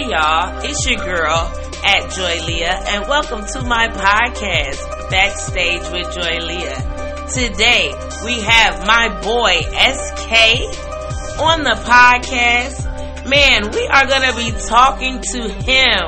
Hey 0.00 0.08
y'all, 0.08 0.64
it's 0.64 0.86
your 0.88 0.98
girl 1.04 1.52
at 1.84 2.10
Joy 2.12 2.46
Leah, 2.46 2.84
and 2.86 3.06
welcome 3.06 3.44
to 3.44 3.62
my 3.64 3.86
podcast, 3.88 5.10
Backstage 5.10 5.82
with 5.92 6.14
Joy 6.14 6.38
Leah. 6.38 7.26
Today 7.28 7.92
we 8.24 8.40
have 8.40 8.86
my 8.86 9.10
boy 9.20 9.60
SK 9.60 11.38
on 11.38 11.64
the 11.64 11.76
podcast. 11.84 13.28
Man, 13.28 13.70
we 13.72 13.86
are 13.88 14.06
gonna 14.06 14.34
be 14.36 14.52
talking 14.66 15.20
to 15.20 15.50
him 15.50 16.00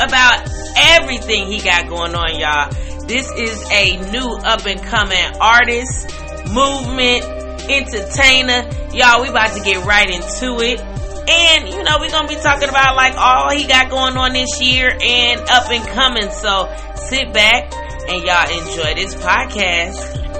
about 0.00 0.48
everything 0.94 1.46
he 1.52 1.60
got 1.60 1.90
going 1.90 2.14
on, 2.14 2.40
y'all. 2.40 2.70
This 3.06 3.30
is 3.32 3.70
a 3.70 3.98
new 4.12 4.32
up 4.44 4.64
and 4.64 4.82
coming 4.82 5.36
artist, 5.42 6.08
movement, 6.48 7.22
entertainer. 7.68 8.66
Y'all, 8.94 9.20
we 9.20 9.28
about 9.28 9.54
to 9.54 9.62
get 9.62 9.84
right 9.84 10.08
into 10.08 10.60
it. 10.60 10.95
And, 11.28 11.68
you 11.68 11.82
know, 11.82 11.96
we're 11.98 12.10
to 12.28 12.34
be 12.34 12.40
talking 12.40 12.68
about 12.68 12.94
like 12.94 13.14
all 13.16 13.50
he 13.50 13.66
got 13.66 13.90
going 13.90 14.16
on 14.16 14.32
this 14.32 14.60
year 14.60 14.90
and 14.90 15.40
up 15.50 15.70
and 15.70 15.86
coming. 15.88 16.30
So 16.30 16.72
sit 16.94 17.32
back 17.32 17.72
and 18.08 18.22
y'all 18.24 18.48
enjoy 18.48 18.94
this 18.94 19.14
podcast. 19.14 20.35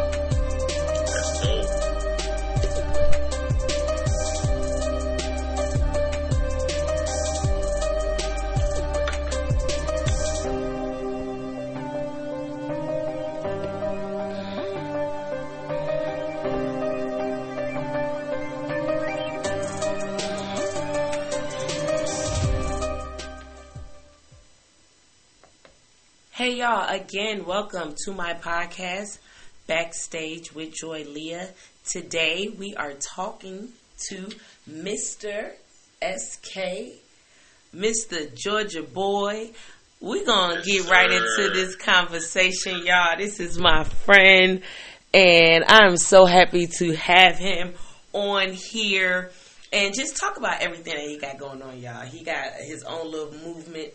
Hey 26.57 26.63
y'all, 26.63 26.89
again, 26.89 27.45
welcome 27.45 27.95
to 28.07 28.13
my 28.13 28.33
podcast, 28.33 29.19
Backstage 29.67 30.55
with 30.55 30.73
Joy 30.73 31.05
Leah. 31.05 31.51
Today 31.85 32.49
we 32.49 32.75
are 32.75 32.95
talking 32.95 33.69
to 34.09 34.31
Mr. 34.67 35.51
SK, 36.01 36.95
Mr. 37.75 38.35
Georgia 38.35 38.83
Boy. 38.83 39.51
We're 40.01 40.25
gonna 40.25 40.63
Yes, 40.65 40.85
get 40.85 40.91
right 40.91 41.11
sir. 41.11 41.17
into 41.45 41.53
this 41.53 41.77
conversation, 41.77 42.87
y'all. 42.87 43.19
This 43.19 43.39
is 43.39 43.59
my 43.59 43.85
friend, 43.85 44.63
and 45.13 45.63
I'm 45.69 45.99
so 45.99 46.25
happy 46.25 46.69
to 46.79 46.97
have 46.97 47.37
him 47.37 47.75
on 48.15 48.55
here 48.55 49.31
and 49.75 49.95
just 49.95 50.17
talk 50.17 50.39
about 50.39 50.63
everything 50.63 50.95
that 50.95 51.05
he 51.07 51.19
got 51.19 51.37
going 51.37 51.61
on, 51.61 51.79
y'all. 51.81 52.07
He 52.07 52.25
got 52.25 52.53
his 52.55 52.83
own 52.83 53.11
little 53.11 53.35
movement 53.45 53.93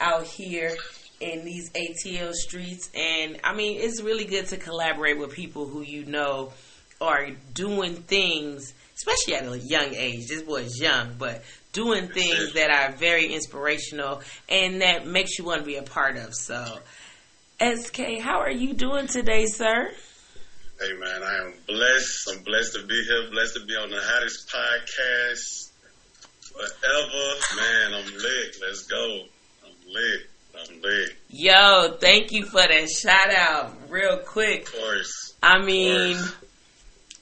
out 0.00 0.24
here 0.24 0.74
in 1.20 1.44
these 1.44 1.70
ATL 1.70 2.32
streets. 2.32 2.90
And 2.94 3.38
I 3.44 3.54
mean, 3.54 3.78
it's 3.80 4.02
really 4.02 4.24
good 4.24 4.46
to 4.48 4.56
collaborate 4.56 5.18
with 5.18 5.32
people 5.32 5.66
who 5.66 5.82
you 5.82 6.04
know 6.06 6.52
are 7.00 7.28
doing 7.54 7.96
things, 7.96 8.74
especially 8.96 9.34
at 9.34 9.46
a 9.46 9.58
young 9.58 9.94
age. 9.94 10.26
This 10.28 10.42
boy 10.42 10.62
is 10.62 10.80
young, 10.80 11.14
but 11.18 11.42
doing 11.72 12.08
things 12.08 12.54
that 12.54 12.70
are 12.70 12.92
very 12.96 13.32
inspirational 13.32 14.22
and 14.48 14.82
that 14.82 15.06
makes 15.06 15.38
you 15.38 15.44
want 15.44 15.60
to 15.60 15.66
be 15.66 15.76
a 15.76 15.82
part 15.82 16.16
of. 16.16 16.34
So, 16.34 16.78
SK, 17.60 18.20
how 18.20 18.40
are 18.40 18.50
you 18.50 18.74
doing 18.74 19.06
today, 19.06 19.46
sir? 19.46 19.90
Hey 20.80 20.92
man, 20.98 21.22
I 21.22 21.46
am 21.46 21.52
blessed. 21.66 22.30
I'm 22.32 22.42
blessed 22.42 22.72
to 22.72 22.86
be 22.86 23.04
here. 23.06 23.30
Blessed 23.30 23.54
to 23.54 23.66
be 23.66 23.74
on 23.74 23.90
the 23.90 24.00
hottest 24.00 24.48
podcast 24.48 25.70
forever. 26.42 27.60
Man, 27.60 27.94
I'm 27.94 28.14
lit. 28.14 28.56
Let's 28.62 28.86
go. 28.86 29.24
I'm 29.62 29.92
lit. 29.92 30.29
I'm. 30.54 30.82
Yo, 31.28 31.96
thank 32.00 32.32
you 32.32 32.44
for 32.44 32.60
that 32.60 32.88
shout 32.88 33.34
out 33.34 33.74
real 33.88 34.18
quick. 34.18 34.66
Of 34.68 34.74
course. 34.74 35.34
I 35.42 35.64
mean, 35.64 36.16
course. 36.16 36.36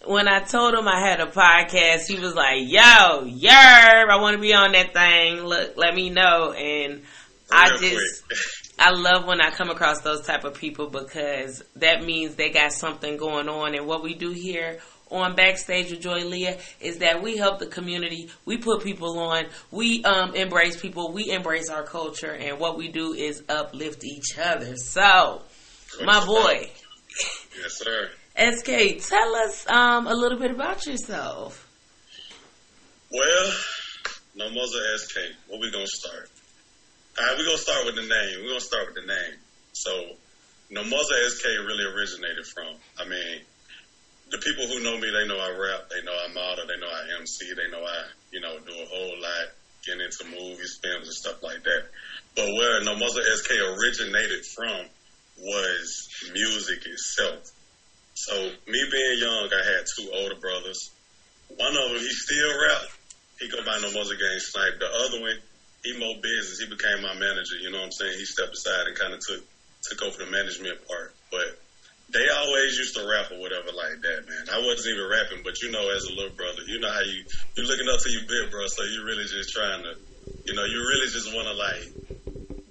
when 0.06 0.28
I 0.28 0.40
told 0.40 0.74
him 0.74 0.88
I 0.88 1.00
had 1.00 1.20
a 1.20 1.26
podcast, 1.26 2.06
he 2.06 2.18
was 2.18 2.34
like, 2.34 2.58
"Yo, 2.60 2.78
yerb, 2.80 4.10
I 4.10 4.16
want 4.20 4.36
to 4.36 4.40
be 4.40 4.54
on 4.54 4.72
that 4.72 4.92
thing. 4.92 5.44
Look, 5.44 5.76
let 5.76 5.94
me 5.94 6.10
know." 6.10 6.52
And 6.52 7.02
I 7.50 7.76
just. 7.78 8.24
I 8.80 8.92
love 8.92 9.26
when 9.26 9.40
I 9.40 9.50
come 9.50 9.70
across 9.70 10.02
those 10.02 10.24
type 10.24 10.44
of 10.44 10.54
people 10.54 10.88
because 10.88 11.64
that 11.76 12.04
means 12.04 12.36
they 12.36 12.50
got 12.50 12.72
something 12.72 13.16
going 13.16 13.48
on. 13.48 13.74
And 13.74 13.88
what 13.88 14.04
we 14.04 14.14
do 14.14 14.30
here 14.30 14.78
on 15.10 15.34
Backstage 15.34 15.90
with 15.90 16.00
Joy 16.00 16.24
Leah 16.24 16.58
is 16.80 16.98
that 16.98 17.22
we 17.22 17.36
help 17.36 17.58
the 17.58 17.66
community. 17.66 18.30
We 18.44 18.58
put 18.58 18.82
people 18.82 19.18
on. 19.18 19.46
We 19.70 20.04
um, 20.04 20.34
embrace 20.34 20.80
people. 20.80 21.12
We 21.12 21.30
embrace 21.30 21.68
our 21.70 21.82
culture. 21.82 22.32
And 22.32 22.58
what 22.58 22.76
we 22.76 22.88
do 22.88 23.12
is 23.12 23.42
uplift 23.48 24.04
each 24.04 24.38
other. 24.38 24.76
So, 24.76 25.42
my 26.04 26.24
boy. 26.24 26.70
Yes, 27.60 27.78
sir. 27.78 28.10
SK, 28.38 29.04
tell 29.08 29.34
us 29.34 29.68
um, 29.68 30.06
a 30.06 30.14
little 30.14 30.38
bit 30.38 30.52
about 30.52 30.86
yourself. 30.86 31.68
Well, 33.10 33.52
no 34.36 34.48
Muzzle 34.50 34.80
SK. 34.98 35.16
Where 35.48 35.58
we 35.58 35.72
gonna 35.72 35.86
start? 35.86 36.30
All 37.18 37.26
right, 37.26 37.36
we're 37.36 37.46
gonna 37.46 37.58
start 37.58 37.86
with 37.86 37.96
the 37.96 38.02
name. 38.02 38.42
We're 38.42 38.50
gonna 38.50 38.60
start 38.60 38.86
with 38.86 38.94
the 38.94 39.12
name. 39.12 39.38
So, 39.72 39.90
no 40.70 40.84
Muzzle 40.84 41.30
SK 41.30 41.44
really 41.66 41.84
originated 41.84 42.46
from. 42.46 42.76
I 42.98 43.08
mean, 43.08 43.40
the 44.30 44.38
people 44.38 44.66
who 44.68 44.84
know 44.84 44.98
me, 44.98 45.08
they 45.08 45.26
know 45.26 45.40
I 45.40 45.50
rap, 45.56 45.88
they 45.88 46.04
know 46.04 46.12
I 46.12 46.28
model, 46.32 46.66
they 46.66 46.78
know 46.80 46.88
I 46.88 47.20
MC, 47.20 47.48
they 47.56 47.70
know 47.70 47.84
I, 47.84 48.04
you 48.32 48.40
know, 48.40 48.58
do 48.60 48.72
a 48.76 48.86
whole 48.86 49.16
lot, 49.20 49.46
getting 49.84 50.04
into 50.04 50.28
movies, 50.28 50.78
films, 50.82 51.08
and 51.08 51.16
stuff 51.16 51.42
like 51.42 51.64
that. 51.64 51.88
But 52.36 52.46
where 52.52 52.84
No 52.84 52.94
Muzzle 52.94 53.24
SK 53.24 53.50
originated 53.56 54.44
from 54.54 54.86
was 55.38 56.08
music 56.32 56.84
itself. 56.84 57.50
So, 58.14 58.34
me 58.66 58.80
being 58.90 59.18
young, 59.20 59.48
I 59.48 59.62
had 59.64 59.86
two 59.96 60.10
older 60.12 60.36
brothers. 60.36 60.90
One 61.48 61.76
of 61.76 61.88
them, 61.88 61.98
he 61.98 62.10
still 62.10 62.52
rap. 62.60 62.90
He 63.40 63.48
go 63.48 63.64
by 63.64 63.78
No 63.80 63.92
Muzzle 63.92 64.18
Gang 64.18 64.40
Snipe. 64.40 64.78
The 64.78 64.90
other 64.90 65.20
one, 65.22 65.38
he 65.84 65.96
more 65.96 66.20
business. 66.20 66.58
He 66.58 66.66
became 66.68 67.00
my 67.00 67.14
manager. 67.14 67.56
You 67.62 67.70
know 67.70 67.78
what 67.78 67.86
I'm 67.86 67.92
saying? 67.92 68.18
He 68.18 68.24
stepped 68.26 68.52
aside 68.52 68.88
and 68.88 68.98
kind 68.98 69.14
of 69.14 69.20
took 69.20 69.40
took 69.88 70.02
over 70.02 70.18
the 70.24 70.30
management 70.30 70.86
part. 70.88 71.14
But 71.30 71.56
they 72.08 72.24
always 72.32 72.72
used 72.80 72.96
to 72.96 73.04
rap 73.04 73.28
or 73.28 73.38
whatever 73.38 73.68
like 73.72 74.00
that, 74.00 74.20
man. 74.24 74.44
I 74.48 74.64
wasn't 74.64 74.96
even 74.96 75.06
rapping, 75.12 75.44
but 75.44 75.60
you 75.60 75.68
know, 75.68 75.92
as 75.92 76.08
a 76.08 76.14
little 76.16 76.32
brother, 76.32 76.64
you 76.64 76.80
know 76.80 76.88
how 76.88 77.04
you 77.04 77.24
you're 77.52 77.68
looking 77.68 77.88
up 77.88 78.00
to 78.00 78.08
your 78.08 78.24
big 78.24 78.48
bro, 78.48 78.64
so 78.66 78.84
you 78.88 79.04
really 79.04 79.28
just 79.28 79.52
trying 79.52 79.84
to, 79.84 79.92
you 80.48 80.56
know, 80.56 80.64
you 80.64 80.80
really 80.80 81.08
just 81.12 81.28
want 81.36 81.44
to 81.52 81.56
like 81.56 81.84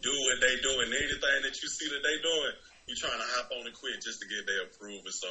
do 0.01 0.13
what 0.25 0.41
they 0.41 0.57
doing. 0.57 0.89
Anything 0.89 1.39
that 1.45 1.53
you 1.53 1.67
see 1.69 1.85
that 1.93 2.01
they 2.01 2.17
doing, 2.17 2.53
you 2.89 2.97
trying 2.97 3.19
to 3.21 3.29
hop 3.37 3.53
on 3.53 3.69
and 3.69 3.77
quit 3.77 4.01
just 4.01 4.21
to 4.21 4.25
get 4.25 4.49
their 4.49 4.65
approval. 4.65 5.05
So 5.13 5.29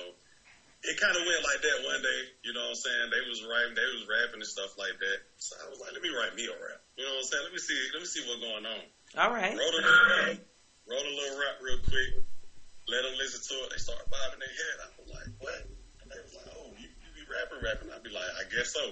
it 0.87 0.95
kind 1.03 1.17
of 1.19 1.27
went 1.27 1.43
like 1.43 1.67
that 1.67 1.79
one 1.83 1.99
day. 1.99 2.21
You 2.47 2.55
know 2.55 2.63
what 2.71 2.79
I'm 2.79 2.85
saying? 2.87 3.07
They 3.11 3.25
was 3.27 3.43
writing, 3.43 3.75
they 3.75 3.91
was 3.91 4.07
rapping 4.07 4.39
and 4.39 4.47
stuff 4.47 4.71
like 4.79 4.95
that. 5.03 5.19
So 5.43 5.59
I 5.59 5.67
was 5.67 5.83
like, 5.83 5.99
let 5.99 6.03
me 6.03 6.15
write 6.15 6.39
me 6.39 6.47
a 6.47 6.55
rap. 6.55 6.79
You 6.95 7.11
know 7.11 7.19
what 7.19 7.27
I'm 7.27 7.31
saying? 7.33 7.43
Let 7.43 7.55
me 7.59 7.63
see, 7.63 7.81
let 7.91 8.01
me 8.05 8.09
see 8.09 8.23
what's 8.23 8.39
going 8.39 8.67
on. 8.71 8.83
All 9.19 9.35
right. 9.35 9.51
Wrote 9.51 9.75
a 9.75 9.83
little 9.83 10.07
rap, 10.15 10.39
wrote 10.87 11.07
a 11.11 11.15
little 11.17 11.39
rap 11.43 11.59
real 11.59 11.83
quick. 11.83 12.26
Let 12.87 13.03
them 13.03 13.19
listen 13.19 13.43
to 13.43 13.55
it. 13.67 13.69
They 13.75 13.83
started 13.83 14.07
bobbing 14.07 14.39
their 14.39 14.55
head. 14.55 14.77
I 14.79 14.87
was 14.95 15.11
like, 15.11 15.31
what? 15.43 15.61
And 16.03 16.07
they 16.07 16.21
was 16.23 16.35
like, 16.39 16.51
oh, 16.55 16.71
you, 16.79 16.87
you 16.87 17.09
be 17.19 17.25
rapping, 17.27 17.63
rapping. 17.63 17.91
I'd 17.91 18.07
be 18.07 18.15
like, 18.15 18.31
I 18.39 18.47
guess 18.47 18.71
so. 18.71 18.85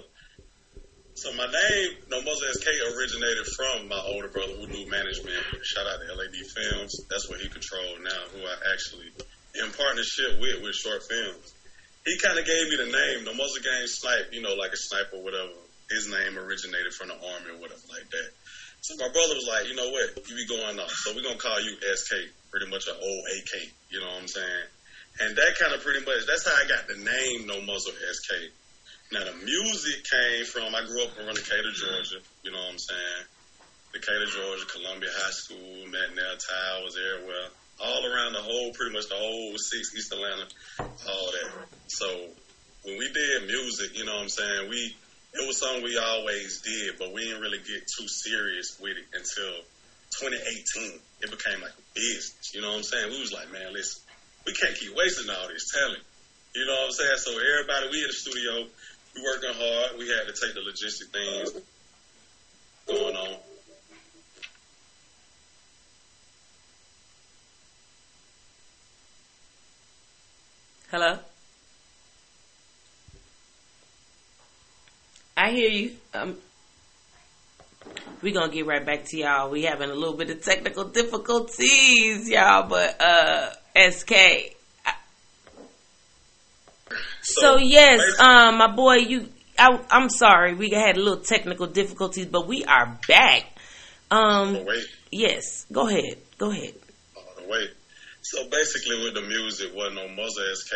So 1.15 1.31
my 1.39 1.47
name, 1.47 1.89
No 2.11 2.19
Muzzle 2.19 2.51
SK, 2.59 2.67
originated 2.91 3.47
from 3.55 3.87
my 3.87 4.01
older 4.11 4.27
brother 4.27 4.51
who 4.59 4.67
do 4.67 4.83
management. 4.91 5.39
Shout 5.63 5.87
out 5.87 6.03
to 6.03 6.11
LAD 6.11 6.35
Films. 6.43 6.91
That's 7.07 7.31
what 7.31 7.39
he 7.39 7.47
controlled 7.47 8.03
now, 8.03 8.21
who 8.35 8.43
I 8.43 8.55
actually 8.75 9.15
in 9.55 9.71
partnership 9.71 10.43
with 10.43 10.59
with 10.59 10.75
short 10.75 10.99
films. 11.07 11.55
He 12.03 12.19
kind 12.19 12.37
of 12.37 12.45
gave 12.45 12.67
me 12.67 12.75
the 12.83 12.91
name, 12.91 13.23
No 13.23 13.31
Muzzle 13.31 13.63
Gang 13.63 13.87
Snipe, 13.87 14.29
you 14.35 14.43
know, 14.43 14.53
like 14.59 14.75
a 14.75 14.77
sniper 14.77 15.23
whatever. 15.23 15.55
His 15.89 16.11
name 16.11 16.37
originated 16.37 16.93
from 16.93 17.09
the 17.09 17.17
army 17.17 17.55
or 17.55 17.63
whatever 17.63 17.81
like 17.89 18.09
that. 18.09 18.29
So 18.81 18.93
my 18.97 19.09
brother 19.09 19.33
was 19.33 19.47
like, 19.49 19.65
you 19.69 19.75
know 19.75 19.89
what, 19.89 20.13
you 20.29 20.35
be 20.35 20.45
going 20.45 20.77
off. 20.77 20.91
So 20.91 21.15
we're 21.15 21.25
going 21.25 21.37
to 21.37 21.41
call 21.41 21.57
you 21.61 21.77
SK, 21.79 22.29
pretty 22.55 22.71
much 22.71 22.87
an 22.87 22.95
old 22.95 23.23
AK, 23.35 23.67
you 23.91 23.99
know 23.99 24.07
what 24.07 24.23
I'm 24.23 24.31
saying? 24.31 24.67
And 25.19 25.35
that 25.35 25.59
kind 25.59 25.75
of 25.75 25.83
pretty 25.83 26.07
much, 26.07 26.23
that's 26.23 26.47
how 26.47 26.55
I 26.55 26.63
got 26.71 26.87
the 26.87 26.95
name 26.95 27.43
No 27.51 27.59
Muzzle 27.59 27.91
SK. 27.91 28.31
Now 29.11 29.27
the 29.27 29.35
music 29.43 30.07
came 30.07 30.47
from, 30.47 30.71
I 30.71 30.87
grew 30.87 31.03
up 31.03 31.19
around 31.19 31.35
Decatur, 31.35 31.75
Georgia, 31.75 32.23
you 32.47 32.55
know 32.55 32.63
what 32.63 32.71
I'm 32.71 32.79
saying? 32.79 33.23
Decatur, 33.91 34.31
Georgia, 34.31 34.65
Columbia 34.71 35.11
High 35.11 35.35
School, 35.35 35.83
McNair 35.91 36.39
Towers, 36.39 36.95
everywhere. 36.95 37.51
All 37.83 38.07
around 38.07 38.39
the 38.39 38.43
whole, 38.43 38.71
pretty 38.71 38.95
much 38.95 39.11
the 39.11 39.19
whole 39.19 39.51
six 39.59 39.91
East 39.91 40.15
Atlanta, 40.15 40.47
all 40.79 41.27
that. 41.35 41.67
So 41.91 42.07
when 42.87 42.95
we 42.95 43.11
did 43.11 43.51
music, 43.51 43.99
you 43.99 44.05
know 44.07 44.15
what 44.15 44.23
I'm 44.23 44.29
saying, 44.31 44.69
we, 44.71 44.95
it 45.35 45.43
was 45.43 45.59
something 45.59 45.83
we 45.83 45.99
always 45.99 46.63
did, 46.63 46.95
but 46.95 47.11
we 47.11 47.27
didn't 47.27 47.41
really 47.41 47.59
get 47.59 47.83
too 47.83 48.07
serious 48.07 48.79
with 48.79 48.95
it 48.95 49.07
until 49.11 49.59
2018, 50.19 50.99
it 51.21 51.31
became 51.31 51.61
like 51.61 51.71
a 51.71 51.85
business. 51.93 52.51
You 52.53 52.61
know 52.61 52.69
what 52.69 52.77
I'm 52.77 52.83
saying? 52.83 53.11
We 53.11 53.19
was 53.19 53.33
like, 53.33 53.51
man, 53.51 53.73
listen, 53.73 54.01
we 54.45 54.53
can't 54.53 54.75
keep 54.75 54.95
wasting 54.95 55.29
all 55.29 55.47
this 55.47 55.71
talent. 55.71 56.03
You 56.55 56.65
know 56.65 56.73
what 56.73 56.85
I'm 56.85 56.91
saying? 56.91 57.17
So 57.17 57.31
everybody, 57.37 57.89
we 57.91 58.01
in 58.01 58.07
the 58.07 58.13
studio, 58.13 58.67
we 59.15 59.21
working 59.23 59.53
hard. 59.53 59.97
We 59.97 60.07
had 60.07 60.27
to 60.27 60.33
take 60.33 60.53
the 60.53 60.61
logistic 60.61 61.11
things 61.11 61.51
going 62.87 63.15
on. 63.15 63.37
Hello. 70.91 71.19
I 75.35 75.51
hear 75.51 75.69
you. 75.69 75.91
Um, 76.13 76.37
we're 78.21 78.33
gonna 78.33 78.51
get 78.51 78.65
right 78.65 78.85
back 78.85 79.05
to 79.05 79.17
y'all. 79.17 79.49
We 79.49 79.63
having 79.63 79.89
a 79.89 79.93
little 79.93 80.15
bit 80.15 80.29
of 80.29 80.41
technical 80.41 80.85
difficulties, 80.85 82.29
y'all, 82.29 82.67
but 82.67 83.01
uh 83.01 83.51
SK. 83.91 84.13
So, 87.21 87.41
so 87.41 87.57
yes, 87.57 88.19
um 88.19 88.57
my 88.57 88.67
boy, 88.67 88.95
you 88.95 89.29
I 89.57 89.79
I'm 89.89 90.09
sorry, 90.09 90.53
we 90.53 90.69
had 90.69 90.97
a 90.97 90.99
little 90.99 91.23
technical 91.23 91.67
difficulties, 91.67 92.27
but 92.27 92.47
we 92.47 92.63
are 92.65 92.97
back. 93.07 93.45
Um 94.11 94.55
oh, 94.55 94.63
wait. 94.63 94.85
yes, 95.11 95.65
go 95.71 95.87
ahead. 95.87 96.17
Go 96.37 96.51
ahead. 96.51 96.73
Oh, 97.17 97.21
wait. 97.47 97.71
So 98.21 98.47
basically 98.49 99.03
with 99.03 99.13
the 99.13 99.21
music 99.21 99.71
what 99.73 99.93
no 99.93 100.07
Muzzle 100.07 100.43
SK 100.55 100.73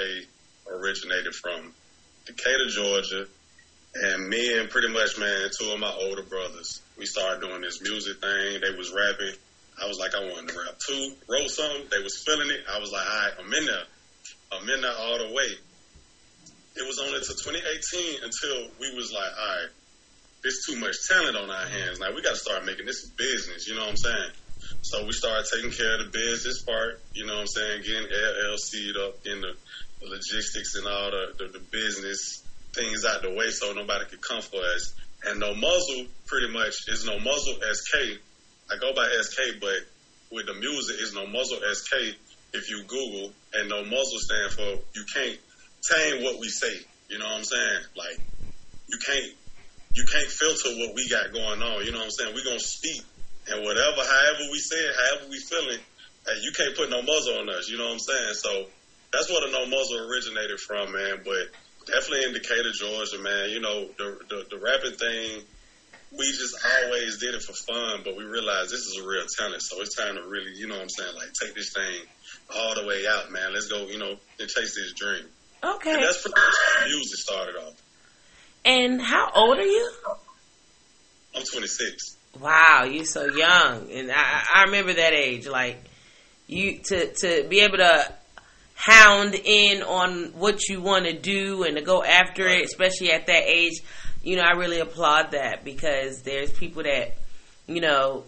originated 0.71 1.33
from 1.33 1.73
Decatur, 2.25 2.69
Georgia, 2.69 3.25
and 3.95 4.29
me 4.29 4.59
and 4.59 4.69
pretty 4.69 4.89
much 4.89 5.17
man, 5.17 5.49
two 5.57 5.71
of 5.71 5.79
my 5.79 5.91
older 5.91 6.21
brothers 6.23 6.81
we 6.99 7.05
started 7.05 7.41
doing 7.41 7.61
this 7.61 7.81
music 7.81 8.19
thing. 8.19 8.59
They 8.61 8.75
was 8.77 8.91
rapping. 8.91 9.33
I 9.81 9.87
was 9.87 9.97
like, 9.97 10.11
I 10.13 10.19
wanted 10.27 10.51
to 10.51 10.59
rap 10.59 10.75
too. 10.77 11.15
Wrote 11.31 11.49
something. 11.49 11.87
They 11.89 12.03
was 12.03 12.21
feeling 12.27 12.51
it. 12.51 12.61
I 12.67 12.79
was 12.79 12.91
like, 12.91 13.07
all 13.07 13.19
right, 13.23 13.33
I'm 13.39 13.53
in 13.53 13.65
there. 13.65 13.87
I'm 14.51 14.69
in 14.69 14.81
there 14.81 14.97
all 14.99 15.17
the 15.17 15.31
way. 15.33 15.49
It 16.75 16.83
was 16.83 16.99
only 16.99 17.15
until 17.15 17.35
2018 17.35 18.23
until 18.23 18.71
we 18.79 18.93
was 18.95 19.11
like, 19.15 19.31
all 19.31 19.47
right, 19.47 19.71
there's 20.43 20.59
too 20.67 20.75
much 20.79 20.95
talent 21.07 21.35
on 21.35 21.49
our 21.49 21.67
hands. 21.67 21.99
Now 21.99 22.13
we 22.13 22.21
got 22.21 22.35
to 22.35 22.43
start 22.43 22.65
making 22.65 22.85
this 22.85 23.07
business. 23.15 23.67
You 23.67 23.75
know 23.75 23.87
what 23.87 23.95
I'm 23.95 24.03
saying? 24.03 24.31
So 24.81 25.05
we 25.05 25.11
started 25.11 25.47
taking 25.47 25.71
care 25.71 25.99
of 25.99 26.05
the 26.05 26.11
business 26.11 26.61
part. 26.63 26.99
You 27.13 27.25
know 27.25 27.39
what 27.39 27.47
I'm 27.47 27.47
saying? 27.47 27.81
Getting 27.83 28.07
LLC'd 28.11 28.97
up, 28.97 29.23
the, 29.23 29.55
the 29.99 30.07
logistics 30.07 30.75
and 30.75 30.87
all 30.87 31.11
the, 31.11 31.23
the, 31.39 31.59
the 31.59 31.63
business 31.71 32.43
things 32.73 33.03
out 33.05 33.23
the 33.23 33.33
way 33.33 33.49
so 33.49 33.73
nobody 33.73 34.05
could 34.05 34.21
come 34.21 34.41
for 34.41 34.61
us. 34.75 34.93
And 35.25 35.39
no 35.39 35.53
muzzle 35.53 36.05
pretty 36.27 36.51
much 36.53 36.87
is 36.87 37.05
no 37.05 37.19
muzzle 37.19 37.55
SK. 37.61 38.19
I 38.71 38.77
go 38.79 38.93
by 38.93 39.07
SK, 39.21 39.59
but 39.59 39.79
with 40.31 40.45
the 40.45 40.53
music 40.53 40.97
is 41.01 41.13
no 41.13 41.25
muzzle 41.27 41.59
SK 41.73 42.15
if 42.53 42.69
you 42.69 42.83
Google 42.87 43.31
and 43.53 43.69
no 43.69 43.83
muzzle 43.83 44.19
stand 44.19 44.51
for 44.53 44.81
you 44.95 45.05
can't 45.13 45.37
tame 45.81 46.23
what 46.23 46.39
we 46.39 46.47
say. 46.49 46.73
You 47.09 47.19
know 47.19 47.25
what 47.25 47.37
I'm 47.37 47.43
saying? 47.43 47.81
Like 47.95 48.19
you 48.87 48.97
can't 49.05 49.33
you 49.95 50.05
can't 50.05 50.27
filter 50.27 50.69
what 50.77 50.95
we 50.95 51.09
got 51.09 51.33
going 51.33 51.61
on. 51.61 51.85
You 51.85 51.91
know 51.91 51.99
what 51.99 52.05
I'm 52.05 52.11
saying? 52.11 52.35
we 52.35 52.43
gonna 52.43 52.59
speak 52.59 53.01
and 53.49 53.63
whatever, 53.65 53.97
however 53.97 54.45
we 54.51 54.59
say 54.59 54.77
it, 54.77 54.93
however 54.93 55.29
we 55.31 55.39
feeling, 55.39 55.79
hey, 56.27 56.37
you 56.41 56.51
can't 56.53 56.75
put 56.77 56.89
no 56.89 57.01
muzzle 57.01 57.39
on 57.39 57.49
us. 57.49 57.69
You 57.69 57.77
know 57.77 57.85
what 57.85 57.97
I'm 57.97 57.99
saying? 57.99 58.33
So 58.33 58.51
that's 59.11 59.29
where 59.29 59.41
the 59.41 59.51
no 59.51 59.65
muzzle 59.65 60.05
originated 60.05 60.59
from, 60.59 60.91
man. 60.93 61.21
But 61.25 61.49
definitely 61.89 62.25
in 62.25 62.33
Decatur, 62.33 62.71
Georgia, 62.71 63.19
man. 63.19 63.49
You 63.49 63.59
know, 63.59 63.87
the, 63.97 64.19
the, 64.29 64.45
the 64.49 64.57
rapping 64.57 64.97
thing, 64.97 65.43
we 66.11 66.25
just 66.25 66.55
always 66.83 67.19
did 67.19 67.35
it 67.35 67.41
for 67.41 67.53
fun, 67.53 68.01
but 68.03 68.17
we 68.17 68.23
realized 68.23 68.71
this 68.71 68.81
is 68.81 68.99
a 69.01 69.07
real 69.07 69.25
talent. 69.37 69.61
So 69.61 69.81
it's 69.81 69.95
time 69.95 70.15
to 70.15 70.23
really, 70.27 70.53
you 70.55 70.67
know 70.67 70.75
what 70.75 70.83
I'm 70.83 70.89
saying, 70.89 71.15
like 71.15 71.29
take 71.39 71.55
this 71.55 71.73
thing 71.73 72.07
all 72.55 72.75
the 72.75 72.87
way 72.87 73.05
out, 73.07 73.31
man. 73.31 73.53
Let's 73.53 73.67
go, 73.67 73.85
you 73.85 73.99
know, 73.99 74.15
and 74.39 74.49
chase 74.49 74.75
this 74.75 74.93
dream. 74.93 75.25
Okay. 75.63 75.93
And 75.93 76.03
that's 76.03 76.21
pretty 76.21 76.39
much 76.39 76.55
how 76.77 76.85
music 76.85 77.19
started 77.19 77.55
off. 77.57 77.73
And 78.65 79.01
how 79.01 79.31
old 79.35 79.57
are 79.57 79.65
you? 79.65 79.91
I'm 81.35 81.43
26. 81.43 82.17
Wow, 82.39 82.87
you're 82.89 83.05
so 83.05 83.25
young, 83.25 83.91
and 83.91 84.11
I, 84.11 84.43
I 84.55 84.63
remember 84.65 84.93
that 84.93 85.13
age. 85.13 85.47
Like 85.47 85.83
you 86.47 86.77
to 86.77 87.13
to 87.13 87.47
be 87.49 87.61
able 87.61 87.77
to 87.77 88.13
hound 88.79 89.35
in 89.35 89.83
on 89.83 90.31
what 90.39 90.69
you 90.69 90.81
want 90.81 91.03
to 91.05 91.11
do 91.11 91.63
and 91.63 91.75
to 91.75 91.81
go 91.81 92.01
after 92.01 92.47
it, 92.47 92.63
especially 92.63 93.11
at 93.11 93.27
that 93.27 93.43
age. 93.45 93.73
You 94.23 94.37
know, 94.37 94.43
I 94.43 94.51
really 94.51 94.79
applaud 94.79 95.31
that 95.31 95.65
because 95.65 96.21
there's 96.21 96.51
people 96.53 96.83
that, 96.83 97.13
you 97.67 97.81
know, 97.81 98.23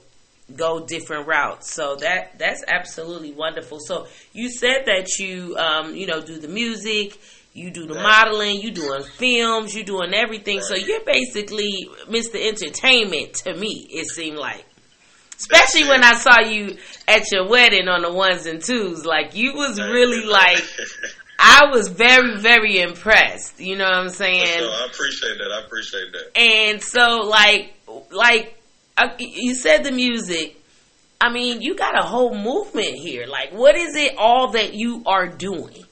go 0.53 0.85
different 0.85 1.27
routes. 1.27 1.73
So 1.73 1.95
that 1.97 2.37
that's 2.37 2.63
absolutely 2.67 3.31
wonderful. 3.31 3.79
So 3.79 4.07
you 4.33 4.49
said 4.49 4.83
that 4.87 5.17
you 5.19 5.55
um, 5.55 5.95
you 5.95 6.05
know, 6.05 6.21
do 6.21 6.37
the 6.37 6.49
music, 6.49 7.17
you 7.53 7.71
do 7.71 7.85
the 7.85 7.95
modeling, 7.95 8.59
you 8.59 8.71
doing 8.71 9.03
films, 9.03 9.73
you 9.73 9.85
doing 9.85 10.13
everything. 10.13 10.59
So 10.59 10.75
you're 10.75 11.05
basically 11.05 11.89
Mr. 12.09 12.35
Entertainment 12.45 13.35
to 13.45 13.53
me, 13.53 13.87
it 13.89 14.07
seemed 14.07 14.37
like. 14.37 14.65
Especially 15.41 15.89
when 15.89 16.03
I 16.03 16.13
saw 16.13 16.39
you 16.41 16.77
at 17.07 17.31
your 17.31 17.49
wedding 17.49 17.87
on 17.87 18.03
the 18.03 18.13
ones 18.13 18.45
and 18.45 18.63
twos. 18.63 19.05
Like 19.05 19.35
you 19.35 19.53
was 19.55 19.79
really 19.79 20.23
like 20.25 20.63
I 21.43 21.71
was 21.71 21.87
very, 21.87 22.37
very 22.37 22.79
impressed. 22.79 23.59
You 23.59 23.75
know 23.75 23.85
what 23.85 23.95
I'm 23.95 24.09
saying? 24.09 24.63
I 24.63 24.87
appreciate 24.91 25.39
that. 25.39 25.51
I 25.51 25.65
appreciate 25.65 26.11
that. 26.11 26.39
And 26.39 26.83
so, 26.83 27.21
like, 27.27 27.73
like 28.11 28.61
uh, 28.95 29.09
you 29.17 29.55
said, 29.55 29.83
the 29.83 29.91
music. 29.91 30.57
I 31.19 31.31
mean, 31.31 31.61
you 31.61 31.75
got 31.75 31.97
a 31.97 32.03
whole 32.03 32.35
movement 32.35 32.95
here. 32.95 33.25
Like, 33.25 33.53
what 33.53 33.75
is 33.75 33.95
it 33.95 34.15
all 34.17 34.51
that 34.51 34.75
you 34.75 35.03
are 35.07 35.27
doing? 35.27 35.83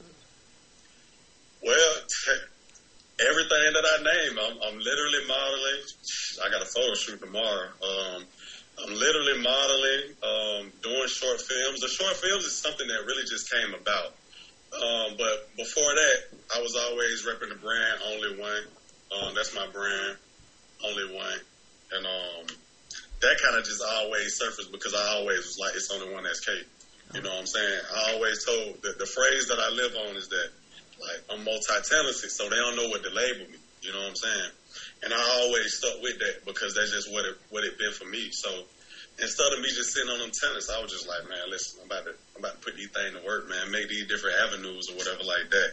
Well, 1.63 1.94
everything 3.19 3.74
that 3.74 3.86
I 3.86 4.04
name, 4.04 4.40
I'm, 4.40 4.57
I'm 4.68 4.80
literally 4.80 5.28
modeling. 5.28 5.81
I 6.46 6.50
got 6.51 6.62
a 6.62 6.66
photo 6.66 6.94
shoot 6.94 7.19
tomorrow. 7.19 7.69
Um, 7.84 8.24
I'm 8.81 8.93
literally 8.93 9.41
modeling, 9.41 10.03
um, 10.23 10.71
doing 10.81 11.07
short 11.07 11.41
films. 11.41 11.81
The 11.81 11.89
short 11.89 12.15
films 12.15 12.45
is 12.45 12.55
something 12.61 12.87
that 12.87 13.05
really 13.05 13.23
just 13.23 13.51
came 13.51 13.73
about. 13.73 14.15
Um, 14.71 15.15
but 15.17 15.49
before 15.57 15.91
that, 15.95 16.17
I 16.55 16.61
was 16.61 16.75
always 16.75 17.25
repping 17.25 17.49
the 17.49 17.59
brand 17.59 17.99
Only 18.05 18.39
One. 18.39 18.63
Um, 19.11 19.35
that's 19.35 19.53
my 19.53 19.67
brand, 19.67 20.17
Only 20.85 21.15
One. 21.15 21.39
And 21.91 22.05
um, 22.05 22.45
that 23.21 23.35
kind 23.43 23.57
of 23.57 23.65
just 23.65 23.81
always 23.83 24.37
surfaced 24.37 24.71
because 24.71 24.93
I 24.93 25.17
always 25.17 25.39
was 25.39 25.57
like, 25.59 25.75
it's 25.75 25.91
only 25.91 26.13
one 26.13 26.23
that's 26.23 26.39
Kate. 26.39 26.65
You 27.13 27.21
know 27.21 27.31
what 27.31 27.39
I'm 27.39 27.47
saying? 27.47 27.81
I 27.91 28.13
always 28.13 28.45
told 28.45 28.81
that 28.83 28.99
the 28.99 29.05
phrase 29.05 29.47
that 29.49 29.57
I 29.59 29.69
live 29.71 29.95
on 30.07 30.15
is 30.15 30.27
that, 30.29 30.49
like, 31.01 31.21
I'm 31.31 31.43
multi-talented, 31.43 32.29
so 32.29 32.47
they 32.47 32.55
don't 32.55 32.75
know 32.75 32.87
what 32.87 33.03
to 33.03 33.09
label 33.09 33.49
me. 33.49 33.57
You 33.81 33.91
know 33.91 34.00
what 34.00 34.09
I'm 34.09 34.15
saying? 34.15 34.51
And 35.03 35.13
I 35.13 35.22
always 35.39 35.75
stuck 35.77 36.01
with 36.01 36.20
that 36.20 36.46
because 36.46 36.74
that's 36.75 36.91
just 36.91 37.12
what 37.12 37.25
it 37.25 37.36
what 37.50 37.63
it 37.63 37.77
been 37.77 37.94
for 37.94 38.06
me. 38.06 38.29
So 38.32 38.51
instead 39.22 39.51
of 39.53 39.60
me 39.60 39.70
just 39.72 39.94
sitting 39.94 40.10
on 40.10 40.20
them 40.20 40.32
tennis, 40.32 40.70
I 40.70 40.82
was 40.82 40.91
just 40.91 41.08
like, 41.08 41.24
man, 41.27 41.50
listen, 41.50 41.79
I'm 41.79 41.88
about 41.88 42.06
to 42.06 42.13
I'm 42.36 42.44
about 42.44 42.60
to 42.60 42.63
put 42.63 42.75
these 42.75 42.91
things 42.91 43.15
to 43.15 43.24
work, 43.24 43.48
man. 43.48 43.72
Make 43.72 43.88
these 43.88 44.08
different 44.08 44.38
avenues 44.39 44.88
or 44.91 44.96
whatever 44.96 45.24
like 45.24 45.48
that. 45.51 45.72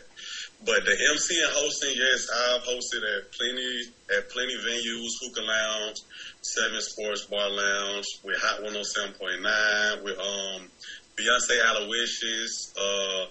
But 0.64 0.85
the 0.85 0.95
MC 0.95 1.42
and 1.42 1.52
hosting, 1.52 1.95
yes, 1.95 2.26
I've 2.33 2.62
hosted 2.62 3.02
at 3.02 3.23
plenty 3.35 3.71
at 4.14 4.28
plenty 4.30 4.56
venues, 4.62 5.12
Hookah 5.23 5.42
Lounge, 5.42 5.99
Seven 6.42 6.80
Sports 6.80 7.26
Bar 7.26 7.50
Lounge, 7.50 8.06
with 8.23 8.38
Hot 8.40 8.62
107.9, 8.62 10.02
with 10.02 10.18
um 10.18 10.71
Beyonce 11.18 11.59
Aloysius, 11.62 12.73
uh 12.78 13.26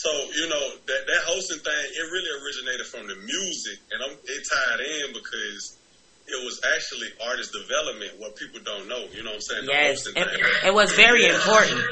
so 0.00 0.08
you 0.32 0.48
know 0.48 0.64
that 0.88 1.02
that 1.04 1.22
hosting 1.28 1.60
thing, 1.60 1.84
it 1.92 2.06
really 2.08 2.32
originated 2.40 2.86
from 2.86 3.04
the 3.06 3.16
music, 3.20 3.76
and 3.92 4.00
I'm, 4.00 4.16
it 4.24 4.42
tied 4.48 4.80
in 4.80 5.12
because 5.12 5.76
it 6.24 6.40
was 6.40 6.56
actually 6.72 7.12
artist 7.20 7.52
development. 7.52 8.16
What 8.16 8.36
people 8.36 8.60
don't 8.64 8.88
know, 8.88 9.04
you 9.12 9.22
know 9.22 9.36
what 9.36 9.44
I'm 9.44 9.68
saying? 9.68 9.68
Yes, 9.68 10.06
it, 10.06 10.16
it, 10.16 10.72
was 10.72 10.92
very 10.96 11.28
yeah. 11.28 11.36
important. 11.36 11.84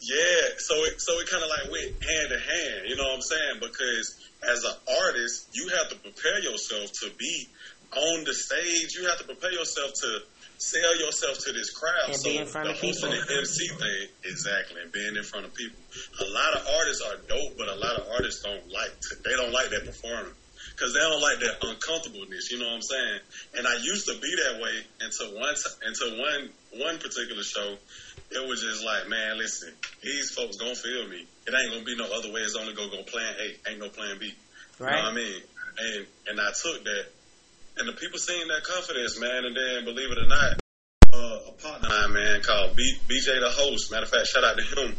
Yeah, 0.00 0.56
so 0.56 0.72
it 0.88 1.04
so 1.04 1.20
it 1.20 1.28
kind 1.28 1.44
of 1.44 1.52
like 1.52 1.68
went 1.68 2.00
hand 2.00 2.32
in 2.32 2.40
hand, 2.40 2.80
you 2.88 2.96
know 2.96 3.04
what 3.12 3.20
I'm 3.20 3.28
saying? 3.28 3.56
Because 3.60 4.16
as 4.40 4.64
an 4.64 4.76
artist, 5.04 5.52
you 5.52 5.68
have 5.76 5.92
to 5.92 5.96
prepare 6.00 6.40
yourself 6.40 6.88
to 7.04 7.12
be 7.18 7.44
on 7.92 8.24
the 8.24 8.32
stage. 8.32 8.96
You 8.96 9.04
have 9.08 9.18
to 9.18 9.24
prepare 9.24 9.52
yourself 9.52 9.92
to 10.00 10.24
sell 10.60 10.94
yourself 11.00 11.38
to 11.40 11.52
this 11.52 11.72
crowd. 11.72 12.12
And 12.12 12.16
so 12.16 12.28
be 12.28 12.36
in 12.36 12.46
front 12.46 12.68
the 12.68 12.74
of 12.76 12.80
people. 12.80 13.08
the 13.08 13.16
MC 13.16 13.68
thing, 13.68 14.08
exactly, 14.24 14.82
and 14.82 14.92
being 14.92 15.16
in 15.16 15.24
front 15.24 15.46
of 15.46 15.54
people. 15.54 15.80
A 16.20 16.28
lot 16.28 16.52
of 16.54 16.68
artists 16.68 17.02
are 17.02 17.16
dope, 17.26 17.56
but 17.56 17.68
a 17.68 17.76
lot 17.80 17.96
of 17.96 18.04
artists 18.12 18.44
don't 18.44 18.68
like 18.68 18.92
to, 18.92 19.16
they 19.24 19.34
don't 19.34 19.52
like 19.52 19.70
that 19.72 19.88
performing 19.88 20.36
because 20.76 20.92
they 20.92 21.00
don't 21.00 21.20
like 21.20 21.40
that 21.40 21.64
uncomfortableness. 21.64 22.52
You 22.52 22.60
know 22.60 22.68
what 22.68 22.76
I'm 22.76 22.82
saying? 22.82 23.20
And 23.56 23.66
I 23.66 23.74
used 23.80 24.06
to 24.06 24.20
be 24.20 24.32
that 24.44 24.60
way 24.60 24.76
until 25.00 25.32
one 25.40 25.56
until 25.82 26.10
one 26.20 26.50
one 26.76 26.96
particular 27.00 27.42
show. 27.42 27.76
It 28.30 28.46
was 28.46 28.62
just 28.62 28.84
like, 28.84 29.08
man, 29.08 29.38
listen, 29.38 29.74
these 30.04 30.30
folks 30.30 30.56
gonna 30.56 30.76
feel 30.76 31.08
me. 31.08 31.26
It 31.48 31.54
ain't 31.56 31.72
gonna 31.72 31.84
be 31.84 31.96
no 31.96 32.06
other 32.12 32.30
way. 32.30 32.40
It's 32.44 32.54
only 32.54 32.74
gonna 32.74 32.92
go 32.92 33.02
plan 33.02 33.34
A. 33.40 33.70
Ain't 33.70 33.80
no 33.80 33.88
plan 33.88 34.16
B. 34.20 34.32
Right. 34.78 34.92
You 34.92 34.96
know 34.96 35.02
what 35.08 35.12
I 35.12 35.14
mean? 35.16 35.42
And 35.80 36.06
and 36.28 36.40
I 36.40 36.52
took 36.52 36.84
that 36.84 37.06
and 37.76 37.88
the 37.88 37.92
people 37.92 38.18
seeing 38.18 38.48
that 38.48 38.62
confidence, 38.64 39.18
man, 39.20 39.44
and 39.44 39.54
then 39.56 39.84
believe 39.84 40.10
it 40.10 40.18
or 40.18 40.28
not, 40.28 40.60
uh, 41.12 41.50
a 41.50 41.52
partner 41.58 41.88
of 41.88 42.10
mine, 42.10 42.12
man, 42.12 42.42
called 42.42 42.76
B- 42.76 42.98
BJ 43.08 43.40
the 43.40 43.50
host. 43.50 43.90
Matter 43.90 44.04
of 44.04 44.10
fact, 44.10 44.26
shout 44.26 44.44
out 44.44 44.56
to 44.56 44.64
him. 44.64 44.96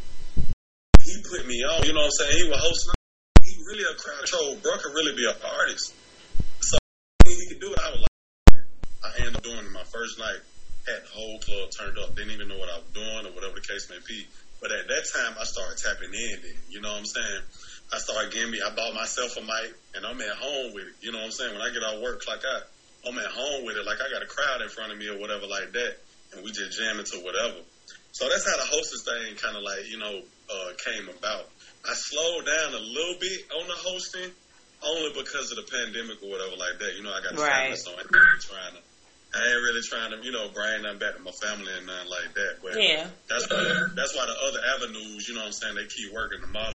He 1.03 1.13
put 1.29 1.47
me 1.47 1.63
on. 1.63 1.83
You 1.83 1.93
know 1.93 2.05
what 2.05 2.13
I'm 2.13 2.29
saying? 2.29 2.37
He 2.37 2.49
was 2.49 2.59
hosting. 2.61 2.93
He 3.43 3.57
really 3.67 3.83
a 3.83 3.95
crowd 3.97 4.23
control. 4.23 4.55
Bro 4.61 4.77
could 4.83 4.93
really 4.93 5.15
be 5.15 5.25
an 5.25 5.35
artist. 5.41 5.93
So 6.61 6.77
he 7.25 7.47
could 7.49 7.59
do 7.59 7.73
it. 7.73 7.79
I 7.79 7.89
was 7.91 8.01
like, 8.01 8.63
I 9.03 9.09
ended 9.19 9.35
up 9.37 9.43
doing 9.43 9.71
my 9.71 9.83
first 9.83 10.19
night. 10.19 10.41
Had 10.85 11.03
the 11.05 11.13
whole 11.13 11.39
club 11.39 11.69
turned 11.69 11.97
up. 11.97 12.15
Didn't 12.15 12.31
even 12.31 12.47
know 12.47 12.57
what 12.57 12.69
I 12.69 12.77
was 12.81 12.89
doing 12.93 13.25
or 13.25 13.33
whatever 13.33 13.55
the 13.55 13.65
case 13.65 13.89
may 13.89 14.01
be. 14.07 14.25
But 14.61 14.71
at 14.71 14.87
that 14.87 15.03
time, 15.09 15.37
I 15.39 15.43
started 15.43 15.77
tapping 15.77 16.13
in. 16.13 16.37
Then, 16.41 16.57
you 16.69 16.81
know 16.81 16.89
what 16.89 17.01
I'm 17.01 17.05
saying? 17.05 17.41
I 17.91 17.97
started 17.99 18.31
getting 18.31 18.51
me. 18.51 18.59
I 18.63 18.71
bought 18.73 18.93
myself 18.95 19.35
a 19.37 19.41
mic, 19.41 19.75
and 19.95 20.05
I'm 20.05 20.19
at 20.21 20.37
home 20.39 20.73
with 20.73 20.87
it. 20.87 20.95
You 21.01 21.11
know 21.11 21.19
what 21.19 21.25
I'm 21.25 21.35
saying? 21.35 21.51
When 21.53 21.61
I 21.61 21.69
get 21.75 21.83
off 21.83 21.99
work, 22.01 22.23
like 22.27 22.39
I, 22.39 22.57
I'm 23.07 23.17
at 23.19 23.31
home 23.31 23.65
with 23.65 23.75
it. 23.75 23.85
Like 23.85 23.99
I 23.99 24.07
got 24.07 24.23
a 24.23 24.29
crowd 24.31 24.61
in 24.61 24.69
front 24.69 24.91
of 24.91 24.97
me 24.97 25.07
or 25.11 25.19
whatever 25.19 25.45
like 25.47 25.71
that, 25.75 25.93
and 26.31 26.43
we 26.43 26.51
just 26.51 26.77
jam 26.79 26.99
into 26.99 27.19
whatever. 27.19 27.59
So 28.11 28.27
that's 28.27 28.47
how 28.47 28.55
the 28.55 28.67
hostess 28.67 29.03
thing 29.03 29.35
kind 29.35 29.55
of 29.55 29.63
like 29.63 29.87
you 29.91 29.99
know 29.99 30.23
uh, 30.23 30.71
came 30.79 31.09
about. 31.11 31.51
I 31.83 31.93
slowed 31.95 32.45
down 32.45 32.79
a 32.79 32.83
little 32.83 33.17
bit 33.19 33.39
on 33.59 33.67
the 33.67 33.75
hosting, 33.75 34.31
only 34.83 35.11
because 35.11 35.51
of 35.51 35.59
the 35.59 35.67
pandemic 35.67 36.23
or 36.23 36.29
whatever 36.31 36.55
like 36.55 36.79
that. 36.79 36.95
You 36.95 37.03
know, 37.03 37.11
I 37.11 37.19
got 37.19 37.35
to 37.35 37.41
Right. 37.41 37.75
so 37.75 37.91
I 37.91 37.99
ain't 37.99 38.11
really 38.11 38.39
trying 38.39 38.75
to. 38.75 38.81
I 39.31 39.47
ain't 39.47 39.63
really 39.63 39.81
trying 39.87 40.11
to, 40.11 40.19
you 40.27 40.31
know, 40.31 40.51
bring 40.51 40.83
nothing 40.83 40.99
back 40.99 41.15
to 41.15 41.23
my 41.23 41.31
family 41.31 41.71
and 41.71 41.87
nothing 41.87 42.11
like 42.11 42.35
that. 42.35 42.59
But 42.61 42.75
Yeah. 42.75 43.07
that's 43.31 43.47
why 43.47 43.63
that's 43.95 44.13
why 44.15 44.25
the 44.27 44.35
other 44.35 44.59
avenues, 44.75 45.27
you 45.27 45.35
know 45.35 45.47
what 45.47 45.47
I'm 45.47 45.53
saying, 45.53 45.75
they 45.75 45.87
keep 45.87 46.11
working 46.11 46.41
the 46.41 46.47
model, 46.51 46.75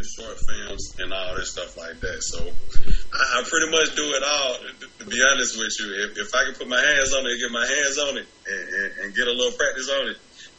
the 0.00 0.08
short 0.08 0.38
films 0.40 0.94
and 0.98 1.12
all 1.12 1.36
this 1.36 1.52
stuff 1.52 1.76
like 1.76 2.00
that. 2.00 2.22
So 2.22 2.40
I, 2.40 3.40
I 3.40 3.44
pretty 3.44 3.70
much 3.70 3.94
do 3.94 4.04
it 4.08 4.22
all. 4.24 4.56
To, 4.98 5.04
be 5.06 5.22
honest 5.30 5.58
with 5.58 5.72
you, 5.80 6.08
if, 6.08 6.18
if 6.18 6.34
I 6.34 6.44
can 6.44 6.54
put 6.54 6.68
my 6.68 6.80
hands 6.80 7.12
on 7.12 7.26
it, 7.26 7.38
get 7.38 7.50
my 7.52 7.66
hands 7.66 7.98
on 7.98 8.16
it, 8.16 8.26
and, 8.46 8.68
and, 8.68 8.90
and 9.04 9.14
get 9.14 9.28
a 9.28 9.32
little 9.32 9.52
practice 9.52 9.90
on 9.90 10.08
it, 10.08 10.16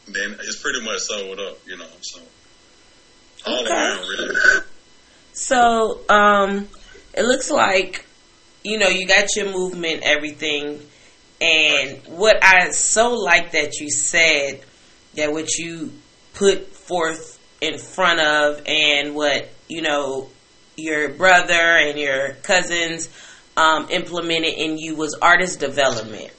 then 0.08 0.36
it's 0.40 0.62
pretty 0.62 0.84
much 0.84 1.00
sold 1.00 1.38
up, 1.40 1.58
you 1.66 1.76
know. 1.76 1.90
So 2.00 2.20
all 3.46 3.66
Okay. 3.66 3.74
around, 3.74 4.08
really. 4.08 4.62
So, 5.32 6.00
um, 6.08 6.68
it 7.14 7.24
looks 7.24 7.50
like, 7.50 8.04
you 8.62 8.78
know, 8.78 8.88
you 8.88 9.06
got 9.08 9.34
your 9.34 9.52
movement, 9.52 10.02
everything. 10.04 10.80
And 11.40 11.98
what 12.06 12.38
I 12.44 12.70
so 12.70 13.14
like 13.14 13.52
that 13.52 13.80
you 13.80 13.90
said 13.90 14.62
that 15.16 15.32
what 15.32 15.58
you 15.58 15.92
put 16.34 16.68
forth 16.68 17.31
in 17.62 17.78
front 17.78 18.20
of 18.20 18.60
and 18.66 19.14
what, 19.14 19.48
you 19.68 19.80
know, 19.80 20.28
your 20.76 21.08
brother 21.10 21.54
and 21.54 21.98
your 21.98 22.34
cousins 22.42 23.08
um, 23.56 23.86
implemented 23.90 24.52
in 24.54 24.76
you 24.78 24.96
was 24.96 25.14
artist 25.22 25.60
development. 25.60 26.30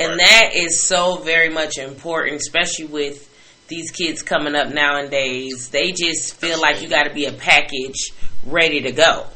And 0.00 0.10
Right. 0.10 0.18
that 0.18 0.50
is 0.54 0.82
so 0.82 1.18
very 1.18 1.48
much 1.48 1.78
important, 1.78 2.40
especially 2.40 2.86
with 2.86 3.28
these 3.68 3.90
kids 3.92 4.22
coming 4.22 4.54
up 4.56 4.68
nowadays. 4.72 5.68
They 5.68 5.92
just 5.92 6.34
feel 6.36 6.60
like 6.60 6.82
you 6.82 6.88
got 6.88 7.04
to 7.04 7.14
be 7.14 7.26
a 7.26 7.32
package 7.32 8.10
ready 8.44 8.80
to 8.82 8.92
go. 8.92 9.26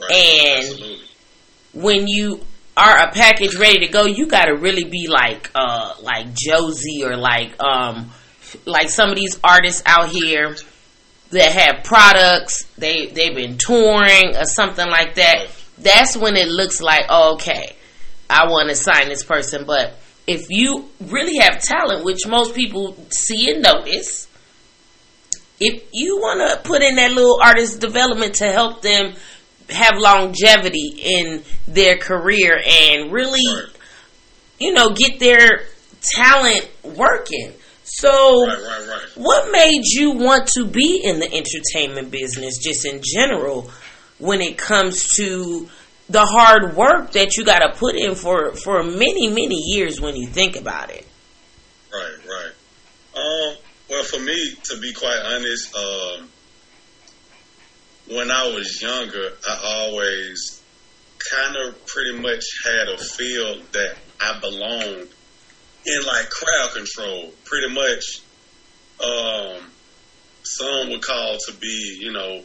Right. 0.00 0.10
And- 0.10 0.68
Absolutely. 0.68 0.98
When 1.74 2.06
you 2.06 2.44
are 2.76 2.96
a 2.98 3.10
package 3.12 3.56
ready 3.56 3.86
to 3.86 3.88
go, 3.92 4.04
you 4.04 4.26
got 4.28 4.44
to 4.44 4.54
really 4.54 4.84
be 4.84 5.08
like 5.08 5.50
uh 5.54 5.94
like 6.02 6.34
Josie 6.34 7.02
or 7.02 7.16
like 7.16 7.58
um 7.62 8.10
like 8.66 8.88
some 8.88 9.10
of 9.10 9.16
these 9.16 9.38
artists 9.42 9.82
out 9.86 10.08
here 10.08 10.56
that 11.30 11.52
have 11.52 11.84
products, 11.84 12.64
they 12.78 13.06
they've 13.06 13.34
been 13.34 13.56
touring 13.58 14.36
or 14.36 14.44
something 14.44 14.88
like 14.88 15.14
that. 15.16 15.46
That's 15.78 16.16
when 16.16 16.36
it 16.36 16.48
looks 16.48 16.80
like 16.80 17.06
oh, 17.08 17.34
okay, 17.34 17.76
I 18.28 18.46
want 18.46 18.68
to 18.68 18.74
sign 18.74 19.08
this 19.08 19.24
person. 19.24 19.64
But 19.66 19.96
if 20.26 20.46
you 20.50 20.88
really 21.00 21.38
have 21.38 21.60
talent, 21.60 22.04
which 22.04 22.26
most 22.26 22.54
people 22.54 22.96
see 23.10 23.50
and 23.50 23.62
notice, 23.62 24.28
if 25.58 25.84
you 25.92 26.18
want 26.18 26.40
to 26.50 26.68
put 26.68 26.82
in 26.82 26.96
that 26.96 27.12
little 27.12 27.38
artist 27.42 27.80
development 27.80 28.34
to 28.36 28.50
help 28.50 28.82
them 28.82 29.14
have 29.70 29.92
longevity 29.96 30.94
in 31.02 31.42
their 31.66 31.96
career 31.96 32.60
and 32.64 33.12
really, 33.12 33.68
you 34.58 34.72
know, 34.72 34.90
get 34.90 35.18
their 35.18 35.66
talent 36.00 36.68
working. 36.82 37.52
So, 37.94 38.46
Right, 38.46 38.58
right, 38.58 38.88
right. 38.88 39.08
what 39.16 39.52
made 39.52 39.82
you 39.84 40.12
want 40.12 40.48
to 40.56 40.64
be 40.64 41.02
in 41.04 41.20
the 41.20 41.30
entertainment 41.30 42.10
business, 42.10 42.56
just 42.58 42.86
in 42.86 43.02
general, 43.04 43.70
when 44.18 44.40
it 44.40 44.56
comes 44.56 45.02
to 45.16 45.68
the 46.08 46.24
hard 46.24 46.74
work 46.74 47.12
that 47.12 47.36
you 47.36 47.44
got 47.44 47.58
to 47.58 47.78
put 47.78 47.94
in 47.94 48.14
for 48.14 48.52
for 48.52 48.82
many 48.82 49.28
many 49.28 49.56
years 49.56 50.00
when 50.00 50.16
you 50.16 50.26
think 50.26 50.56
about 50.56 50.90
it? 50.90 51.06
Right, 51.92 52.16
right. 52.26 52.52
Um, 53.14 53.56
well, 53.90 54.04
for 54.04 54.20
me, 54.20 54.54
to 54.64 54.78
be 54.80 54.94
quite 54.94 55.20
honest, 55.26 55.76
um, 55.76 56.28
when 58.08 58.30
I 58.30 58.46
was 58.54 58.80
younger, 58.80 59.32
I 59.46 59.60
always 59.64 60.62
kind 61.30 61.56
of 61.68 61.86
pretty 61.86 62.18
much 62.18 62.44
had 62.64 62.88
a 62.88 62.98
feel 62.98 63.60
that 63.72 63.96
I 64.18 64.38
belonged 64.40 65.08
in 65.86 66.06
like 66.06 66.30
crowd 66.30 66.70
control. 66.74 67.32
Pretty 67.44 67.74
much, 67.74 68.20
um, 69.02 69.62
some 70.42 70.90
would 70.90 71.02
call 71.02 71.38
to 71.46 71.52
be, 71.54 71.98
you 72.00 72.12
know, 72.12 72.42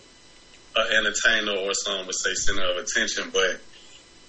an 0.76 0.88
entertainer, 0.94 1.60
or 1.60 1.74
some 1.74 2.06
would 2.06 2.16
say 2.16 2.34
center 2.34 2.70
of 2.72 2.78
attention, 2.78 3.30
but 3.34 3.60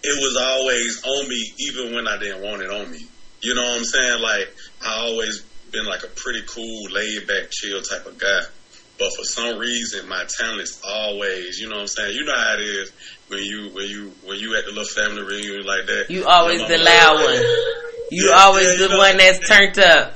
it 0.03 0.23
was 0.23 0.37
always 0.37 1.03
on 1.05 1.29
me, 1.29 1.53
even 1.59 1.95
when 1.95 2.07
I 2.07 2.19
didn't 2.19 2.43
want 2.43 2.63
it 2.63 2.71
on 2.71 2.91
me. 2.91 3.07
You 3.41 3.55
know 3.55 3.63
what 3.63 3.79
I'm 3.79 3.85
saying? 3.85 4.23
Like 4.23 4.55
I 4.85 5.01
always 5.01 5.43
been 5.71 5.87
like 5.87 6.03
a 6.03 6.09
pretty 6.09 6.43
cool, 6.47 6.91
laid 6.91 7.27
back, 7.27 7.51
chill 7.51 7.83
type 7.83 8.07
of 8.07 8.19
guy. 8.19 8.41
But 8.99 9.15
for 9.17 9.25
some 9.25 9.59
reason, 9.59 10.09
my 10.09 10.25
talent's 10.39 10.81
always, 10.85 11.59
you 11.61 11.69
know 11.69 11.77
what 11.77 11.83
I'm 11.83 11.87
saying? 11.89 12.17
You 12.17 12.25
know 12.25 12.35
how 12.35 12.55
it 12.55 12.63
is 12.63 12.93
when 13.29 13.43
you 13.45 13.71
when 13.73 13.87
you 13.87 14.13
when 14.25 14.39
you 14.39 14.57
at 14.57 14.65
the 14.65 14.73
little 14.73 14.85
family 14.85 15.23
reunion 15.23 15.65
like 15.65 15.87
that. 15.87 16.07
You 16.11 16.27
always 16.27 16.67
the 16.67 16.79
loud 16.79 17.25
one. 17.25 17.88
You 18.11 18.31
Yeah, 18.31 18.37
always 18.37 18.79
the 18.79 18.97
one 18.97 19.17
that's 19.17 19.49
turned 19.49 19.79
up, 19.79 20.15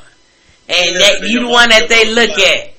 and 0.69 0.93
Yeah, 0.93 0.99
that 0.99 1.29
you 1.29 1.41
the 1.41 1.49
one 1.49 1.69
that 1.69 1.89
they 1.89 2.11
look 2.13 2.31
at. 2.31 2.73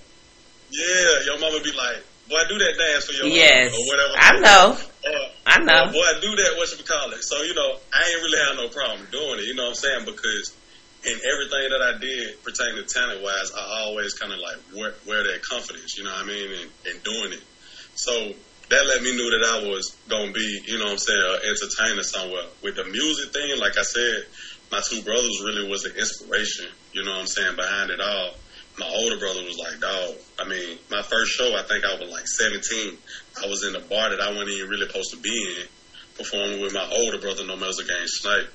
Yeah, 0.72 1.26
your 1.26 1.40
mama 1.40 1.60
be 1.62 1.72
like, 1.72 2.02
"Boy, 2.30 2.42
do 2.50 2.58
that 2.58 2.74
dance 2.78 3.06
for 3.06 3.14
your 3.14 3.26
mama," 3.26 3.36
Yes, 3.36 3.74
or 3.78 3.86
whatever. 3.86 4.14
I 4.18 4.40
know. 4.40 4.66
Or, 4.74 5.30
I 5.46 5.60
know. 5.60 5.84
or, 5.84 5.92
boy, 5.92 6.10
do 6.22 6.36
that. 6.36 6.58
What 6.58 6.72
you 6.72 6.84
call 6.84 7.12
it? 7.12 7.24
So 7.24 7.42
you 7.44 7.54
know, 7.54 7.78
I 7.94 8.10
ain't 8.10 8.24
really 8.24 8.40
have 8.48 8.56
no 8.58 8.68
problem 8.70 9.08
doing 9.12 9.40
it. 9.40 9.46
You 9.46 9.56
know 9.56 9.70
what 9.70 9.78
I'm 9.78 9.86
saying? 9.86 10.06
Because 10.06 10.54
in 11.06 11.14
everything 11.14 11.70
that 11.70 11.82
I 11.84 12.00
did 12.00 12.42
pertaining 12.44 12.82
to 12.82 12.88
talent 12.88 13.22
wise, 13.22 13.52
I 13.54 13.84
always 13.86 14.14
kind 14.14 14.32
of 14.32 14.40
like 14.40 14.58
wear, 14.74 14.94
wear 15.06 15.24
that 15.24 15.44
confidence. 15.44 15.98
You 15.98 16.06
know 16.06 16.12
what 16.12 16.24
I 16.24 16.28
mean? 16.28 16.50
And, 16.62 16.70
and 16.90 17.04
doing 17.04 17.34
it. 17.34 17.44
So 17.96 18.34
that 18.70 18.86
let 18.88 19.04
me 19.04 19.16
know 19.18 19.30
that 19.30 19.44
I 19.44 19.70
was 19.70 19.96
gonna 20.08 20.32
be, 20.32 20.62
you 20.66 20.80
know 20.80 20.86
what 20.86 20.94
I'm 20.94 20.98
saying, 20.98 21.22
an 21.22 21.40
entertainer 21.44 22.04
somewhere. 22.04 22.48
With 22.64 22.76
the 22.76 22.86
music 22.86 23.34
thing, 23.34 23.60
like 23.60 23.78
I 23.78 23.84
said, 23.84 24.26
my 24.74 24.82
two 24.82 25.04
brothers 25.04 25.38
really 25.46 25.70
was 25.70 25.84
the 25.84 25.94
inspiration. 25.94 26.66
You 26.94 27.06
know 27.06 27.12
what 27.12 27.22
I'm 27.22 27.28
saying 27.28 27.56
behind 27.56 27.92
it 27.92 28.02
all. 28.02 28.34
My 28.82 28.90
older 28.90 29.20
brother 29.22 29.46
was 29.46 29.54
like, 29.62 29.78
dog. 29.78 30.18
I 30.42 30.50
mean, 30.50 30.80
my 30.90 31.04
first 31.04 31.38
show, 31.38 31.54
I 31.54 31.62
think 31.62 31.86
I 31.86 31.94
was 32.02 32.10
like 32.10 32.26
17. 32.26 32.98
I 33.38 33.46
was 33.46 33.64
in 33.70 33.78
a 33.78 33.86
bar 33.86 34.10
that 34.10 34.20
I 34.20 34.34
wasn't 34.34 34.50
even 34.50 34.70
really 34.74 34.88
supposed 34.88 35.14
to 35.14 35.22
be 35.22 35.30
in, 35.30 35.70
performing 36.18 36.60
with 36.60 36.74
my 36.74 36.90
older 36.90 37.22
brother, 37.22 37.46
No 37.46 37.56
Muzzle 37.56 37.86
Gang 37.86 38.10
Snipe. 38.10 38.50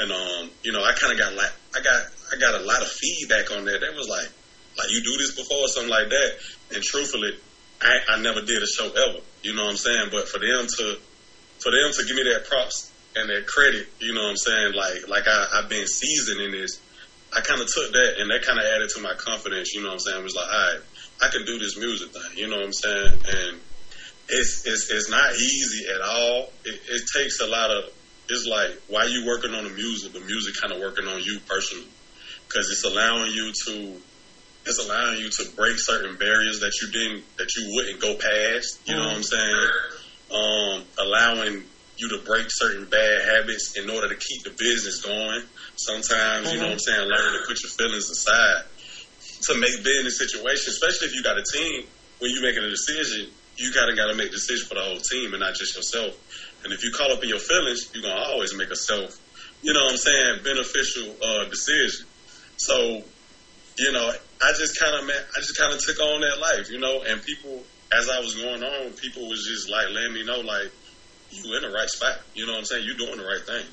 And 0.00 0.08
um, 0.08 0.48
you 0.64 0.72
know, 0.72 0.80
I 0.80 0.96
kind 0.96 1.12
of 1.12 1.20
got 1.20 1.36
like, 1.36 1.52
I 1.76 1.84
got, 1.84 2.08
I 2.32 2.40
got 2.40 2.56
a 2.56 2.64
lot 2.64 2.80
of 2.80 2.88
feedback 2.88 3.52
on 3.52 3.68
that. 3.68 3.84
They 3.84 3.92
was 3.92 4.08
like, 4.08 4.32
like 4.80 4.88
you 4.88 5.04
do 5.04 5.12
this 5.20 5.36
before 5.36 5.60
or 5.60 5.68
something 5.68 5.92
like 5.92 6.08
that. 6.08 6.30
And 6.72 6.82
truthfully, 6.82 7.36
I, 7.84 8.16
I 8.16 8.22
never 8.22 8.40
did 8.40 8.62
a 8.62 8.66
show 8.66 8.88
ever. 8.88 9.20
You 9.44 9.52
know 9.52 9.68
what 9.68 9.76
I'm 9.76 9.76
saying? 9.76 10.08
But 10.08 10.24
for 10.24 10.40
them 10.40 10.64
to, 10.64 10.96
for 11.60 11.68
them 11.68 11.92
to 11.92 12.00
give 12.08 12.16
me 12.16 12.24
that 12.32 12.48
props 12.48 12.89
and 13.16 13.28
that 13.28 13.46
credit, 13.46 13.88
you 13.98 14.14
know 14.14 14.22
what 14.22 14.30
I'm 14.30 14.36
saying? 14.36 14.74
Like, 14.74 15.08
like 15.08 15.26
I, 15.26 15.46
I've 15.54 15.68
been 15.68 15.86
seasoned 15.86 16.40
in 16.40 16.52
this. 16.52 16.80
I 17.32 17.40
kind 17.40 17.60
of 17.60 17.66
took 17.66 17.92
that 17.92 18.14
and 18.18 18.30
that 18.30 18.42
kind 18.42 18.58
of 18.58 18.64
added 18.64 18.90
to 18.96 19.00
my 19.00 19.14
confidence. 19.14 19.74
You 19.74 19.82
know 19.82 19.88
what 19.88 19.94
I'm 19.94 19.98
saying? 20.00 20.20
It 20.20 20.24
was 20.24 20.34
like, 20.34 20.46
all 20.46 20.72
right, 20.74 20.80
I 21.22 21.28
can 21.28 21.44
do 21.44 21.58
this 21.58 21.78
music 21.78 22.10
thing. 22.10 22.36
You 22.36 22.48
know 22.48 22.56
what 22.56 22.66
I'm 22.66 22.72
saying? 22.72 23.12
And 23.12 23.60
it's 24.28 24.66
it's 24.66 24.90
it's 24.90 25.10
not 25.10 25.34
easy 25.34 25.86
at 25.92 26.00
all. 26.00 26.50
It, 26.64 26.80
it 26.88 27.02
takes 27.14 27.40
a 27.40 27.46
lot 27.46 27.70
of. 27.70 27.84
It's 28.28 28.46
like 28.46 28.70
why 28.88 29.06
you 29.06 29.26
working 29.26 29.54
on 29.54 29.64
the 29.64 29.70
music, 29.70 30.12
the 30.12 30.20
music 30.20 30.54
kind 30.60 30.72
of 30.72 30.80
working 30.80 31.06
on 31.06 31.20
you 31.20 31.40
personally, 31.48 31.88
because 32.46 32.70
it's 32.70 32.84
allowing 32.84 33.32
you 33.32 33.52
to. 33.66 34.00
It's 34.66 34.78
allowing 34.78 35.18
you 35.18 35.30
to 35.30 35.56
break 35.56 35.78
certain 35.78 36.16
barriers 36.16 36.60
that 36.60 36.72
you 36.82 36.92
didn't 36.92 37.24
that 37.38 37.48
you 37.56 37.74
wouldn't 37.74 38.00
go 38.00 38.14
past. 38.14 38.80
You 38.86 38.94
know 38.94 39.06
what 39.06 39.16
I'm 39.16 39.22
saying? 39.22 39.68
Um, 40.30 40.82
allowing 40.98 41.64
you 42.00 42.08
to 42.16 42.24
break 42.24 42.46
certain 42.48 42.86
bad 42.86 43.22
habits 43.28 43.76
in 43.76 43.90
order 43.90 44.08
to 44.08 44.16
keep 44.16 44.42
the 44.42 44.50
business 44.56 45.04
going. 45.04 45.42
Sometimes, 45.76 46.52
you 46.52 46.58
know 46.58 46.72
what 46.72 46.72
I'm 46.72 46.78
saying, 46.78 47.08
learn 47.08 47.32
to 47.36 47.46
put 47.46 47.60
your 47.62 47.70
feelings 47.76 48.08
aside 48.08 48.64
to 49.20 49.58
make 49.58 49.84
business 49.84 50.18
situations, 50.18 50.68
especially 50.68 51.08
if 51.08 51.14
you 51.14 51.22
got 51.22 51.38
a 51.38 51.44
team, 51.44 51.84
when 52.18 52.30
you're 52.30 52.42
making 52.42 52.64
a 52.64 52.70
decision, 52.70 53.28
you 53.56 53.72
kind 53.72 53.90
of 53.90 53.96
got 53.96 54.08
to 54.08 54.16
make 54.16 54.28
a 54.28 54.36
decision 54.36 54.68
for 54.68 54.74
the 54.74 54.84
whole 54.84 55.00
team 55.00 55.32
and 55.32 55.40
not 55.40 55.54
just 55.54 55.76
yourself. 55.76 56.16
And 56.64 56.72
if 56.72 56.84
you 56.84 56.92
call 56.92 57.12
up 57.12 57.22
in 57.22 57.28
your 57.28 57.40
feelings, 57.40 57.90
you're 57.94 58.02
going 58.02 58.16
to 58.16 58.22
always 58.32 58.54
make 58.56 58.70
a 58.70 58.76
self, 58.76 59.16
you 59.62 59.72
know 59.72 59.84
what 59.84 59.92
I'm 59.92 59.98
saying, 59.98 60.44
beneficial 60.44 61.16
uh, 61.24 61.44
decision. 61.48 62.06
So, 62.56 63.02
you 63.78 63.92
know, 63.92 64.12
I 64.42 64.52
just 64.58 64.78
kind 64.78 64.94
of, 64.94 65.08
I 65.08 65.40
just 65.40 65.56
kind 65.56 65.72
of 65.72 65.80
took 65.80 65.98
on 66.00 66.20
that 66.20 66.38
life, 66.40 66.70
you 66.70 66.78
know, 66.78 67.02
and 67.02 67.22
people, 67.22 67.64
as 67.92 68.08
I 68.08 68.20
was 68.20 68.36
going 68.36 68.62
on, 68.62 68.92
people 68.92 69.28
was 69.28 69.44
just 69.44 69.70
like 69.70 69.88
letting 69.90 70.12
me 70.12 70.24
know, 70.24 70.40
like, 70.40 70.70
you 71.30 71.56
in 71.56 71.62
the 71.62 71.70
right 71.70 71.88
spot. 71.88 72.18
You 72.34 72.46
know 72.46 72.52
what 72.52 72.58
I'm 72.58 72.64
saying? 72.64 72.84
You're 72.86 72.96
doing 72.96 73.18
the 73.18 73.24
right 73.24 73.42
thing. 73.44 73.66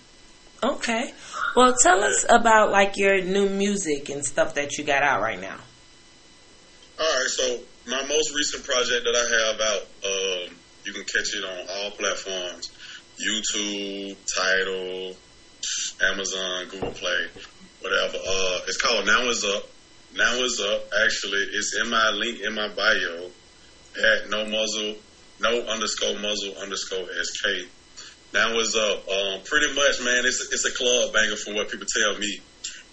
Okay. 0.63 1.13
Well, 1.55 1.75
tell 1.81 2.03
us 2.03 2.25
about 2.29 2.71
like 2.71 2.97
your 2.97 3.21
new 3.23 3.49
music 3.49 4.09
and 4.09 4.25
stuff 4.25 4.55
that 4.55 4.77
you 4.77 4.83
got 4.83 5.03
out 5.03 5.21
right 5.21 5.39
now. 5.39 5.57
All 6.99 7.05
right, 7.05 7.27
so 7.29 7.59
my 7.87 8.01
most 8.07 8.33
recent 8.35 8.63
project 8.65 9.05
that 9.05 9.15
I 9.15 9.25
have 9.37 9.61
out, 9.61 9.81
um, 10.03 10.55
you 10.83 10.93
can 10.93 11.03
catch 11.03 11.35
it 11.35 11.43
on 11.43 11.67
all 11.69 11.91
platforms: 11.91 12.71
YouTube, 13.21 14.17
Tidal, 14.35 15.15
Amazon, 16.11 16.69
Google 16.69 16.91
Play, 16.91 17.27
whatever. 17.81 18.17
Uh, 18.17 18.59
it's 18.67 18.81
called 18.81 19.05
Now 19.05 19.29
Is 19.29 19.45
Up. 19.45 19.69
Now 20.15 20.33
Is 20.43 20.59
Up. 20.59 20.85
Actually, 21.03 21.45
it's 21.53 21.77
in 21.79 21.89
my 21.91 22.09
link 22.11 22.39
in 22.41 22.55
my 22.55 22.69
bio 22.69 23.29
at 23.97 24.29
no 24.29 24.45
muzzle, 24.45 24.95
no 25.39 25.61
underscore 25.67 26.15
muzzle 26.19 26.55
underscore 26.61 27.07
sk. 27.23 27.67
Now 28.33 28.57
Is 28.59 28.75
Up. 28.75 29.07
Um, 29.07 29.41
pretty 29.45 29.73
much, 29.73 30.01
man. 30.03 30.25
It's 30.25 30.47
it's 30.51 30.65
a 30.65 30.71
club 30.75 31.13
banger 31.13 31.35
from 31.35 31.55
what 31.55 31.69
people 31.69 31.87
tell 31.87 32.17
me. 32.19 32.39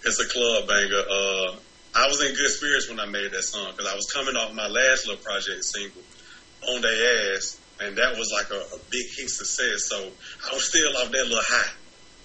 It's 0.05 0.19
a 0.19 0.27
club 0.29 0.67
banger. 0.67 1.01
Uh, 1.01 1.55
I 1.95 2.07
was 2.07 2.21
in 2.21 2.35
good 2.35 2.51
spirits 2.51 2.89
when 2.89 2.99
I 2.99 3.05
made 3.05 3.31
that 3.31 3.43
song 3.43 3.71
because 3.71 3.91
I 3.91 3.95
was 3.95 4.05
coming 4.13 4.35
off 4.35 4.53
my 4.53 4.67
last 4.67 5.07
little 5.07 5.23
project 5.23 5.63
single, 5.63 6.01
On 6.69 6.81
Their 6.81 7.35
Ass, 7.35 7.59
and 7.81 7.95
that 7.97 8.17
was 8.17 8.31
like 8.35 8.49
a, 8.51 8.61
a 8.75 8.79
big 8.91 9.05
hit 9.17 9.29
success. 9.29 9.87
So 9.89 9.97
I 9.97 10.53
was 10.53 10.67
still 10.67 10.91
off 10.97 11.11
that 11.11 11.23
little 11.23 11.39
high. 11.41 11.71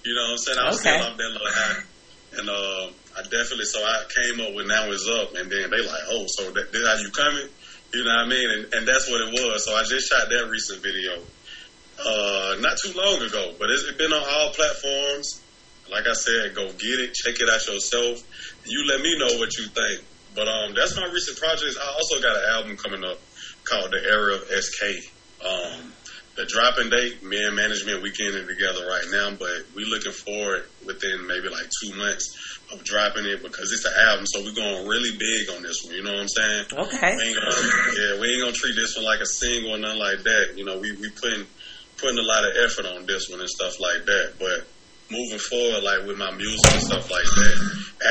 You 0.03 0.15
know 0.15 0.21
what 0.23 0.31
I'm 0.31 0.37
saying? 0.37 0.57
I 0.59 0.65
was 0.67 0.79
Okay. 0.79 0.91
still 0.97 1.07
off 1.07 1.17
that 1.17 1.31
little 1.31 1.47
high. 1.51 1.83
And 2.33 2.49
uh, 2.49 2.91
I 3.17 3.21
definitely, 3.23 3.65
so 3.65 3.79
I 3.83 4.03
came 4.07 4.39
up 4.39 4.53
with 4.55 4.67
Now 4.67 4.89
Is 4.91 5.07
Up, 5.07 5.35
and 5.35 5.51
then 5.51 5.69
they 5.69 5.81
like, 5.83 6.03
oh, 6.11 6.25
so 6.27 6.51
that, 6.51 6.71
that 6.71 6.83
how 6.87 6.95
you 7.01 7.11
coming? 7.11 7.47
You 7.93 8.03
know 8.03 8.09
what 8.09 8.25
I 8.25 8.29
mean? 8.29 8.49
And, 8.49 8.73
and 8.73 8.87
that's 8.87 9.09
what 9.09 9.19
it 9.21 9.31
was. 9.33 9.65
So 9.65 9.75
I 9.75 9.83
just 9.83 10.09
shot 10.09 10.29
that 10.29 10.47
recent 10.49 10.81
video 10.81 11.19
uh, 11.99 12.55
not 12.59 12.77
too 12.77 12.93
long 12.95 13.21
ago, 13.21 13.53
but 13.59 13.69
it's 13.69 13.91
been 13.97 14.11
on 14.13 14.23
all 14.23 14.53
platforms. 14.53 15.41
Like 15.91 16.07
I 16.07 16.13
said, 16.13 16.55
go 16.55 16.67
get 16.71 16.99
it, 16.99 17.13
check 17.13 17.35
it 17.39 17.49
out 17.49 17.67
yourself. 17.67 18.23
You 18.65 18.85
let 18.87 19.01
me 19.01 19.17
know 19.19 19.39
what 19.39 19.57
you 19.57 19.67
think. 19.67 20.03
But 20.33 20.47
um, 20.47 20.73
that's 20.73 20.95
my 20.95 21.05
recent 21.11 21.37
projects. 21.37 21.77
I 21.77 21.91
also 21.91 22.21
got 22.21 22.37
an 22.37 22.43
album 22.51 22.77
coming 22.77 23.03
up 23.03 23.19
called 23.65 23.91
The 23.91 23.99
Era 23.99 24.35
of 24.35 24.43
SK. 24.47 25.11
Um, 25.43 25.91
the 26.37 26.45
dropping 26.45 26.89
date, 26.89 27.23
me 27.23 27.43
and 27.43 27.55
management, 27.55 28.01
we 28.01 28.11
getting 28.11 28.39
it 28.39 28.47
together 28.47 28.87
right 28.87 29.03
now, 29.11 29.35
but 29.37 29.67
we 29.75 29.83
looking 29.83 30.13
forward 30.13 30.63
within 30.85 31.27
maybe 31.27 31.49
like 31.49 31.67
two 31.83 31.93
months 31.95 32.50
of 32.73 32.83
dropping 32.83 33.25
it 33.25 33.43
because 33.43 33.71
it's 33.71 33.85
an 33.85 33.93
album, 34.07 34.25
so 34.27 34.41
we're 34.43 34.55
going 34.55 34.87
really 34.87 35.17
big 35.17 35.49
on 35.55 35.63
this 35.63 35.83
one. 35.83 35.95
You 35.95 36.03
know 36.03 36.11
what 36.11 36.21
I'm 36.21 36.27
saying? 36.27 36.65
Okay. 36.73 37.15
We 37.15 37.33
gonna, 37.33 37.55
yeah, 37.97 38.19
we 38.19 38.31
ain't 38.33 38.41
gonna 38.41 38.53
treat 38.53 38.75
this 38.75 38.95
one 38.95 39.05
like 39.05 39.19
a 39.19 39.25
single 39.25 39.75
or 39.75 39.77
nothing 39.77 39.99
like 39.99 40.23
that. 40.23 40.53
You 40.55 40.65
know, 40.65 40.79
we 40.79 40.91
we 40.93 41.09
putting 41.09 41.45
putting 41.97 42.17
a 42.17 42.27
lot 42.27 42.43
of 42.43 42.51
effort 42.63 42.85
on 42.85 43.05
this 43.05 43.29
one 43.29 43.39
and 43.39 43.49
stuff 43.49 43.79
like 43.79 44.05
that. 44.05 44.33
But 44.39 44.67
moving 45.11 45.39
forward, 45.39 45.83
like 45.83 46.07
with 46.07 46.17
my 46.17 46.31
music 46.31 46.71
and 46.71 46.81
stuff 46.81 47.11
like 47.11 47.27
that, 47.27 47.57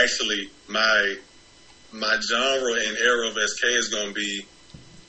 actually, 0.04 0.50
my 0.68 1.16
my 1.92 2.16
genre 2.20 2.74
and 2.74 2.96
era 2.98 3.28
of 3.28 3.36
SK 3.36 3.64
is 3.74 3.88
gonna 3.88 4.12
be 4.12 4.46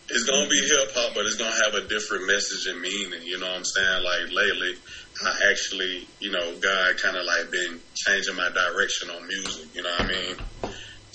it's 0.10 0.26
gonna 0.28 0.50
be 0.50 0.60
hip 0.60 0.92
hop, 0.94 1.14
but 1.16 1.26
it's 1.26 1.36
gonna 1.36 1.56
have 1.64 1.76
a 1.76 1.88
different 1.88 2.28
message 2.28 2.68
and 2.68 2.82
meaning. 2.82 3.24
You 3.24 3.40
know 3.40 3.48
what 3.48 3.58
I'm 3.58 3.66
saying? 3.66 4.04
Like 4.04 4.34
lately, 4.34 4.76
I 5.28 5.52
actually, 5.52 6.08
you 6.20 6.32
know, 6.32 6.60
God 6.60 6.98
kind 7.02 7.18
of 7.18 7.26
like 7.26 7.52
been 7.52 7.80
changing 7.96 8.36
my 8.36 8.50
direction 8.50 9.10
on 9.10 9.28
music. 9.28 9.70
You 9.74 9.84
know 9.84 9.90
what 9.90 10.06
I 10.06 10.10
mean? 10.10 10.36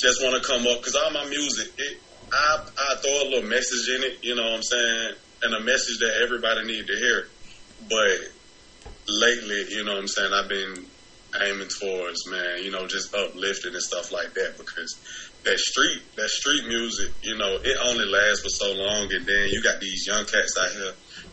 Just 0.01 0.23
want 0.23 0.41
to 0.41 0.47
come 0.47 0.67
up 0.67 0.79
because 0.79 0.95
all 0.95 1.11
my 1.13 1.25
music, 1.29 1.69
it, 1.77 1.99
I 2.33 2.59
I 2.79 2.95
throw 3.01 3.23
a 3.23 3.31
little 3.31 3.49
message 3.49 3.89
in 3.97 4.03
it. 4.05 4.19
You 4.23 4.35
know 4.37 4.45
what 4.45 4.57
I'm 4.57 4.63
saying? 4.63 5.15
And 5.43 5.55
a 5.55 5.61
message 5.61 5.99
that 6.01 6.21
everybody 6.23 6.67
need 6.67 6.87
to 6.87 6.97
hear. 6.97 7.27
But 7.89 8.19
lately, 9.09 9.65
you 9.71 9.85
know 9.85 9.93
what 9.93 10.01
I'm 10.01 10.09
saying? 10.09 10.33
I've 10.33 10.49
been 10.49 10.87
aiming 11.43 11.69
towards, 11.81 12.19
man, 12.31 12.63
you 12.63 12.71
know, 12.71 12.87
just 12.87 13.15
uplifting 13.15 13.75
and 13.75 13.83
stuff 13.83 14.13
like 14.13 14.33
that 14.35 14.55
because 14.57 14.91
that 15.45 15.59
street, 15.59 16.03
that 16.17 16.29
street 16.29 16.65
music, 16.67 17.13
you 17.23 17.37
know, 17.37 17.59
it 17.63 17.77
only 17.85 18.07
lasts 18.07 18.43
for 18.43 18.49
so 18.49 18.73
long 18.73 19.09
and 19.13 19.27
then 19.27 19.49
you 19.51 19.63
got 19.63 19.81
these 19.81 20.07
young 20.07 20.25
cats 20.25 20.55
out 20.59 20.73
here 20.73 20.93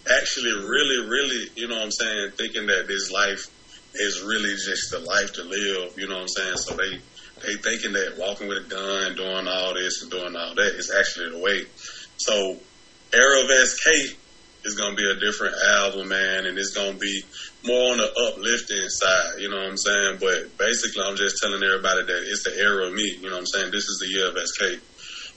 actually 0.10 0.54
really, 0.68 1.08
really, 1.08 1.50
you 1.56 1.68
know 1.68 1.76
what 1.76 1.86
I'm 1.86 1.92
saying, 1.92 2.32
thinking 2.38 2.68
that 2.68 2.88
this 2.88 3.12
life 3.12 3.46
is 3.96 4.22
really 4.22 4.54
just 4.54 4.92
the 4.92 5.00
life 5.00 5.34
to 5.34 5.44
live, 5.44 5.94
you 5.98 6.08
know 6.08 6.16
what 6.16 6.22
I'm 6.22 6.28
saying? 6.28 6.58
So 6.58 6.76
they 6.76 7.00
they 7.42 7.56
thinking 7.64 7.94
that 7.94 8.16
walking 8.18 8.48
with 8.48 8.66
a 8.66 8.70
gun, 8.70 9.16
doing 9.16 9.48
all 9.48 9.74
this 9.74 10.02
and 10.02 10.12
doing 10.12 10.36
all 10.36 10.56
that 10.56 10.74
is 10.78 10.94
actually 10.96 11.32
the 11.32 11.40
way. 11.44 11.66
So 12.18 12.58
of 13.44 13.50
SK 13.68 14.16
is 14.64 14.76
gonna 14.80 14.96
be 14.96 15.10
a 15.10 15.20
different 15.20 15.56
album, 15.76 16.10
man, 16.10 16.46
and 16.46 16.58
it's 16.58 16.76
gonna 16.76 16.98
be 16.98 17.24
more 17.66 17.92
on 17.92 17.98
the 17.98 18.10
uplifting 18.28 18.88
side, 18.88 19.40
you 19.40 19.50
know 19.50 19.58
what 19.58 19.72
I'm 19.72 19.78
saying? 19.78 20.18
But 20.20 20.58
basically, 20.58 21.04
I'm 21.04 21.16
just 21.16 21.38
telling 21.42 21.64
everybody 21.64 22.06
that 22.06 22.24
it's 22.28 22.44
the 22.44 22.56
era 22.60 22.88
of 22.88 22.94
me, 22.94 23.04
you 23.20 23.28
know 23.28 23.36
what 23.36 23.40
I'm 23.40 23.54
saying? 23.54 23.72
This 23.72 23.84
is 23.84 24.00
the 24.02 24.08
year 24.08 24.28
of 24.30 24.38
SK 24.38 24.80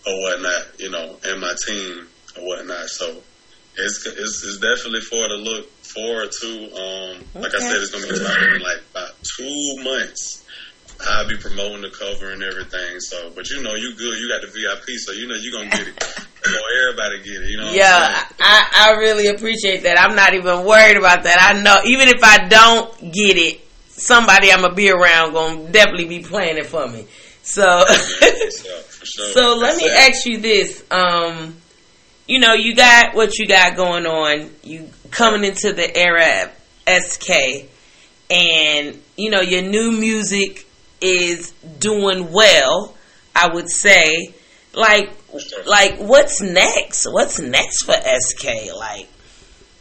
or 0.07 0.15
whatnot, 0.23 0.79
you 0.79 0.91
know, 0.91 1.19
and 1.25 1.41
my 1.41 1.55
team 1.67 2.07
or 2.39 2.47
whatnot. 2.47 2.87
So 2.89 3.23
it's 3.79 4.07
it's, 4.07 4.45
it's 4.45 4.59
definitely 4.59 5.01
for 5.01 5.29
to 5.29 5.37
look 5.37 5.71
forward 5.83 6.31
to. 6.41 6.49
Um, 6.75 7.25
like 7.43 7.55
I 7.55 7.59
said, 7.59 7.77
it's 7.83 7.91
gonna 7.91 8.07
be 8.07 8.57
in 8.57 8.63
like 8.63 8.83
about 8.91 9.11
two 9.37 9.85
months. 9.85 10.43
I'll 11.09 11.29
be 11.29 11.37
promoting 11.37 11.83
the 11.83 11.91
cover 11.91 12.31
and 12.33 12.43
everything. 12.43 13.01
So, 13.01 13.31
but 13.37 13.49
you 13.51 13.63
know, 13.63 13.75
you 13.75 13.95
good. 13.97 14.19
You 14.19 14.29
got 14.29 14.41
the 14.41 14.49
VIP, 14.49 14.97
so 14.99 15.13
you 15.13 15.29
know 15.29 15.35
you're 15.39 15.53
gonna 15.53 15.71
get 15.71 15.89
it. 15.89 16.03
So 16.03 16.57
everybody 16.83 17.19
get 17.23 17.43
it. 17.43 17.51
You 17.51 17.57
know. 17.59 17.71
Yeah. 17.73 18.25
I, 18.41 18.93
I 18.95 18.99
really 18.99 19.27
appreciate 19.29 19.83
that. 19.83 20.01
I'm 20.01 20.17
not 20.17 20.33
even 20.35 20.65
worried 20.65 20.97
about 20.97 21.25
that. 21.25 21.37
I 21.55 21.61
know 21.61 21.77
even 21.85 22.09
if 22.09 22.23
I 22.25 22.49
don't 22.49 23.13
get 23.13 23.37
it, 23.37 23.61
somebody 23.89 24.51
I'm 24.51 24.63
gonna 24.63 24.75
be 24.75 24.91
around 24.91 25.35
gonna 25.35 25.71
definitely 25.71 26.07
be 26.09 26.21
playing 26.21 26.57
it 26.57 26.67
for 26.67 26.87
me. 26.89 27.07
So, 27.43 27.63
Yeah, 27.63 27.85
for 27.85 29.07
sure. 29.07 29.27
so 29.33 29.55
let 29.57 29.77
me 29.77 29.87
That's 29.89 30.09
it. 30.09 30.17
ask 30.17 30.27
you 30.27 30.39
this. 30.41 30.85
Um, 30.91 31.57
you 32.27 32.41
know, 32.41 32.55
you 32.55 32.75
got 32.75 33.15
what 33.15 33.39
you 33.39 33.47
got 33.47 33.77
going 33.77 34.07
on. 34.07 34.51
You 34.63 34.91
coming 35.11 35.45
into 35.45 35.73
the 35.73 35.97
era 35.97 36.45
of 36.45 36.51
SK, 37.03 37.69
and 38.31 39.01
you 39.17 39.31
know 39.31 39.41
your 39.41 39.63
new 39.63 39.93
music 39.93 40.67
is 41.01 41.53
doing 41.79 42.33
well. 42.33 42.95
I 43.35 43.49
would 43.53 43.69
say, 43.69 44.35
like, 44.73 45.11
like 45.67 45.99
what's 45.99 46.41
next? 46.41 47.07
What's 47.07 47.39
next 47.39 47.85
for 47.85 47.95
SK? 47.95 48.75
Like, 48.77 49.09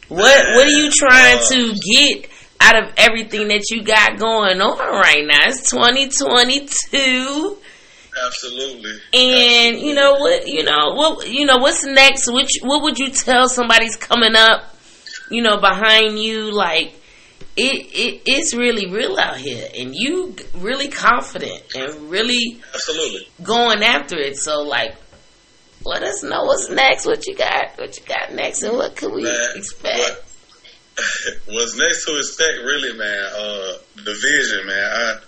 what 0.08 0.44
what 0.54 0.66
are 0.66 0.70
you 0.70 0.90
trying 0.90 1.38
to 1.48 1.70
uh, 1.70 1.74
get 1.90 2.30
out 2.60 2.82
of 2.82 2.92
everything 2.96 3.48
that 3.48 3.70
you 3.70 3.82
got 3.82 4.18
going 4.18 4.60
on 4.60 4.78
right 4.78 5.26
now? 5.26 5.48
It's 5.48 5.68
2022. 5.70 7.58
Absolutely. 8.26 8.92
And 9.12 9.78
you 9.78 9.94
know 9.94 10.12
what? 10.14 10.46
You 10.46 10.62
know 10.64 10.94
what? 10.94 11.28
You 11.30 11.44
know 11.44 11.58
what's 11.58 11.84
next? 11.84 12.30
Which 12.32 12.50
what 12.62 12.82
would 12.82 12.98
you 12.98 13.10
tell 13.10 13.48
somebody's 13.48 13.96
coming 13.96 14.34
up? 14.34 14.74
You 15.30 15.42
know 15.42 15.58
behind 15.58 16.18
you, 16.18 16.52
like 16.52 16.94
it, 17.56 17.86
it 17.92 18.22
it's 18.26 18.54
really 18.54 18.90
real 18.90 19.18
out 19.18 19.36
here, 19.36 19.68
and 19.76 19.94
you 19.94 20.34
really 20.54 20.88
confident 20.88 21.62
and 21.74 22.10
really 22.10 22.60
Absolutely. 22.74 23.28
going 23.42 23.82
after 23.82 24.16
it. 24.16 24.36
So 24.38 24.62
like, 24.62 24.94
let 25.84 26.02
us 26.02 26.22
know 26.22 26.44
what's 26.44 26.70
next. 26.70 27.06
What 27.06 27.26
you 27.26 27.34
got? 27.36 27.76
What 27.76 27.98
you 27.98 28.04
got 28.06 28.32
next, 28.32 28.62
and 28.62 28.74
what 28.74 28.96
could 28.96 29.12
we 29.12 29.24
Man, 29.24 29.48
expect? 29.56 29.98
what- 29.98 30.22
what's 31.48 31.76
next 31.76 32.06
to 32.06 32.16
expect, 32.16 32.56
really, 32.64 32.96
man? 32.96 33.24
Uh, 33.36 33.72
the 33.96 34.14
vision, 34.14 34.66
man. 34.66 34.90
I, 34.92 35.18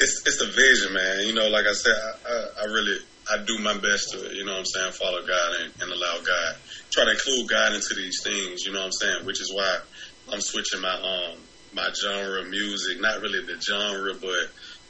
it's 0.00 0.22
it's 0.26 0.38
the 0.38 0.50
vision, 0.52 0.92
man. 0.92 1.26
You 1.26 1.34
know, 1.34 1.48
like 1.48 1.66
I 1.66 1.72
said, 1.72 1.92
I, 1.92 2.10
I, 2.28 2.36
I 2.62 2.64
really 2.72 2.98
I 3.30 3.36
do 3.44 3.58
my 3.58 3.74
best 3.74 4.06
to, 4.12 4.18
you 4.34 4.44
know, 4.44 4.52
what 4.52 4.66
I'm 4.66 4.72
saying, 4.72 4.92
follow 4.92 5.20
God 5.26 5.50
and, 5.60 5.72
and 5.82 5.90
allow 5.90 6.16
God, 6.22 6.52
try 6.92 7.04
to 7.04 7.10
include 7.10 7.48
God 7.50 7.74
into 7.74 7.94
these 7.96 8.18
things. 8.22 8.62
You 8.64 8.72
know, 8.72 8.80
what 8.80 8.92
I'm 8.92 8.98
saying, 9.00 9.26
which 9.26 9.40
is 9.40 9.50
why 9.54 9.78
I'm 10.32 10.40
switching 10.40 10.80
my 10.80 10.94
um 10.94 11.38
my 11.74 11.88
genre 11.92 12.40
of 12.40 12.48
music, 12.48 13.00
not 13.00 13.20
really 13.20 13.44
the 13.44 13.60
genre, 13.60 14.14
but 14.20 14.44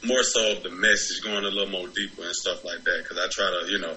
more 0.05 0.21
so 0.21 0.53
of 0.53 0.63
the 0.63 0.69
message, 0.69 1.19
going 1.25 1.43
a 1.43 1.49
little 1.49 1.73
more 1.73 1.89
deeper 1.89 2.21
and 2.21 2.35
stuff 2.35 2.63
like 2.63 2.79
that. 2.85 2.99
Because 3.01 3.17
I 3.17 3.27
try 3.33 3.49
to, 3.49 3.61
you 3.71 3.79
know, 3.79 3.95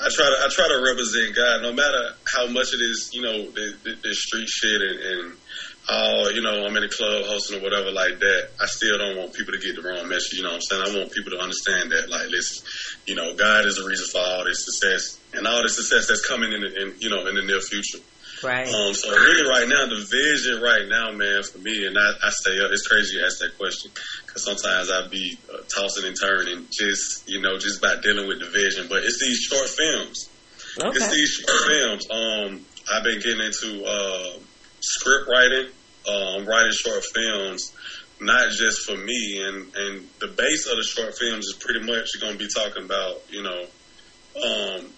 I 0.00 0.08
try 0.08 0.26
to 0.26 0.38
I 0.40 0.48
try 0.50 0.66
to 0.68 0.80
represent 0.80 1.36
God, 1.36 1.62
no 1.62 1.72
matter 1.74 2.02
how 2.34 2.46
much 2.48 2.72
it 2.72 2.80
is, 2.80 3.10
you 3.12 3.22
know, 3.22 3.36
the, 3.50 3.66
the 3.84 4.14
street 4.14 4.48
shit 4.48 4.80
and, 4.80 4.98
and 4.98 5.24
oh, 5.88 6.30
you 6.34 6.42
know, 6.42 6.64
I'm 6.64 6.76
in 6.76 6.84
a 6.84 6.88
club 6.88 7.24
hosting 7.26 7.58
or 7.58 7.62
whatever 7.62 7.90
like 7.90 8.18
that. 8.18 8.48
I 8.60 8.66
still 8.66 8.98
don't 8.98 9.16
want 9.16 9.34
people 9.34 9.52
to 9.54 9.60
get 9.60 9.74
the 9.74 9.82
wrong 9.82 10.08
message. 10.08 10.38
You 10.38 10.42
know 10.44 10.54
what 10.54 10.62
I'm 10.62 10.68
saying? 10.68 10.82
I 10.82 10.98
want 10.98 11.12
people 11.12 11.32
to 11.32 11.40
understand 11.40 11.90
that, 11.90 12.08
like, 12.08 12.28
listen, 12.30 12.66
you 13.06 13.14
know, 13.14 13.34
God 13.34 13.66
is 13.66 13.76
the 13.76 13.86
reason 13.86 14.06
for 14.12 14.20
all 14.20 14.44
this 14.44 14.64
success 14.64 15.18
and 15.34 15.46
all 15.46 15.62
the 15.62 15.68
success 15.68 16.06
that's 16.08 16.26
coming 16.26 16.52
in, 16.52 16.60
the, 16.60 16.70
in 16.82 16.94
you 17.00 17.10
know, 17.10 17.26
in 17.26 17.34
the 17.34 17.42
near 17.42 17.60
future. 17.60 17.98
Right. 18.42 18.66
Um, 18.66 18.92
so 18.94 19.08
really, 19.10 19.48
right 19.48 19.68
now, 19.68 19.86
the 19.86 20.02
vision 20.02 20.60
right 20.60 20.86
now, 20.88 21.12
man, 21.12 21.42
for 21.44 21.58
me, 21.58 21.86
and 21.86 21.96
I, 21.96 22.10
I 22.26 22.30
stay 22.30 22.58
up. 22.58 22.70
It's 22.72 22.86
crazy 22.86 23.16
you 23.16 23.24
ask 23.24 23.38
that 23.38 23.56
question 23.56 23.92
because 24.26 24.44
sometimes 24.44 24.90
I 24.90 25.06
be 25.06 25.38
uh, 25.46 25.62
tossing 25.70 26.06
and 26.06 26.16
turning, 26.18 26.66
just 26.66 27.28
you 27.28 27.40
know, 27.40 27.58
just 27.58 27.80
by 27.80 27.94
dealing 28.02 28.26
with 28.26 28.40
the 28.40 28.50
vision. 28.50 28.86
But 28.88 29.04
it's 29.04 29.20
these 29.20 29.38
short 29.38 29.68
films. 29.68 30.28
Okay. 30.74 30.90
It's 30.90 31.10
these 31.10 31.30
short 31.38 31.62
films. 31.70 32.02
Um, 32.10 32.66
I've 32.90 33.04
been 33.04 33.20
getting 33.20 33.46
into 33.46 33.84
uh, 33.86 34.34
script 34.82 35.28
writing, 35.30 35.70
um, 36.08 36.46
writing 36.46 36.72
short 36.72 37.02
films, 37.14 37.72
not 38.20 38.50
just 38.50 38.84
for 38.86 38.96
me. 38.96 39.42
And 39.46 39.74
and 39.74 40.08
the 40.20 40.28
base 40.28 40.66
of 40.66 40.76
the 40.76 40.84
short 40.84 41.14
films 41.16 41.46
is 41.46 41.56
pretty 41.60 41.86
much 41.86 42.08
going 42.20 42.34
to 42.34 42.38
be 42.38 42.48
talking 42.52 42.84
about, 42.84 43.22
you 43.30 43.42
know, 43.42 43.62
um, 44.36 44.92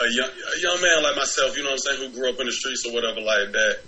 a 0.00 0.08
young 0.10 0.30
a 0.30 0.60
young 0.60 0.80
man 0.80 1.02
like 1.02 1.16
myself, 1.16 1.56
you 1.56 1.62
know 1.62 1.70
what 1.70 1.80
I'm 1.86 1.96
saying, 1.96 2.10
who 2.10 2.18
grew 2.18 2.30
up 2.30 2.40
in 2.40 2.46
the 2.46 2.52
streets 2.52 2.84
or 2.86 2.92
whatever 2.92 3.20
like 3.20 3.52
that, 3.52 3.78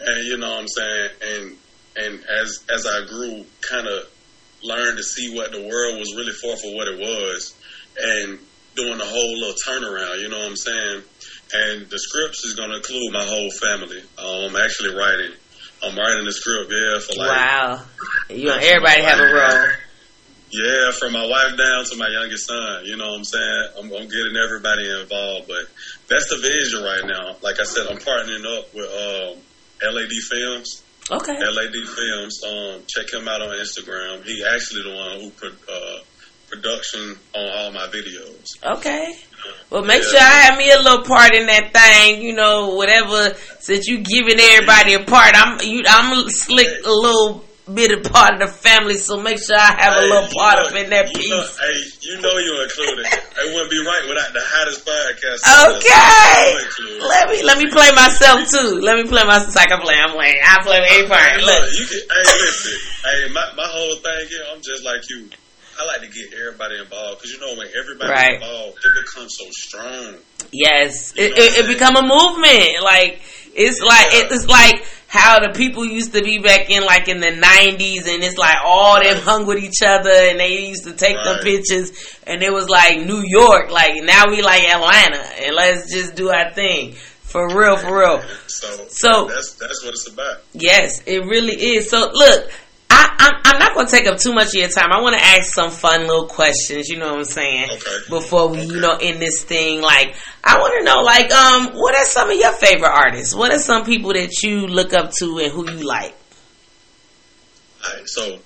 and 0.00 0.24
you 0.26 0.38
know 0.38 0.50
what 0.50 0.60
I'm 0.60 0.68
saying, 0.68 1.10
and 1.22 1.56
and 1.96 2.24
as 2.24 2.64
as 2.70 2.86
I 2.86 3.06
grew, 3.08 3.44
kind 3.60 3.86
of 3.88 4.08
learned 4.62 4.96
to 4.96 5.02
see 5.02 5.34
what 5.34 5.50
the 5.50 5.60
world 5.60 5.98
was 5.98 6.14
really 6.16 6.32
for 6.32 6.56
for 6.56 6.76
what 6.76 6.88
it 6.88 6.98
was, 6.98 7.54
and 7.98 8.38
doing 8.74 8.98
the 8.98 9.04
whole 9.04 9.38
little 9.38 9.54
turnaround, 9.66 10.20
you 10.20 10.28
know 10.28 10.38
what 10.38 10.48
I'm 10.48 10.56
saying, 10.56 11.02
and 11.52 11.88
the 11.88 11.98
scripts 11.98 12.44
is 12.44 12.54
gonna 12.54 12.76
include 12.76 13.12
my 13.12 13.24
whole 13.24 13.50
family. 13.50 14.00
Um, 14.18 14.50
I'm 14.50 14.56
actually 14.56 14.94
writing. 14.94 15.32
I'm 15.82 15.96
writing 15.96 16.24
the 16.24 16.32
script, 16.32 16.70
yeah, 16.70 16.98
for 17.00 17.18
like 17.18 17.28
wow. 17.28 17.82
You 18.30 18.48
want 18.48 18.62
everybody 18.62 19.02
have 19.02 19.18
a 19.18 19.24
role. 19.24 19.66
Yeah, 20.52 20.92
from 20.92 21.14
my 21.14 21.26
wife 21.26 21.56
down 21.56 21.84
to 21.86 21.96
my 21.96 22.08
youngest 22.08 22.46
son. 22.46 22.84
You 22.84 22.96
know 22.96 23.08
what 23.08 23.18
I'm 23.18 23.24
saying? 23.24 23.68
I'm, 23.78 23.84
I'm 23.86 24.08
getting 24.08 24.36
everybody 24.36 24.84
involved, 25.00 25.48
but 25.48 25.64
that's 26.08 26.28
the 26.28 26.38
vision 26.42 26.84
right 26.84 27.02
now. 27.04 27.36
Like 27.42 27.58
I 27.58 27.64
said, 27.64 27.86
I'm 27.88 27.96
partnering 27.96 28.44
up 28.44 28.72
with 28.74 28.86
um, 28.86 29.40
LAD 29.82 30.12
Films. 30.30 30.82
Okay. 31.10 31.32
LAD 31.32 31.74
Films. 31.96 32.44
Um, 32.44 32.82
check 32.86 33.12
him 33.12 33.26
out 33.28 33.40
on 33.40 33.48
Instagram. 33.56 34.24
He 34.24 34.44
actually 34.44 34.82
the 34.82 34.94
one 34.94 35.20
who 35.20 35.30
put 35.30 35.52
uh, 35.68 35.98
production 36.48 37.16
on 37.34 37.48
all 37.56 37.72
my 37.72 37.86
videos. 37.86 38.46
Okay. 38.62 39.16
Well, 39.70 39.84
make 39.84 40.02
yeah. 40.02 40.08
sure 40.08 40.20
I 40.20 40.40
have 40.44 40.58
me 40.58 40.70
a 40.70 40.78
little 40.78 41.04
part 41.04 41.34
in 41.34 41.46
that 41.46 41.72
thing. 41.72 42.22
You 42.22 42.34
know, 42.34 42.74
whatever. 42.74 43.34
Since 43.60 43.86
you 43.88 44.02
giving 44.02 44.38
everybody 44.38 44.94
a 44.94 45.00
part, 45.00 45.32
I'm 45.34 45.60
you. 45.60 45.82
I'm 45.86 46.28
slick 46.28 46.68
a 46.84 46.90
little 46.90 47.44
bit 47.70 47.94
the 47.94 48.10
part 48.10 48.34
of 48.34 48.40
the 48.42 48.50
family, 48.50 48.98
so 48.98 49.22
make 49.22 49.38
sure 49.38 49.54
I 49.54 49.72
have 49.78 49.94
hey, 49.94 50.02
a 50.02 50.08
little 50.10 50.28
part 50.34 50.58
know, 50.58 50.66
up 50.66 50.74
in 50.74 50.90
that 50.90 51.14
piece. 51.14 51.30
Know, 51.30 51.40
hey, 51.40 51.78
you 52.02 52.20
know 52.20 52.34
you 52.42 52.52
included. 52.58 53.06
it 53.06 53.48
wouldn't 53.54 53.70
be 53.70 53.78
right 53.86 54.04
without 54.10 54.34
the 54.34 54.42
hottest 54.42 54.82
podcast. 54.82 55.46
Okay. 55.46 56.98
Let 57.06 57.30
me 57.30 57.42
let 57.42 57.58
me 57.58 57.70
play 57.70 57.90
myself 57.94 58.50
too. 58.50 58.82
Let 58.82 58.98
me 58.98 59.06
play 59.06 59.22
myself. 59.24 59.56
I 59.56 59.66
can 59.66 59.80
play. 59.80 59.94
I'm 59.94 60.10
playing. 60.10 60.42
I 60.42 60.54
play 60.62 60.80
a 60.82 61.08
part. 61.08 61.38
Look, 61.38 61.62
you 61.78 61.86
can, 61.86 62.02
hey, 62.02 62.24
listen. 62.42 62.76
hey, 63.04 63.32
my 63.32 63.46
my 63.56 63.68
whole 63.70 63.96
thing 63.96 64.26
here. 64.28 64.44
I'm 64.50 64.60
just 64.60 64.84
like 64.84 65.06
you. 65.08 65.30
I 65.78 65.86
like 65.86 66.00
to 66.00 66.08
get 66.08 66.32
everybody 66.38 66.78
involved 66.78 67.18
because 67.18 67.32
you 67.32 67.40
know 67.40 67.56
when 67.56 67.68
everybody's 67.78 68.10
right. 68.10 68.34
involved, 68.34 68.78
it 68.78 69.04
becomes 69.04 69.36
so 69.38 69.46
strong. 69.50 70.14
Yes, 70.52 71.12
it, 71.16 71.32
it, 71.32 71.64
it 71.64 71.66
become 71.66 71.96
a 71.96 72.02
movement. 72.02 72.82
Like 72.82 73.20
it's 73.54 73.80
like 73.80 74.06
it's 74.10 74.46
like 74.46 74.84
how 75.08 75.40
the 75.40 75.52
people 75.52 75.84
used 75.84 76.14
to 76.14 76.22
be 76.22 76.38
back 76.38 76.70
in 76.70 76.84
like 76.84 77.06
in 77.06 77.20
the 77.20 77.30
nineties 77.30 78.08
and 78.08 78.22
it's 78.22 78.38
like 78.38 78.56
all 78.64 79.02
them 79.02 79.18
hung 79.18 79.46
with 79.46 79.62
each 79.62 79.82
other 79.84 80.10
and 80.10 80.40
they 80.40 80.68
used 80.68 80.84
to 80.84 80.94
take 80.94 81.16
right. 81.16 81.36
the 81.36 81.42
pictures 81.42 82.18
and 82.26 82.42
it 82.42 82.52
was 82.52 82.68
like 82.68 82.98
New 82.98 83.22
York, 83.22 83.70
like 83.70 84.02
now 84.02 84.30
we 84.30 84.40
like 84.40 84.62
Atlanta 84.64 85.22
and 85.42 85.54
let's 85.54 85.92
just 85.92 86.14
do 86.14 86.30
our 86.30 86.50
thing. 86.52 86.94
For 87.32 87.46
real, 87.48 87.76
for 87.78 87.98
real. 87.98 88.22
So, 88.46 88.68
so 88.88 89.26
that's 89.26 89.54
that's 89.54 89.82
what 89.82 89.94
it's 89.94 90.06
about. 90.06 90.42
Yes, 90.52 91.02
it 91.06 91.24
really 91.24 91.54
is. 91.54 91.88
So 91.88 92.10
look, 92.12 92.50
I, 93.18 93.52
am 93.52 93.58
not 93.58 93.74
going 93.74 93.86
to 93.86 93.92
take 93.92 94.06
up 94.06 94.18
too 94.18 94.32
much 94.32 94.48
of 94.48 94.54
your 94.54 94.68
time. 94.68 94.92
I 94.92 95.00
want 95.00 95.16
to 95.16 95.22
ask 95.22 95.52
some 95.52 95.70
fun 95.70 96.02
little 96.02 96.26
questions. 96.26 96.88
You 96.88 96.98
know 96.98 97.10
what 97.10 97.18
I'm 97.18 97.24
saying? 97.24 97.70
Okay. 97.70 97.96
Before 98.08 98.48
we, 98.48 98.58
okay. 98.58 98.66
you 98.66 98.80
know, 98.80 98.96
end 99.00 99.20
this 99.20 99.42
thing, 99.42 99.80
like 99.80 100.14
I 100.44 100.58
want 100.58 100.74
to 100.78 100.84
know, 100.84 101.00
like, 101.02 101.30
um, 101.32 101.78
what 101.78 101.94
are 101.94 102.04
some 102.04 102.30
of 102.30 102.36
your 102.36 102.52
favorite 102.52 102.90
artists? 102.90 103.34
What 103.34 103.52
are 103.52 103.58
some 103.58 103.84
people 103.84 104.12
that 104.12 104.42
you 104.42 104.66
look 104.66 104.92
up 104.92 105.12
to 105.18 105.38
and 105.38 105.52
who 105.52 105.70
you 105.70 105.86
like? 105.86 106.14
All 107.84 107.94
right, 107.94 108.08
so 108.08 108.38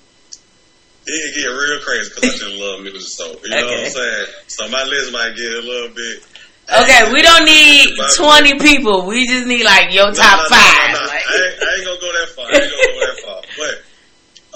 it 1.07 1.35
get 1.35 1.47
real 1.47 1.79
crazy 1.81 2.11
because 2.13 2.29
I 2.29 2.37
just 2.37 2.55
love 2.61 2.81
music. 2.81 3.01
So 3.01 3.25
you 3.25 3.33
okay. 3.33 3.61
know 3.61 3.67
what 3.67 3.85
I'm 3.85 3.91
saying. 3.91 4.25
So 4.47 4.69
my 4.69 4.83
list 4.83 5.13
might 5.13 5.35
get 5.35 5.51
a 5.53 5.61
little 5.61 5.95
bit. 5.95 6.23
Okay, 6.67 7.13
we 7.13 7.21
don't 7.21 7.45
need 7.45 7.95
twenty 8.17 8.59
people. 8.59 9.07
We 9.07 9.25
just 9.25 9.47
need 9.47 9.63
like 9.63 9.93
your 9.93 10.11
top 10.11 10.17
no, 10.17 10.35
no, 10.35 10.43
no, 10.43 10.49
five. 10.49 10.93
Like. 10.93 11.23
I, 11.23 11.35
ain't, 11.37 11.63
I, 11.63 11.75
ain't, 11.75 11.85
gonna 11.85 12.01
go 12.01 12.11
that 12.11 12.29
far. 12.35 12.45
I 12.45 12.51
ain't 12.51 12.71
gonna 12.71 12.93
go 12.93 12.99
that 12.99 13.17
far. 13.23 13.36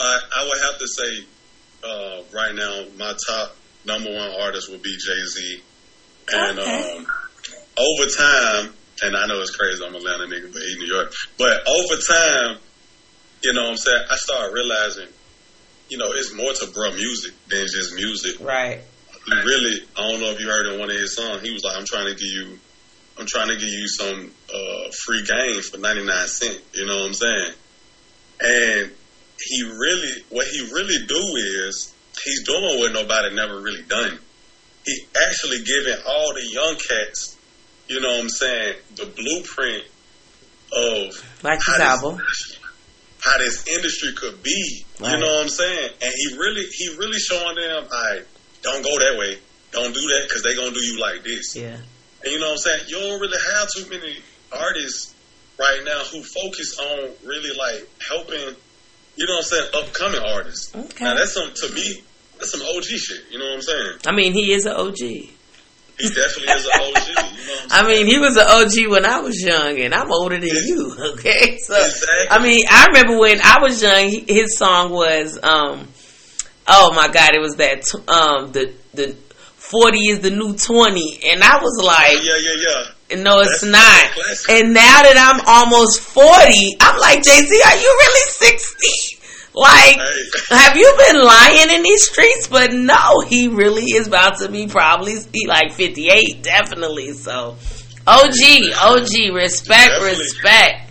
Uh, 0.02 0.20
I 0.36 0.44
would 0.50 0.58
have 0.64 0.80
to 0.80 0.88
say 0.88 1.26
uh, 1.84 2.24
right 2.34 2.56
now, 2.56 2.86
my 2.98 3.14
top 3.28 3.56
number 3.86 4.10
one 4.10 4.32
artist 4.42 4.72
would 4.72 4.82
be 4.82 4.98
Jay 4.98 5.22
Z, 5.26 5.62
and 6.34 6.60
okay. 6.60 6.98
um, 6.98 7.08
over 7.78 8.10
time, 8.10 8.74
and 9.04 9.16
I 9.16 9.28
know 9.28 9.42
it's 9.42 9.56
crazy, 9.56 9.84
I'm 9.86 9.94
a 9.94 9.98
Atlanta 9.98 10.26
nigga, 10.26 10.52
but 10.52 10.62
he 10.62 10.76
New 10.80 10.92
York, 10.92 11.14
but 11.38 11.68
over 11.68 12.02
time, 12.02 12.58
you 13.44 13.54
know 13.54 13.62
what 13.62 13.72
I'm 13.72 13.78
saying, 13.78 14.04
I 14.10 14.16
started 14.16 14.54
realizing, 14.54 15.08
you 15.90 16.00
know, 16.00 16.12
it's 16.14 16.34
more 16.34 16.52
to 16.52 16.74
bro 16.74 16.92
music 16.94 17.34
than 17.50 17.66
just 17.68 17.94
music. 17.94 18.40
Right. 18.40 18.82
He 19.26 19.34
really, 19.34 19.86
I 19.96 20.10
don't 20.10 20.20
know 20.20 20.32
if 20.32 20.40
you 20.40 20.48
heard 20.48 20.74
in 20.74 20.80
one 20.80 20.90
of 20.90 20.96
his 20.96 21.16
songs, 21.16 21.44
he 21.44 21.52
was 21.52 21.64
like, 21.64 21.78
I'm 21.78 21.86
trying 21.86 22.08
to 22.08 22.16
give 22.16 22.28
you, 22.28 22.60
I'm 23.20 23.28
trying 23.28 23.50
to 23.50 23.56
give 23.56 23.70
you 23.70 23.88
some 23.88 24.32
uh, 24.50 24.92
free 25.06 25.24
game 25.24 25.62
for 25.62 25.78
99 25.78 26.28
cents, 26.28 26.60
you 26.74 26.88
know 26.88 26.96
what 26.96 27.06
I'm 27.06 27.14
saying? 27.14 27.54
And 28.42 28.92
he 29.44 29.64
really, 29.64 30.24
what 30.30 30.48
he 30.48 30.62
really 30.74 31.06
do 31.08 31.68
is, 31.68 31.94
he's 32.24 32.44
doing 32.44 32.80
what 32.80 32.94
nobody 32.94 33.36
never 33.36 33.60
really 33.60 33.84
done. 33.84 34.20
He 34.86 35.06
actually 35.28 35.64
giving 35.64 35.98
all 36.08 36.34
the 36.34 36.48
young 36.52 36.76
cats, 36.76 37.38
you 37.88 38.02
know 38.02 38.12
what 38.12 38.22
I'm 38.22 38.30
saying, 38.30 38.76
the 38.96 39.06
blueprint 39.06 39.84
of 40.74 41.44
like 41.44 41.60
his 41.66 41.80
album. 41.80 42.18
This, 42.18 42.60
how 43.22 43.38
this 43.38 43.68
industry 43.68 44.14
could 44.16 44.42
be. 44.42 44.84
Right. 45.00 45.14
You 45.14 45.20
know 45.20 45.28
what 45.28 45.44
I'm 45.44 45.50
saying? 45.50 45.92
And 46.02 46.12
he 46.16 46.38
really, 46.38 46.66
he 46.72 46.96
really 46.98 47.20
showing 47.20 47.56
them, 47.56 47.88
I 47.92 48.22
don't 48.64 48.84
go 48.84 48.98
that 48.98 49.18
way. 49.20 49.38
Don't 49.72 49.94
do 49.94 50.02
that 50.02 50.26
because 50.28 50.44
they 50.44 50.56
gonna 50.56 50.72
do 50.72 50.84
you 50.84 51.00
like 51.00 51.24
this. 51.24 51.56
Yeah. 51.56 51.78
And 52.24 52.34
you 52.34 52.40
know 52.40 52.48
what 52.48 52.52
I'm 52.54 52.58
saying? 52.58 52.82
You 52.88 53.00
don't 53.00 53.20
really 53.20 53.38
have 53.56 53.70
too 53.76 53.90
many 53.90 54.18
artists 54.52 55.14
right 55.60 55.82
now 55.86 56.00
who 56.12 56.24
focus 56.24 56.78
on 56.80 57.10
really 57.26 57.56
like 57.58 57.88
helping 58.10 58.56
you 59.22 59.28
know 59.28 59.36
what 59.36 59.40
I'm 59.40 59.44
saying, 59.44 59.70
upcoming 59.76 60.22
artists. 60.26 60.76
Okay. 60.76 61.06
Now 61.06 61.14
that's 61.14 61.34
some 61.34 61.54
to 61.54 61.76
me, 61.76 62.02
that's 62.40 62.52
some 62.52 62.62
OG 62.62 62.84
shit. 62.84 63.22
You 63.30 63.38
know 63.38 63.46
what 63.46 63.56
I'm 63.56 63.62
saying? 63.62 63.92
I 64.08 64.12
mean, 64.16 64.34
he 64.34 64.52
is 64.52 64.66
an 64.66 64.74
OG. 64.76 64.98
He 64.98 66.10
definitely 66.10 66.54
is 66.54 66.66
an 66.66 66.72
OG. 66.82 67.08
You 67.08 67.16
know 67.16 67.68
I 67.70 67.88
mean, 67.88 68.08
he 68.08 68.18
was 68.18 68.36
an 68.36 68.48
OG 68.50 68.90
when 68.92 69.06
I 69.06 69.20
was 69.20 69.40
young, 69.40 69.80
and 69.80 69.94
I'm 69.94 70.12
older 70.12 70.40
than 70.40 70.50
you. 70.50 70.98
Okay, 71.12 71.58
so 71.60 71.76
exactly. 71.76 72.28
I 72.32 72.42
mean, 72.42 72.66
I 72.68 72.88
remember 72.88 73.20
when 73.20 73.40
I 73.44 73.58
was 73.62 73.82
young, 73.84 74.10
his 74.28 74.58
song 74.58 74.92
was, 74.92 75.38
um, 75.44 75.88
oh 76.68 76.94
my 76.96 77.08
god, 77.10 77.36
it 77.36 77.42
was 77.42 77.58
that 77.58 77.84
um 78.08 78.52
the 78.52 78.74
the 78.94 79.16
forty 79.56 80.08
is 80.08 80.22
the 80.22 80.32
new 80.32 80.56
twenty, 80.56 81.20
and 81.32 81.44
I 81.44 81.62
was 81.62 81.84
like, 81.84 82.18
yeah, 82.24 82.38
yeah, 82.38 82.56
yeah. 82.58 82.92
No, 83.18 83.40
it's 83.42 83.62
That's 83.62 84.48
not. 84.48 84.58
And 84.58 84.74
now 84.74 85.04
that 85.04 85.20
I'm 85.20 85.44
almost 85.44 86.00
40, 86.00 86.78
I'm 86.80 86.98
like, 87.00 87.22
Jay 87.24 87.44
Z, 87.44 87.62
are 87.66 87.76
you 87.76 87.92
really 87.92 88.30
60? 88.56 89.11
Like, 89.54 89.98
have 90.50 90.78
you 90.78 90.96
been 91.08 91.24
lying 91.24 91.70
in 91.72 91.84
these 91.84 92.10
streets? 92.10 92.48
But 92.48 92.74
no, 92.74 93.22
he 93.22 93.50
really 93.50 93.84
is 93.84 94.08
about 94.08 94.38
to 94.40 94.50
be 94.50 94.68
probably 94.68 95.16
he 95.34 95.46
like 95.48 95.74
58, 95.74 96.42
definitely. 96.42 97.12
So, 97.14 97.58
OG, 98.08 98.34
OG, 98.82 99.34
respect, 99.34 99.92
definitely. 99.92 100.20
respect. 100.20 100.88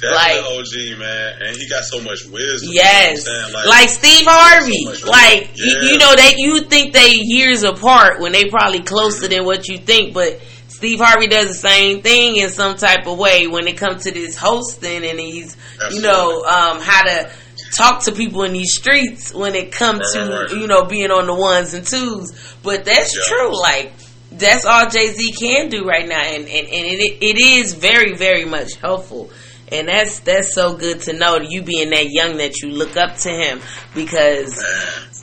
Definitely 0.00 0.40
like 0.40 0.44
OG 0.44 0.98
man, 0.98 1.42
and 1.42 1.56
he 1.56 1.68
got 1.68 1.84
so 1.84 2.00
much 2.02 2.26
wisdom. 2.26 2.70
Yes, 2.72 3.26
you 3.26 3.32
know 3.32 3.48
like, 3.54 3.66
like, 3.66 3.88
Steve 3.88 4.26
Harvey. 4.28 4.94
So 4.96 5.08
like 5.08 5.50
yeah. 5.54 5.64
you, 5.64 5.92
you, 5.92 5.98
know, 5.98 6.14
that 6.14 6.34
you 6.36 6.60
think 6.62 6.92
they 6.92 7.12
years 7.14 7.62
apart 7.62 8.20
when 8.20 8.32
they 8.32 8.46
probably 8.46 8.80
closer 8.80 9.26
mm-hmm. 9.26 9.34
than 9.34 9.44
what 9.44 9.68
you 9.68 9.78
think, 9.78 10.12
but 10.12 10.40
Steve 10.68 11.00
Harvey 11.00 11.28
does 11.28 11.48
the 11.48 11.54
same 11.54 12.02
thing 12.02 12.36
in 12.36 12.50
some 12.50 12.76
type 12.76 13.06
of 13.06 13.18
way 13.18 13.46
when 13.46 13.66
it 13.66 13.78
comes 13.78 14.04
to 14.04 14.10
this 14.10 14.36
hosting 14.36 15.04
and 15.04 15.18
he's, 15.18 15.56
Absolutely. 15.74 15.96
you 15.96 16.02
know, 16.02 16.42
um, 16.42 16.80
how 16.80 17.02
to 17.04 17.30
talk 17.76 18.04
to 18.04 18.12
people 18.12 18.42
in 18.44 18.52
these 18.52 18.74
streets 18.74 19.34
when 19.34 19.54
it 19.54 19.72
comes 19.72 20.12
to, 20.12 20.48
you 20.50 20.66
know, 20.66 20.84
being 20.84 21.10
on 21.10 21.26
the 21.26 21.34
ones 21.34 21.74
and 21.74 21.86
twos. 21.86 22.54
But 22.62 22.84
that's 22.84 23.16
yeah. 23.16 23.22
true. 23.26 23.60
Like, 23.60 23.92
that's 24.30 24.64
all 24.64 24.88
Jay 24.88 25.08
Z 25.08 25.32
can 25.32 25.68
do 25.68 25.84
right 25.84 26.08
now. 26.08 26.22
And, 26.22 26.44
and, 26.44 26.48
and 26.48 26.68
it, 26.68 27.18
it 27.22 27.38
is 27.38 27.74
very, 27.74 28.14
very 28.14 28.44
much 28.44 28.76
helpful. 28.76 29.30
And 29.72 29.88
that's 29.88 30.20
that's 30.20 30.54
so 30.54 30.76
good 30.76 31.00
to 31.02 31.14
know 31.14 31.38
you 31.38 31.62
being 31.62 31.90
that 31.90 32.10
young 32.10 32.36
that 32.36 32.60
you 32.60 32.68
look 32.70 32.96
up 32.96 33.16
to 33.18 33.30
him 33.30 33.60
because 33.94 34.62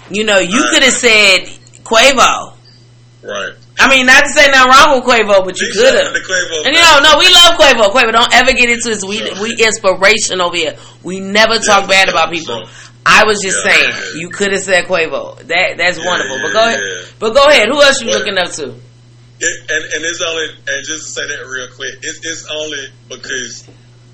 you 0.09 0.23
know 0.23 0.39
you 0.39 0.67
could 0.71 0.81
have 0.83 0.93
said 0.93 1.41
Quavo, 1.83 2.55
right? 3.21 3.53
I 3.79 3.89
mean, 3.89 4.05
not 4.05 4.23
to 4.23 4.29
say 4.29 4.47
nothing 4.51 4.69
wrong 4.69 4.99
with 4.99 5.07
Quavo, 5.07 5.45
but 5.45 5.59
you 5.59 5.71
could 5.71 5.95
have. 5.95 6.13
And 6.13 6.75
you 6.75 6.81
know, 6.81 6.99
no, 7.01 7.17
we 7.17 7.27
love 7.31 7.57
Quavo. 7.57 7.89
Quavo, 7.89 8.11
don't 8.11 8.33
ever 8.33 8.53
get 8.53 8.69
into 8.69 8.89
this. 8.89 9.03
We 9.03 9.21
we 9.41 9.55
inspiration 9.57 10.41
over 10.41 10.55
here. 10.55 10.75
We 11.03 11.19
never 11.19 11.57
talk 11.57 11.83
yeah, 11.83 12.05
bad 12.05 12.09
about 12.09 12.31
people. 12.31 12.67
I 13.05 13.23
was 13.25 13.41
just 13.41 13.65
yeah, 13.65 13.71
saying, 13.71 13.89
yeah. 13.89 14.21
you 14.21 14.29
could 14.29 14.51
have 14.51 14.61
said 14.61 14.85
Quavo. 14.85 15.37
That 15.47 15.77
that's 15.77 15.97
wonderful. 15.97 16.37
but 16.43 16.53
go 16.53 16.67
ahead. 16.67 16.79
But 17.19 17.33
go 17.33 17.47
ahead. 17.49 17.67
Who 17.69 17.81
else 17.81 18.01
you 18.01 18.11
looking 18.11 18.37
up 18.37 18.51
to? 18.51 18.75
It, 19.43 19.71
and, 19.71 19.83
and 19.93 20.05
it's 20.05 20.21
only 20.21 20.45
and 20.67 20.85
just 20.85 21.05
to 21.05 21.11
say 21.11 21.27
that 21.27 21.47
real 21.47 21.67
quick, 21.73 21.95
it's, 22.03 22.19
it's 22.23 22.45
only 22.53 22.85
because 23.09 23.67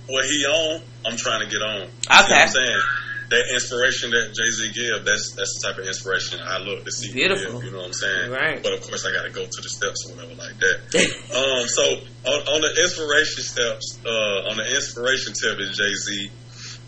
what 0.07 0.23
he 0.23 0.45
on, 0.45 0.81
I'm 1.05 1.17
trying 1.17 1.41
to 1.43 1.51
get 1.51 1.61
on. 1.61 1.81
Okay. 1.81 1.91
I'm 2.07 2.47
saying? 2.47 2.81
That 3.29 3.43
inspiration 3.53 4.11
that 4.11 4.33
Jay 4.33 4.49
Z 4.49 4.71
give, 4.71 5.03
that's 5.03 5.35
that's 5.35 5.59
the 5.59 5.67
type 5.67 5.77
of 5.79 5.87
inspiration 5.87 6.39
I 6.41 6.59
look 6.59 6.85
to 6.85 6.91
see. 6.91 7.11
Beautiful. 7.11 7.59
Give, 7.59 7.65
you 7.65 7.71
know 7.71 7.79
what 7.79 7.87
I'm 7.87 7.93
saying? 7.93 8.31
Right. 8.31 8.63
But 8.63 8.73
of 8.73 8.81
course, 8.81 9.05
I 9.05 9.11
got 9.11 9.23
to 9.23 9.31
go 9.31 9.43
to 9.43 9.61
the 9.61 9.69
steps 9.69 10.07
or 10.07 10.15
whatever 10.15 10.35
like 10.35 10.57
that. 10.59 10.77
um, 11.35 11.67
so 11.67 11.83
on, 11.83 12.39
on 12.55 12.61
the 12.61 12.71
inspiration 12.81 13.43
steps, 13.43 13.99
uh, 14.05 14.49
on 14.51 14.57
the 14.57 14.67
inspiration 14.75 15.33
tip 15.33 15.59
is 15.59 15.75
Jay 15.75 15.93
Z. 15.93 16.31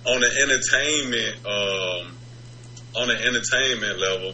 On 0.08 0.22
the 0.22 0.32
entertainment, 0.32 1.36
um, 1.44 2.16
on 2.96 3.08
the 3.10 3.20
entertainment 3.20 4.00
level, 4.00 4.34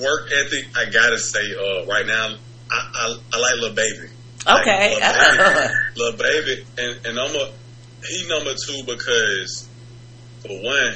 work 0.00 0.32
ethic. 0.32 0.64
I 0.74 0.88
gotta 0.90 1.18
say, 1.18 1.52
uh, 1.52 1.84
right 1.84 2.06
now, 2.06 2.36
I, 2.70 2.78
I, 2.94 3.18
I 3.34 3.38
like 3.38 3.60
Lil 3.60 3.74
Baby. 3.74 4.08
Okay. 4.48 4.96
Like, 4.98 5.12
Lil 5.12 5.36
Baby, 5.52 5.74
Lil 5.96 6.16
Baby, 6.16 6.66
and, 6.78 7.06
and 7.06 7.18
I'm 7.20 7.36
a 7.36 7.52
he 8.06 8.28
number 8.28 8.54
two 8.54 8.82
because 8.84 9.68
for 10.46 10.54
one, 10.62 10.94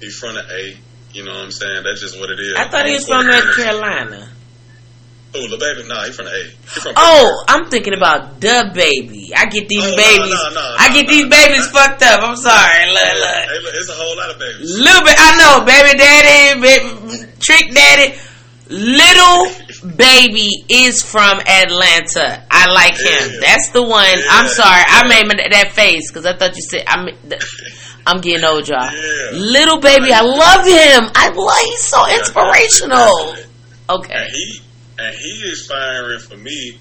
he's 0.00 0.16
from 0.18 0.34
the 0.34 0.42
A. 0.42 0.76
You 1.12 1.24
know 1.24 1.32
what 1.32 1.44
I'm 1.44 1.50
saying? 1.50 1.82
That's 1.84 2.00
just 2.00 2.18
what 2.20 2.30
it 2.30 2.38
is. 2.38 2.54
I 2.56 2.68
thought 2.68 2.86
he 2.86 2.92
was 2.94 3.06
from 3.06 3.26
North 3.26 3.56
Carolina. 3.56 4.28
Oh, 5.32 5.46
the 5.46 5.58
baby? 5.58 5.86
Nah, 5.88 6.04
he 6.06 6.12
from 6.12 6.26
the 6.26 6.34
A. 6.34 6.42
He 6.74 6.80
from 6.82 6.92
Oh, 6.96 7.44
I'm 7.48 7.70
thinking 7.70 7.94
about 7.94 8.40
the 8.40 8.70
baby. 8.74 9.30
I 9.34 9.46
get 9.46 9.68
these 9.68 9.82
Oh, 9.82 9.94
babies. 9.96 10.34
no, 10.34 10.50
no, 10.54 10.74
I 10.78 10.90
get 10.92 11.06
these 11.06 11.26
babies 11.26 11.66
fucked 11.70 12.02
up. 12.02 12.20
I'm 12.22 12.34
sorry. 12.36 12.90
Look, 12.90 12.98
Hey, 13.02 13.14
look. 13.54 13.62
look, 13.62 13.74
it's 13.74 13.88
a 13.90 13.94
whole 13.94 14.16
lot 14.16 14.30
of 14.30 14.38
babies. 14.38 14.78
Little 14.78 15.02
bit. 15.02 15.14
I 15.18 15.30
know, 15.38 15.64
baby 15.66 15.98
daddy, 15.98 16.60
baby, 16.60 17.32
trick 17.40 17.72
daddy. 17.74 18.18
Lil 18.68 19.50
Baby 19.96 20.48
is 20.68 21.02
from 21.02 21.40
Atlanta. 21.40 22.44
I 22.50 22.70
like 22.70 22.94
him. 22.98 23.32
Yeah. 23.32 23.40
That's 23.40 23.70
the 23.70 23.82
one. 23.82 24.04
Yeah. 24.06 24.26
I'm 24.30 24.46
sorry. 24.48 24.82
I 24.86 25.08
made 25.08 25.26
my, 25.26 25.34
that 25.50 25.72
face 25.72 26.10
because 26.10 26.26
I 26.26 26.36
thought 26.36 26.54
you 26.54 26.62
said 26.62 26.84
I'm. 26.86 27.08
I'm 28.06 28.20
getting 28.20 28.44
old, 28.44 28.66
y'all. 28.68 28.82
Yeah. 28.90 29.30
Lil 29.32 29.80
Baby, 29.80 30.12
I 30.12 30.22
love 30.22 30.66
him. 30.66 31.10
I 31.14 31.28
love. 31.34 31.56
He's 31.64 31.80
so 31.86 32.06
inspirational. 32.08 33.34
And 33.34 33.46
Okay. 33.90 34.26
he 34.32 34.60
and 34.98 35.14
he 35.16 35.48
inspiring 35.50 36.20
for 36.20 36.36
me. 36.36 36.78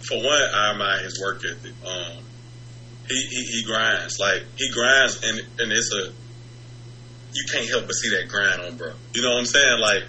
For 0.00 0.16
one, 0.18 0.26
I 0.54 0.72
admire 0.72 0.98
his 1.02 1.18
work 1.20 1.40
ethic. 1.50 1.72
Um, 1.86 2.18
he, 3.08 3.14
he 3.30 3.42
he 3.44 3.64
grinds 3.64 4.18
like 4.20 4.42
he 4.56 4.70
grinds, 4.70 5.22
and 5.24 5.40
and 5.58 5.72
it's 5.72 5.92
a 5.94 6.12
you 7.32 7.44
can't 7.50 7.68
help 7.68 7.86
but 7.86 7.92
see 7.94 8.10
that 8.10 8.28
grind 8.28 8.60
on, 8.62 8.76
bro. 8.76 8.92
You 9.14 9.22
know 9.22 9.30
what 9.30 9.38
I'm 9.40 9.46
saying? 9.46 9.80
Like 9.80 10.04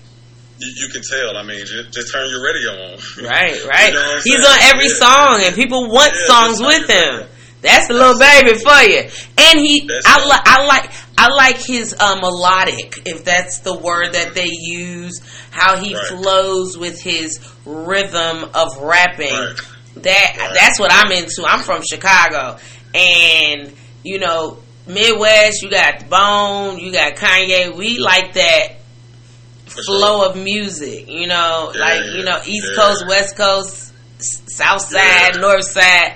you, 0.59 0.73
you 0.75 0.89
can 0.91 1.01
tell. 1.01 1.37
I 1.37 1.43
mean, 1.43 1.65
just, 1.65 1.91
just 1.93 2.13
turn 2.13 2.29
your 2.29 2.43
radio 2.43 2.71
on. 2.71 2.99
Right, 3.23 3.55
right. 3.67 3.87
You 3.87 3.93
know 3.93 4.19
He's 4.23 4.45
on 4.45 4.59
every 4.63 4.87
Yeah. 4.87 4.99
song, 4.99 5.39
and 5.43 5.55
people 5.55 5.89
want 5.89 6.11
Yeah, 6.13 6.27
songs 6.27 6.59
with 6.61 6.89
him. 6.89 7.27
That. 7.65 7.87
That's 7.87 7.87
the 7.87 7.93
Lil 7.93 8.17
Baby 8.19 8.57
for 8.59 8.81
you. 8.83 9.09
And 9.37 9.59
he, 9.59 9.89
I, 10.05 10.25
li- 10.25 10.43
I 10.45 10.65
like, 10.65 10.91
I 11.17 11.29
like 11.33 11.57
his 11.57 11.95
uh, 11.99 12.15
melodic, 12.21 13.01
if 13.05 13.23
that's 13.25 13.59
the 13.59 13.75
word 13.77 14.13
that 14.13 14.33
they 14.35 14.47
use. 14.49 15.19
How 15.51 15.77
he 15.77 15.93
Right. 15.95 16.07
flows 16.07 16.77
with 16.77 17.01
his 17.01 17.39
rhythm 17.65 18.49
of 18.53 18.77
rapping. 18.81 19.31
Right. 19.33 19.55
That 19.97 20.35
Right. 20.37 20.51
that's 20.59 20.79
what 20.79 20.91
I'm 20.93 21.11
into. 21.11 21.43
I'm 21.47 21.61
from 21.61 21.81
Chicago, 21.89 22.57
and 22.93 23.71
you 24.03 24.19
know, 24.19 24.57
Midwest. 24.87 25.61
You 25.63 25.69
got 25.69 26.09
Bone. 26.09 26.77
You 26.79 26.91
got 26.91 27.15
Kanye. 27.15 27.73
We 27.75 27.97
like 27.99 28.33
that 28.33 28.73
flow 29.65 30.29
of 30.29 30.35
music. 30.35 31.07
You 31.09 31.27
know, 31.27 31.71
Yeah, 31.73 31.79
like 31.81 32.05
you 32.17 32.23
know, 32.23 32.39
East 32.45 32.67
yeah. 32.75 32.83
Coast, 32.83 33.05
West 33.07 33.37
Coast, 33.37 33.93
South 34.19 34.81
Side, 34.81 35.35
Yeah. 35.35 35.39
North 35.41 35.63
Side. 35.65 36.13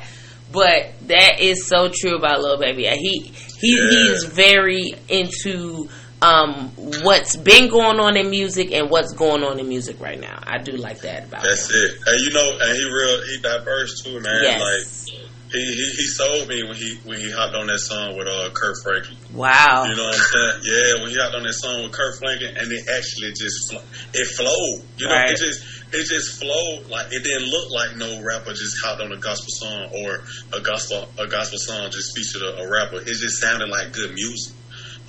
But 0.51 0.91
that 1.07 1.39
is 1.39 1.67
so 1.67 1.89
true 1.93 2.15
about 2.15 2.41
Lil 2.41 2.57
Baby. 2.59 2.85
He 2.87 3.31
he 3.59 3.75
Yeah. 3.77 3.89
he's 3.89 4.23
very 4.25 4.93
into 5.07 5.87
um 6.21 6.69
what's 7.03 7.35
been 7.37 7.69
going 7.69 7.99
on 7.99 8.17
in 8.17 8.29
music 8.29 8.71
and 8.73 8.89
what's 8.89 9.13
going 9.13 9.43
on 9.43 9.59
in 9.59 9.67
music 9.69 9.99
right 10.01 10.19
now. 10.19 10.39
I 10.45 10.57
do 10.57 10.73
like 10.73 10.99
that 11.01 11.25
about 11.27 11.43
That's 11.43 11.69
him. 11.69 11.77
it. 11.81 11.91
And 12.07 12.21
you 12.21 12.33
know, 12.33 12.57
and 12.61 12.77
he 12.77 12.83
real 12.85 13.21
he 13.27 13.37
diverse 13.41 14.01
too, 14.03 14.19
man. 14.19 14.43
Yes. 14.43 15.07
Like 15.09 15.19
he, 15.51 15.59
he 15.59 15.85
he 15.97 16.05
sold 16.13 16.47
me 16.47 16.61
when 16.63 16.75
he 16.75 16.99
when 17.05 17.17
he 17.19 17.31
hopped 17.31 17.55
on 17.55 17.67
that 17.67 17.79
song 17.79 18.15
with 18.17 18.27
uh 18.27 18.49
Kirk 18.53 18.75
Franklin. 18.83 19.17
wow. 19.33 19.85
You 19.89 19.95
know 19.95 20.05
what 20.05 20.15
I'm 20.15 20.21
saying? 20.21 20.55
Yeah, 20.63 21.01
when 21.01 21.09
he 21.09 21.17
hopped 21.17 21.35
on 21.35 21.43
that 21.43 21.53
song 21.57 21.83
with 21.83 21.91
Kirk 21.91 22.13
Franklin, 22.19 22.53
and 22.57 22.71
it 22.71 22.83
actually 22.89 23.33
just 23.33 23.57
flo- 23.69 23.85
it 24.13 24.27
flowed. 24.37 24.85
You 24.97 25.07
know, 25.07 25.15
Right. 25.15 25.31
it 25.31 25.37
just 25.37 25.59
it 25.91 26.05
just 26.05 26.37
flowed 26.39 26.85
like 26.93 27.07
it 27.11 27.23
didn't 27.23 27.49
look 27.49 27.71
like 27.73 27.97
no 27.97 28.21
rapper 28.21 28.53
just 28.53 28.77
hopped 28.85 29.01
on 29.01 29.11
a 29.11 29.17
gospel 29.17 29.49
song 29.57 29.89
or 30.05 30.21
a 30.53 30.61
gospel 30.61 31.09
a 31.17 31.25
gospel 31.25 31.57
song 31.57 31.89
just 31.89 32.13
featured 32.15 32.45
a, 32.45 32.61
a 32.61 32.69
rapper. 32.69 33.01
It 33.01 33.17
just 33.17 33.41
sounded 33.41 33.69
like 33.69 33.91
good 33.91 34.13
music. 34.13 34.53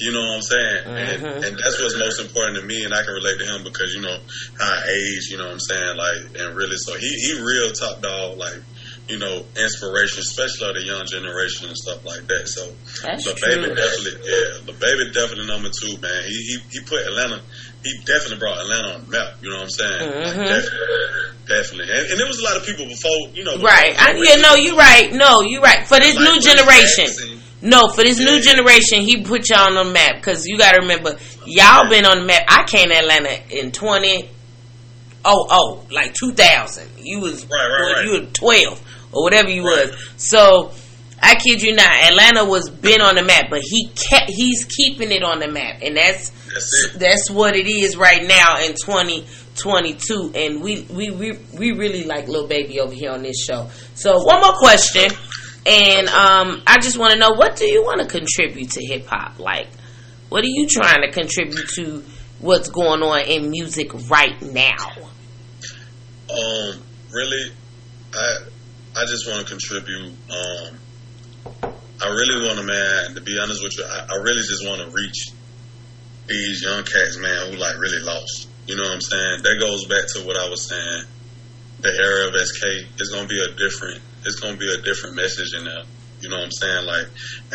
You 0.01 0.13
know 0.17 0.21
what 0.25 0.37
I'm 0.37 0.41
saying? 0.41 0.81
Mm-hmm. 0.89 1.27
And, 1.29 1.45
and 1.45 1.53
that's 1.61 1.77
what's 1.77 1.99
most 2.01 2.19
important 2.25 2.57
to 2.57 2.65
me, 2.65 2.85
and 2.89 2.95
I 2.95 3.05
can 3.05 3.13
relate 3.13 3.37
to 3.37 3.45
him 3.45 3.61
because 3.65 3.93
you 3.93 4.01
know 4.01 4.17
how 4.59 4.73
I 4.73 4.89
age. 4.89 5.29
You 5.29 5.37
know 5.37 5.45
what 5.45 5.61
I'm 5.61 5.61
saying? 5.61 5.97
Like, 6.01 6.41
and 6.41 6.57
really, 6.57 6.77
so 6.81 6.97
he 6.97 7.05
he 7.21 7.37
real 7.37 7.71
top 7.77 8.01
dog. 8.01 8.39
Like, 8.39 8.57
you 9.11 9.19
know, 9.19 9.43
inspiration, 9.59 10.21
especially 10.23 10.69
of 10.71 10.75
the 10.79 10.85
young 10.87 11.05
generation 11.07 11.67
and 11.69 11.77
stuff 11.77 12.05
like 12.07 12.23
that. 12.31 12.47
So 12.47 12.71
That's 13.03 13.25
the 13.27 13.35
true. 13.35 13.49
baby 13.61 13.75
definitely, 13.75 14.23
yeah, 14.25 14.65
the 14.71 14.77
baby 14.79 15.11
definitely 15.13 15.47
number 15.51 15.69
two, 15.75 15.99
man. 15.99 16.23
He 16.25 16.37
he 16.47 16.55
he 16.71 16.81
put 16.87 17.03
Atlanta. 17.03 17.43
He 17.83 17.97
definitely 18.05 18.39
brought 18.39 18.59
Atlanta 18.61 18.89
on 18.95 19.01
the 19.05 19.11
map. 19.11 19.35
You 19.43 19.51
know 19.51 19.57
what 19.57 19.63
I'm 19.65 19.71
saying? 19.71 20.01
Like, 20.05 20.37
Mhm. 20.37 20.49
definitely, 20.49 21.27
definitely. 21.49 21.89
And, 21.91 22.03
and 22.13 22.17
there 22.21 22.27
was 22.29 22.39
a 22.39 22.45
lot 22.45 22.57
of 22.57 22.65
people 22.65 22.87
before, 22.87 23.19
you 23.35 23.43
know. 23.45 23.57
Right. 23.59 23.97
I, 23.99 24.13
before- 24.13 24.25
yeah, 24.25 24.37
no, 24.37 24.55
you're 24.55 24.77
right. 24.77 25.13
No, 25.13 25.41
you're 25.43 25.63
right. 25.63 25.87
For 25.89 25.99
this 25.99 26.15
like 26.17 26.25
new 26.29 26.41
generation. 26.41 27.41
No, 27.63 27.89
for 27.89 28.03
this 28.05 28.19
new 28.19 28.41
generation, 28.41 29.01
he 29.03 29.23
put 29.23 29.49
y'all 29.51 29.69
on 29.69 29.75
the 29.75 29.85
map 29.93 30.17
because 30.17 30.47
you 30.47 30.57
got 30.57 30.73
to 30.73 30.81
remember, 30.81 31.19
y'all 31.45 31.89
been 31.91 32.07
on 32.07 32.21
the 32.21 32.25
map. 32.25 32.45
I 32.49 32.65
came 32.65 32.89
to 32.89 32.97
Atlanta 32.97 33.37
in 33.51 33.71
twenty 33.73 34.31
oh 35.25 35.47
oh 35.51 35.87
like 35.91 36.15
two 36.15 36.33
thousand. 36.33 36.89
You 36.99 37.21
was 37.21 37.45
Right, 37.45 37.51
right, 37.51 37.93
right. 37.97 38.05
you 38.05 38.21
were 38.21 38.27
twelve 38.33 38.81
or 39.13 39.23
whatever 39.25 39.51
you 39.51 39.63
was. 39.63 39.97
So 40.17 40.73
I 41.23 41.35
kid 41.35 41.63
you 41.63 41.75
not, 41.75 41.91
Atlanta 41.91 42.45
was 42.45 42.71
been 42.71 43.01
on 43.01 43.17
the 43.17 43.23
map, 43.23 43.47
but 43.51 43.61
he 43.63 43.89
kept 43.89 44.31
he's 44.31 44.65
keeping 44.65 45.11
it 45.13 45.23
on 45.23 45.39
the 45.39 45.49
map, 45.49 45.83
and 45.83 45.97
that's 45.97 46.31
That's 46.31 46.97
that's 46.97 47.31
what 47.31 47.55
it 47.57 47.69
is 47.69 47.97
right 47.97 48.27
now 48.27 48.61
in 48.65 48.75
twenty 48.75 49.27
twenty 49.57 49.95
two. 49.95 50.33
And 50.35 50.63
we 50.63 50.83
we 50.91 51.11
we 51.11 51.39
we 51.59 51.73
really 51.73 52.05
like 52.05 52.27
Lil 52.29 52.47
Baby 52.47 52.81
over 52.81 52.93
here 52.93 53.11
on 53.13 53.23
this 53.23 53.45
show. 53.45 53.69
So 53.95 54.15
one 54.25 54.41
more 54.41 54.55
question. 54.57 55.11
And 55.67 56.09
um, 56.09 56.63
I 56.67 56.79
just 56.81 56.97
want 56.97 57.13
to 57.13 57.19
know 57.19 57.33
what 57.35 57.57
do 57.57 57.67
you 57.67 57.83
want 57.83 58.01
to 58.01 58.07
contribute 58.07 58.71
to 58.71 58.83
hip 58.83 59.05
hop? 59.07 59.39
Like, 59.39 59.69
what 60.31 60.43
are 60.43 60.49
you 60.49 60.67
trying 60.67 61.03
to 61.03 61.11
contribute 61.13 61.69
to 61.75 62.03
what's 62.39 62.71
going 62.71 63.03
on 63.03 63.21
in 63.27 63.51
music 63.51 63.93
right 64.09 64.41
now? 64.41 65.10
Um, 66.31 66.83
really, 67.13 67.53
I 68.15 68.37
I 68.97 69.05
just 69.07 69.27
want 69.27 69.47
to 69.47 69.51
contribute. 69.51 70.15
Um, 70.31 70.79
I 72.03 72.09
really 72.09 72.47
want 72.47 72.59
to, 72.59 72.65
man. 72.65 73.15
To 73.15 73.21
be 73.21 73.39
honest 73.39 73.63
with 73.63 73.77
you, 73.77 73.85
I, 73.85 74.07
I 74.09 74.17
really 74.23 74.43
just 74.43 74.67
want 74.67 74.81
to 74.81 74.89
reach 74.91 75.31
these 76.27 76.63
young 76.63 76.85
cats, 76.85 77.19
man, 77.19 77.53
who 77.53 77.59
like 77.59 77.79
really 77.79 78.01
lost. 78.03 78.49
You 78.67 78.77
know 78.77 78.83
what 78.83 78.93
I'm 78.93 79.01
saying? 79.01 79.43
That 79.43 79.57
goes 79.59 79.85
back 79.87 80.07
to 80.15 80.27
what 80.27 80.37
I 80.37 80.49
was 80.49 80.69
saying. 80.69 81.05
The 81.81 81.91
era 81.91 82.29
of 82.29 82.35
SK 82.39 83.01
is 83.01 83.11
gonna 83.11 83.27
be 83.27 83.41
a 83.43 83.51
different. 83.57 84.01
It's 84.25 84.39
gonna 84.39 84.57
be 84.57 84.73
a 84.73 84.81
different 84.83 85.17
message 85.17 85.55
in 85.57 85.65
there. 85.65 85.83
You 86.21 86.29
know 86.29 86.37
what 86.37 86.45
I'm 86.45 86.53
saying? 86.53 86.87
Like, 86.87 87.07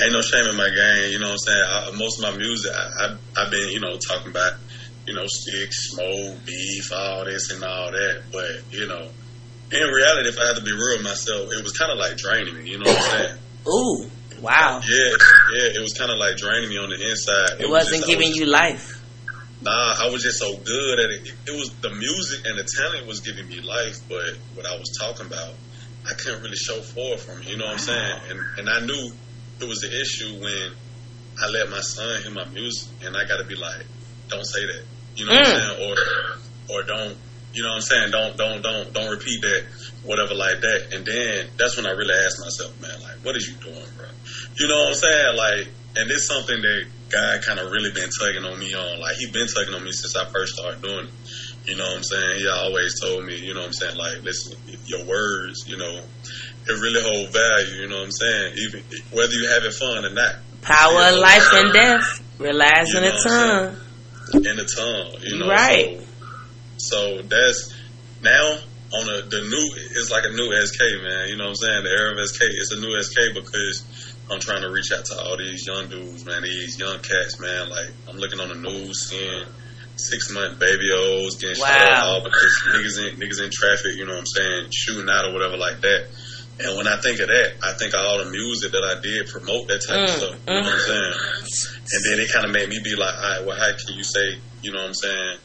ain't 0.02 0.12
no 0.12 0.22
shame 0.22 0.50
in 0.50 0.58
my 0.58 0.70
game. 0.70 1.12
You 1.12 1.20
know 1.20 1.30
what 1.30 1.40
I'm 1.46 1.46
saying? 1.46 1.66
I, 1.70 1.92
most 1.96 2.20
of 2.20 2.34
my 2.34 2.38
music, 2.38 2.72
I, 2.74 2.84
I, 2.84 3.18
I've 3.38 3.52
been, 3.52 3.70
you 3.70 3.80
know, 3.80 3.98
talking 3.98 4.32
about, 4.32 4.54
you 5.08 5.14
know, 5.14 5.26
sticks, 5.28 5.92
smoke, 5.92 6.46
beef, 6.46 6.92
all 6.94 7.26
this 7.26 7.52
and 7.52 7.64
all 7.64 7.92
that. 7.92 8.24
But 8.32 8.62
you 8.72 8.88
know, 8.88 9.08
in 9.72 9.88
reality, 9.88 10.30
if 10.30 10.40
I 10.40 10.48
had 10.48 10.56
to 10.58 10.64
be 10.64 10.72
real 10.72 10.98
with 10.98 11.04
myself, 11.04 11.52
it 11.52 11.64
was 11.64 11.74
kind 11.74 11.92
of 11.92 11.98
like 11.98 12.18
draining 12.18 12.56
me. 12.64 12.70
You 12.72 12.80
know 12.80 12.86
what 12.92 12.98
I'm 13.02 13.12
saying? 13.12 13.38
Ooh, 13.68 14.42
wow! 14.42 14.82
Yeah, 14.88 15.12
yeah. 15.56 15.78
It 15.78 15.82
was 15.82 15.94
kind 15.94 16.12
of 16.12 16.18
like 16.18 16.38
draining 16.38 16.70
me 16.70 16.78
on 16.78 16.90
the 16.90 17.10
inside. 17.10 17.60
It 17.60 17.70
was 17.70 17.86
wasn't 17.86 18.02
just- 18.02 18.08
giving 18.08 18.30
was- 18.30 18.38
you 18.38 18.46
life. 18.46 18.92
Nah, 19.62 19.96
I 20.00 20.10
was 20.12 20.22
just 20.22 20.38
so 20.38 20.56
good 20.58 21.00
at 21.00 21.10
it. 21.10 21.34
It 21.48 21.52
was 21.58 21.72
the 21.82 21.90
music 21.90 22.46
and 22.46 22.60
the 22.60 22.68
talent 22.78 23.08
was 23.08 23.22
giving 23.22 23.48
me 23.48 23.62
life, 23.62 23.98
but 24.08 24.38
what 24.54 24.66
I 24.68 24.78
was 24.78 24.92
talking 25.00 25.26
about, 25.26 25.54
I 26.08 26.14
couldn't 26.14 26.44
really 26.44 26.58
show 26.58 26.80
forward 26.82 27.20
from 27.20 27.42
it. 27.42 27.48
You 27.50 27.58
know 27.58 27.66
what 27.66 27.74
I'm 27.74 27.80
saying? 27.80 28.20
And 28.30 28.40
and 28.60 28.70
I 28.70 28.86
knew 28.86 29.12
it 29.62 29.68
was 29.68 29.80
the 29.80 29.90
issue 29.90 30.40
when 30.40 30.72
I 31.42 31.48
let 31.50 31.70
my 31.72 31.80
son 31.80 32.22
hear 32.22 32.32
my 32.32 32.46
music, 32.46 32.90
and 33.06 33.16
I 33.18 33.26
got 33.26 33.38
to 33.38 33.46
be 33.46 33.56
like, 33.56 33.86
don't 34.28 34.46
say 34.46 34.66
that. 34.68 34.84
You 35.16 35.26
know 35.26 35.34
what 35.34 35.48
I'm 35.48 35.54
Mm. 35.54 35.60
saying? 35.60 35.90
Or 35.90 35.96
or 36.76 36.84
don't. 36.84 37.18
You 37.54 37.64
know 37.64 37.70
what 37.70 37.76
I'm 37.76 37.82
saying? 37.82 38.12
Don't 38.12 38.38
don't 38.38 38.62
don't 38.62 38.94
don't 38.94 39.10
repeat 39.10 39.42
that. 39.42 39.64
Whatever 40.04 40.36
like 40.36 40.62
that. 40.62 40.94
And 40.94 41.06
then 41.06 41.50
that's 41.58 41.78
when 41.78 41.86
I 41.88 41.92
really 41.92 42.14
asked 42.14 42.38
myself, 42.40 42.80
man, 42.80 42.94
like, 43.02 43.26
what 43.26 43.36
is 43.36 43.48
you 43.48 43.56
doing, 43.58 43.90
bro? 43.98 44.06
You 44.60 44.68
know 44.68 44.78
what 44.86 44.90
I'm 44.90 44.94
saying? 44.94 45.36
Like, 45.36 45.68
and 45.96 46.12
it's 46.12 46.28
something 46.28 46.62
that 46.62 46.84
God 47.10 47.42
kind 47.44 47.60
of 47.60 47.72
really 47.72 47.92
been 47.92 48.10
tugging 48.20 48.46
on 48.46 48.60
me 48.60 48.74
on. 48.76 49.00
Like, 49.00 49.16
he 49.18 49.32
been 49.32 49.48
tugging 49.48 49.74
on 49.74 49.84
me 49.84 49.92
since 49.92 50.16
I 50.16 50.26
first 50.30 50.54
started 50.54 50.82
doing 50.84 51.08
it. 51.08 51.14
You 51.66 51.78
know 51.78 51.86
what 51.86 51.98
I'm 51.98 52.04
saying? 52.04 52.38
He 52.38 52.48
always 52.48 52.94
told 53.02 53.26
me, 53.26 53.36
you 53.40 53.54
know 53.56 53.62
what 53.62 53.68
I'm 53.68 53.74
saying? 53.74 53.98
Like, 53.98 54.22
listen, 54.22 54.58
your 54.86 55.06
words, 55.06 55.66
you 55.66 55.78
know, 55.78 56.02
it 56.68 56.74
really 56.82 57.02
hold 57.02 57.34
value. 57.34 57.82
You 57.82 57.88
know 57.90 57.98
what 57.98 58.06
I'm 58.06 58.12
saying? 58.12 58.54
Even 58.58 58.84
whether 59.12 59.32
you 59.34 59.50
having 59.50 59.72
fun 59.72 60.06
or 60.06 60.14
not. 60.14 60.36
Power 60.62 61.02
of 61.02 61.18
life 61.18 61.50
and 61.54 61.74
death 61.74 62.06
relies 62.38 62.94
in 62.94 63.04
the 63.04 63.18
tongue. 63.26 63.78
In 64.34 64.42
the 64.42 64.66
tongue, 64.66 65.22
you 65.22 65.38
know. 65.38 65.48
Right. 65.48 66.00
So, 66.78 67.18
so 67.18 67.22
that's 67.22 67.74
now 68.24 68.58
on 68.94 69.10
a, 69.10 69.22
the 69.22 69.42
new. 69.42 69.66
It's 70.00 70.12
like 70.12 70.26
a 70.26 70.34
new 70.34 70.50
SK, 70.66 70.82
man. 71.04 71.30
You 71.30 71.38
know 71.38 71.46
what 71.46 71.50
I'm 71.50 71.56
saying? 71.56 71.84
The 71.84 71.90
era 71.90 72.12
of 72.14 72.28
SK. 72.28 72.42
It's 72.42 72.72
a 72.72 72.80
new 72.82 73.02
SK 73.02 73.36
because 73.36 74.16
I'm 74.32 74.40
trying 74.40 74.62
to 74.62 74.72
reach 74.72 74.92
out 74.92 75.06
to 75.06 75.16
all 75.16 75.38
these 75.38 75.66
young 75.68 75.90
dudes, 75.90 76.26
man. 76.26 76.44
These 76.44 76.80
young 76.80 76.98
cats, 77.00 77.40
man. 77.40 77.70
Like 77.70 77.90
I'm 78.10 78.18
looking 78.18 78.40
on 78.40 78.50
the 78.50 78.56
news, 78.56 79.10
seeing 79.10 79.46
six 79.96 80.32
month 80.32 80.60
baby 80.60 80.92
O's 80.92 81.38
getting 81.38 81.62
wow. 81.62 81.68
shot 81.68 82.04
all 82.04 82.24
because 82.24 82.52
niggas 82.74 82.98
in 82.98 83.20
niggas 83.20 83.44
in 83.44 83.52
traffic. 83.54 83.96
You 83.96 84.06
know 84.06 84.14
what 84.14 84.26
I'm 84.26 84.34
saying? 84.34 84.72
Shooting 84.74 85.10
out 85.10 85.30
or 85.30 85.34
whatever 85.34 85.58
like 85.58 85.82
that. 85.82 86.08
And 86.58 86.78
when 86.78 86.88
I 86.88 86.96
think 87.02 87.20
of 87.20 87.28
that, 87.28 87.60
I 87.64 87.74
think 87.74 87.94
of 87.94 88.00
all 88.00 88.24
the 88.24 88.32
music 88.32 88.72
that 88.72 88.84
I 88.84 89.02
did 89.02 89.28
promote 89.28 89.68
that 89.68 89.84
type 89.84 90.00
mm, 90.00 90.04
of 90.04 90.10
stuff. 90.10 90.40
You 90.48 90.54
mm. 90.54 90.64
know 90.64 90.64
what 90.64 90.72
I'm 90.72 90.80
mm. 90.80 90.88
saying? 90.88 91.76
And 91.92 92.02
then 92.06 92.20
it 92.20 92.32
kind 92.32 92.46
of 92.46 92.52
made 92.52 92.70
me 92.70 92.80
be 92.84 92.96
like, 92.96 93.14
all 93.14 93.22
right, 93.22 93.46
well, 93.46 93.60
how 93.60 93.76
can 93.76 93.96
you 93.96 94.04
say, 94.04 94.40
you 94.64 94.72
know 94.72 94.80
what 94.80 94.88
I'm 94.88 94.94
saying? 94.94 95.38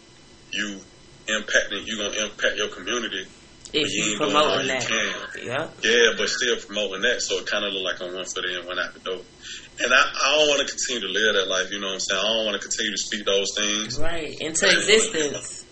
You 0.52 0.80
impacting, 1.26 1.86
you 1.86 1.98
gonna 1.98 2.14
impact 2.24 2.56
your 2.56 2.68
community. 2.68 3.26
If 3.72 3.86
you, 3.94 4.04
you 4.04 4.16
promoting 4.18 4.66
that, 4.66 4.88
you 4.90 5.46
yeah, 5.46 5.68
yeah, 5.82 6.10
but 6.18 6.28
still 6.28 6.56
promoting 6.58 7.02
that, 7.02 7.22
so 7.22 7.38
it 7.38 7.46
kind 7.46 7.64
of 7.64 7.72
look 7.72 7.84
like 7.84 8.02
I'm 8.02 8.14
one 8.14 8.24
foot 8.24 8.44
in, 8.44 8.66
one 8.66 8.78
out 8.80 8.94
the 8.94 9.00
door. 9.00 9.22
And 9.78 9.94
I, 9.94 10.02
I 10.02 10.36
don't 10.36 10.48
want 10.48 10.66
to 10.66 10.74
continue 10.74 11.06
to 11.06 11.12
live 11.12 11.34
that 11.34 11.46
life. 11.48 11.70
You 11.70 11.78
know 11.78 11.86
what 11.86 11.94
I'm 11.94 12.00
saying? 12.00 12.20
I 12.20 12.28
don't 12.34 12.46
want 12.46 12.60
to 12.60 12.66
continue 12.66 12.90
to 12.90 12.98
speak 12.98 13.24
those 13.24 13.46
things 13.56 13.98
right 13.98 14.36
into 14.40 14.66
existence. 14.66 15.64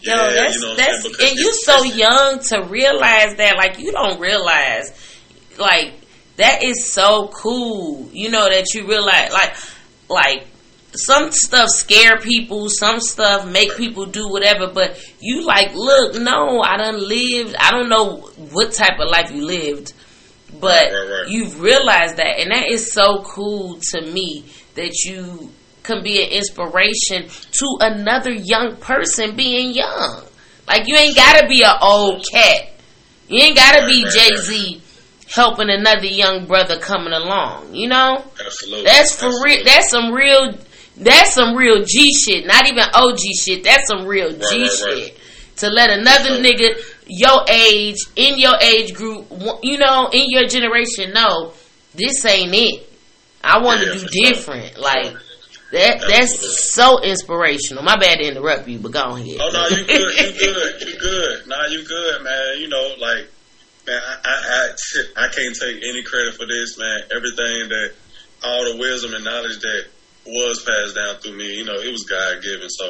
Yo, 0.00 0.14
yeah, 0.14 0.30
that's 0.32 0.54
you 0.54 0.60
know 0.60 0.76
that's 0.76 1.04
and 1.04 1.38
you 1.38 1.52
so 1.54 1.82
young 1.82 2.38
to 2.38 2.62
realize 2.68 3.36
that. 3.36 3.56
Like 3.56 3.78
you 3.78 3.92
don't 3.92 4.20
realize, 4.20 4.92
like 5.58 5.92
that 6.36 6.62
is 6.62 6.92
so 6.92 7.28
cool. 7.28 8.08
You 8.12 8.30
know 8.30 8.48
that 8.48 8.72
you 8.74 8.86
realize, 8.86 9.32
like, 9.32 9.56
like 10.08 10.46
some 10.92 11.32
stuff 11.32 11.68
scare 11.68 12.18
people, 12.18 12.68
some 12.70 13.00
stuff 13.00 13.46
make 13.46 13.76
people 13.76 14.06
do 14.06 14.28
whatever. 14.28 14.68
But 14.68 15.02
you 15.20 15.44
like, 15.44 15.74
look, 15.74 16.14
no, 16.14 16.60
I 16.62 16.76
done 16.76 17.06
lived. 17.06 17.56
I 17.58 17.70
don't 17.72 17.88
know 17.88 18.18
what 18.52 18.72
type 18.72 19.00
of 19.00 19.10
life 19.10 19.32
you 19.32 19.44
lived, 19.44 19.92
but 20.60 20.84
right, 20.84 20.92
right, 20.92 21.10
right. 21.10 21.28
you've 21.28 21.60
realized 21.60 22.16
that, 22.16 22.38
and 22.38 22.52
that 22.52 22.68
is 22.70 22.92
so 22.92 23.22
cool 23.24 23.80
to 23.90 24.00
me 24.00 24.44
that 24.74 24.94
you 25.04 25.50
can 25.88 26.02
be 26.02 26.22
an 26.22 26.30
inspiration 26.30 27.26
to 27.50 27.78
another 27.80 28.30
young 28.30 28.76
person 28.76 29.34
being 29.34 29.72
young. 29.74 30.22
Like 30.68 30.86
you 30.86 30.96
ain't 30.96 31.16
gotta 31.16 31.48
be 31.48 31.64
an 31.64 31.76
old 31.80 32.24
cat. 32.30 32.70
You 33.26 33.42
ain't 33.42 33.56
gotta 33.56 33.86
be 33.86 34.04
Jay 34.04 34.36
Z 34.36 34.82
helping 35.30 35.70
another 35.70 36.06
young 36.06 36.46
brother 36.46 36.78
coming 36.78 37.12
along. 37.12 37.74
You 37.74 37.88
know, 37.88 38.24
Absolutely. 38.44 38.84
that's 38.84 39.18
for 39.18 39.30
real. 39.42 39.64
That's 39.64 39.90
some 39.90 40.12
real. 40.12 40.54
That's 40.98 41.32
some 41.32 41.56
real 41.56 41.84
G 41.84 42.12
shit. 42.12 42.46
Not 42.46 42.66
even 42.68 42.84
OG 42.92 43.20
shit. 43.40 43.64
That's 43.64 43.88
some 43.88 44.06
real 44.06 44.30
G 44.30 44.38
right, 44.40 44.60
right, 44.60 44.70
shit. 44.70 45.18
To 45.56 45.70
let 45.70 45.90
another 45.90 46.42
nigga 46.42 46.76
your 47.06 47.44
age 47.48 47.96
in 48.16 48.38
your 48.38 48.56
age 48.60 48.94
group, 48.94 49.26
you 49.62 49.78
know, 49.78 50.10
in 50.12 50.26
your 50.28 50.46
generation, 50.46 51.12
know 51.14 51.52
this 51.94 52.24
ain't 52.24 52.54
it. 52.54 52.84
I 53.42 53.62
want 53.62 53.80
to 53.80 53.86
yeah, 53.86 53.94
do 53.94 54.06
different. 54.24 54.78
Like 54.78 55.14
that 55.72 56.00
that's 56.00 56.72
so 56.72 57.02
inspirational. 57.02 57.82
My 57.82 57.96
bad 57.96 58.18
to 58.18 58.26
interrupt 58.26 58.68
you, 58.68 58.78
but 58.78 58.92
go 58.92 59.16
ahead. 59.16 59.36
Oh 59.40 59.50
no, 59.52 59.68
you 59.76 59.84
good, 59.84 60.16
you 60.16 60.32
good, 60.38 60.82
you 60.82 60.98
good. 60.98 61.46
Nah, 61.46 61.66
you 61.66 61.84
good, 61.84 62.22
man. 62.22 62.58
You 62.58 62.68
know, 62.68 62.94
like 62.98 63.28
man, 63.86 64.00
I 64.06 64.16
I, 64.24 64.68
I, 64.68 65.24
I 65.24 65.28
can't 65.28 65.54
take 65.54 65.76
any 65.76 66.02
credit 66.04 66.34
for 66.34 66.46
this, 66.46 66.78
man. 66.78 67.00
Everything 67.14 67.68
that 67.68 67.92
all 68.44 68.72
the 68.72 68.78
wisdom 68.78 69.14
and 69.14 69.24
knowledge 69.24 69.58
that 69.60 69.86
was 70.28 70.62
passed 70.62 70.94
down 70.94 71.16
through 71.16 71.36
me, 71.36 71.56
you 71.56 71.64
know, 71.64 71.74
it 71.74 71.90
was 71.90 72.04
God 72.04 72.42
given. 72.42 72.68
So 72.68 72.84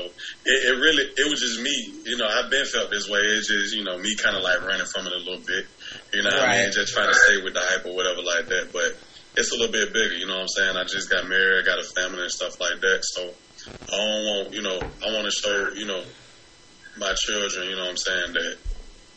it, 0.44 0.58
it 0.68 0.76
really, 0.80 1.04
it 1.04 1.30
was 1.30 1.40
just 1.40 1.60
me. 1.62 1.94
You 2.04 2.16
know, 2.18 2.26
I've 2.26 2.50
been 2.50 2.66
felt 2.66 2.90
this 2.90 3.08
way. 3.08 3.20
It's 3.20 3.48
just, 3.48 3.74
you 3.74 3.84
know, 3.84 3.98
me 3.98 4.16
kind 4.16 4.36
of 4.36 4.42
like 4.42 4.60
running 4.66 4.86
from 4.86 5.06
it 5.06 5.12
a 5.12 5.18
little 5.18 5.44
bit. 5.46 5.66
You 6.12 6.22
know 6.22 6.30
right. 6.30 6.48
I 6.48 6.62
mean? 6.64 6.72
Just 6.72 6.92
trying 6.92 7.08
to 7.08 7.14
stay 7.14 7.42
with 7.42 7.54
the 7.54 7.62
hype 7.62 7.86
or 7.86 7.94
whatever 7.94 8.22
like 8.22 8.48
that. 8.48 8.70
But 8.72 8.96
it's 9.38 9.52
a 9.52 9.56
little 9.56 9.72
bit 9.72 9.92
bigger. 9.94 10.14
You 10.14 10.26
know 10.26 10.42
what 10.42 10.50
I'm 10.50 10.54
saying? 10.58 10.76
I 10.76 10.84
just 10.84 11.08
got 11.08 11.28
married, 11.28 11.62
I 11.62 11.66
got 11.66 11.78
a 11.78 11.86
family 11.94 12.22
and 12.22 12.30
stuff 12.30 12.60
like 12.60 12.80
that. 12.80 13.00
So 13.02 13.22
I 13.86 13.96
don't 13.96 14.24
want, 14.26 14.54
you 14.54 14.62
know, 14.62 14.78
I 14.82 15.14
want 15.14 15.24
to 15.24 15.30
show, 15.30 15.70
you 15.74 15.86
know, 15.86 16.02
my 16.98 17.14
children, 17.14 17.70
you 17.70 17.76
know 17.76 17.86
what 17.86 17.90
I'm 17.90 17.96
saying, 17.96 18.32
that 18.34 18.58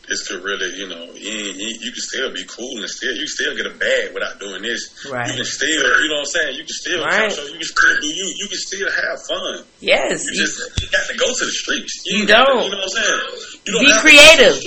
this 0.08 0.26
could 0.26 0.42
really, 0.42 0.70
you 0.78 0.88
know, 0.88 1.10
you, 1.14 1.30
you, 1.58 1.90
can 1.90 2.02
still 2.02 2.32
be 2.32 2.44
cool 2.46 2.78
and 2.78 2.88
still, 2.88 3.14
you 3.14 3.26
still 3.26 3.54
get 3.56 3.66
a 3.66 3.74
bag 3.74 4.14
without 4.14 4.38
doing 4.38 4.62
this. 4.62 5.06
Right. 5.10 5.28
You 5.28 5.36
can 5.36 5.44
still, 5.44 5.68
you 5.68 6.08
know 6.08 6.22
what 6.22 6.30
I'm 6.30 6.38
saying? 6.38 6.54
You 6.54 6.64
can 6.64 6.76
still, 6.78 7.04
right. 7.04 7.30
you 7.30 7.58
can 7.58 7.62
still 7.62 8.00
do 8.00 8.06
you. 8.06 8.26
You 8.38 8.48
can 8.48 8.58
still 8.58 8.90
have 8.90 9.18
fun. 9.26 9.64
Yes. 9.80 10.24
You 10.26 10.38
just, 10.38 10.58
you 10.82 10.88
got 10.90 11.06
to 11.06 11.16
go 11.18 11.26
to 11.26 11.44
the 11.44 11.50
streets. 11.50 12.02
You, 12.06 12.18
you 12.18 12.26
don't. 12.26 12.46
To, 12.46 12.64
you 12.64 12.70
know 12.70 12.78
what 12.78 12.84
I'm 12.84 12.88
saying? 12.88 13.60
You 13.64 13.72
don't 13.72 13.86
be 13.86 13.98
creative. 13.98 14.62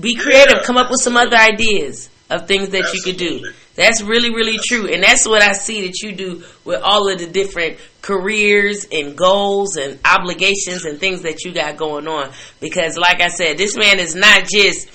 Be 0.00 0.14
creative. 0.14 0.58
Yeah. 0.58 0.66
Come 0.66 0.76
up 0.76 0.90
with 0.90 1.00
some 1.00 1.16
other 1.16 1.36
ideas 1.36 2.10
of 2.30 2.46
things 2.46 2.70
that 2.70 2.84
Absolutely. 2.84 3.12
you 3.12 3.40
could 3.40 3.50
do. 3.52 3.52
That's 3.76 4.02
really, 4.02 4.30
really 4.30 4.58
true. 4.58 4.88
And 4.88 5.02
that's 5.02 5.28
what 5.28 5.42
I 5.42 5.52
see 5.52 5.86
that 5.86 6.00
you 6.02 6.12
do 6.12 6.42
with 6.64 6.80
all 6.82 7.10
of 7.10 7.18
the 7.18 7.26
different 7.26 7.78
careers 8.00 8.86
and 8.90 9.16
goals 9.16 9.76
and 9.76 9.98
obligations 10.04 10.84
and 10.84 10.98
things 10.98 11.22
that 11.22 11.44
you 11.44 11.52
got 11.52 11.76
going 11.76 12.08
on. 12.08 12.32
Because, 12.60 12.96
like 12.96 13.20
I 13.20 13.28
said, 13.28 13.58
this 13.58 13.76
man 13.76 14.00
is 14.00 14.14
not 14.14 14.44
just 14.44 14.88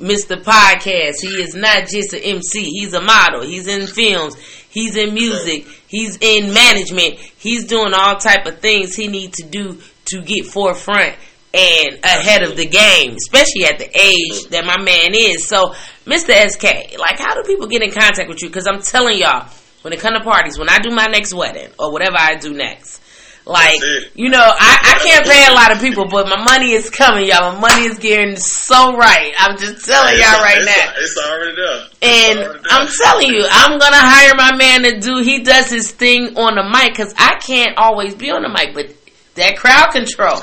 Mr. 0.00 0.42
Podcast. 0.42 1.20
He 1.20 1.42
is 1.42 1.54
not 1.54 1.86
just 1.88 2.14
an 2.14 2.20
MC. 2.22 2.64
He's 2.64 2.94
a 2.94 3.00
model. 3.00 3.42
He's 3.42 3.66
in 3.66 3.86
films. 3.86 4.36
He's 4.70 4.96
in 4.96 5.12
music. 5.14 5.66
He's 5.86 6.16
in 6.20 6.52
management. 6.52 7.18
He's 7.36 7.66
doing 7.66 7.92
all 7.94 8.16
type 8.16 8.46
of 8.46 8.58
things 8.58 8.96
he 8.96 9.06
needs 9.06 9.36
to 9.38 9.46
do 9.46 9.80
to 10.06 10.22
get 10.22 10.46
forefront 10.46 11.14
and 11.54 12.04
ahead 12.04 12.42
of 12.42 12.56
the 12.56 12.66
game, 12.66 13.14
especially 13.14 13.64
at 13.64 13.78
the 13.78 13.86
age 13.96 14.42
mm-hmm. 14.42 14.50
that 14.50 14.66
my 14.66 14.76
man 14.82 15.14
is. 15.14 15.46
So, 15.46 15.74
Mr. 16.04 16.34
SK, 16.34 16.98
like, 16.98 17.18
how 17.18 17.34
do 17.34 17.42
people 17.46 17.68
get 17.68 17.82
in 17.82 17.92
contact 17.92 18.28
with 18.28 18.42
you? 18.42 18.48
Because 18.48 18.66
I'm 18.66 18.82
telling 18.82 19.18
y'all, 19.18 19.48
when 19.82 19.92
it 19.92 20.00
come 20.00 20.14
to 20.14 20.24
parties, 20.24 20.58
when 20.58 20.68
I 20.68 20.80
do 20.80 20.90
my 20.90 21.06
next 21.06 21.32
wedding 21.32 21.70
or 21.78 21.92
whatever 21.92 22.16
I 22.18 22.34
do 22.36 22.52
next, 22.52 23.00
like, 23.46 23.78
you 24.14 24.30
know, 24.30 24.40
I, 24.40 24.96
I 24.96 25.04
can't 25.04 25.26
pay 25.26 25.46
a 25.46 25.54
lot 25.54 25.70
of 25.70 25.78
people, 25.78 26.06
but 26.08 26.26
my 26.26 26.42
money 26.42 26.72
is 26.72 26.88
coming, 26.88 27.28
y'all. 27.28 27.52
My 27.52 27.68
money 27.68 27.84
is 27.84 27.98
getting 27.98 28.36
so 28.36 28.96
right. 28.96 29.34
I'm 29.38 29.58
just 29.58 29.84
telling 29.84 30.18
y'all 30.18 30.40
right 30.40 30.56
it's, 30.56 30.66
now. 30.66 30.92
It's 30.96 31.18
already 31.18 31.54
there. 31.54 31.84
And 32.00 32.38
already. 32.38 32.64
I'm 32.70 32.88
telling 32.88 33.28
you, 33.28 33.46
I'm 33.48 33.78
gonna 33.78 34.00
hire 34.00 34.32
my 34.34 34.56
man 34.56 34.82
to 34.84 34.98
do. 34.98 35.22
He 35.22 35.42
does 35.42 35.68
his 35.68 35.92
thing 35.92 36.38
on 36.38 36.54
the 36.54 36.64
mic 36.64 36.94
because 36.96 37.12
I 37.18 37.36
can't 37.36 37.76
always 37.76 38.14
be 38.14 38.30
on 38.30 38.42
the 38.42 38.48
mic, 38.48 38.72
but 38.74 38.88
that 39.34 39.58
crowd 39.58 39.92
control. 39.92 40.40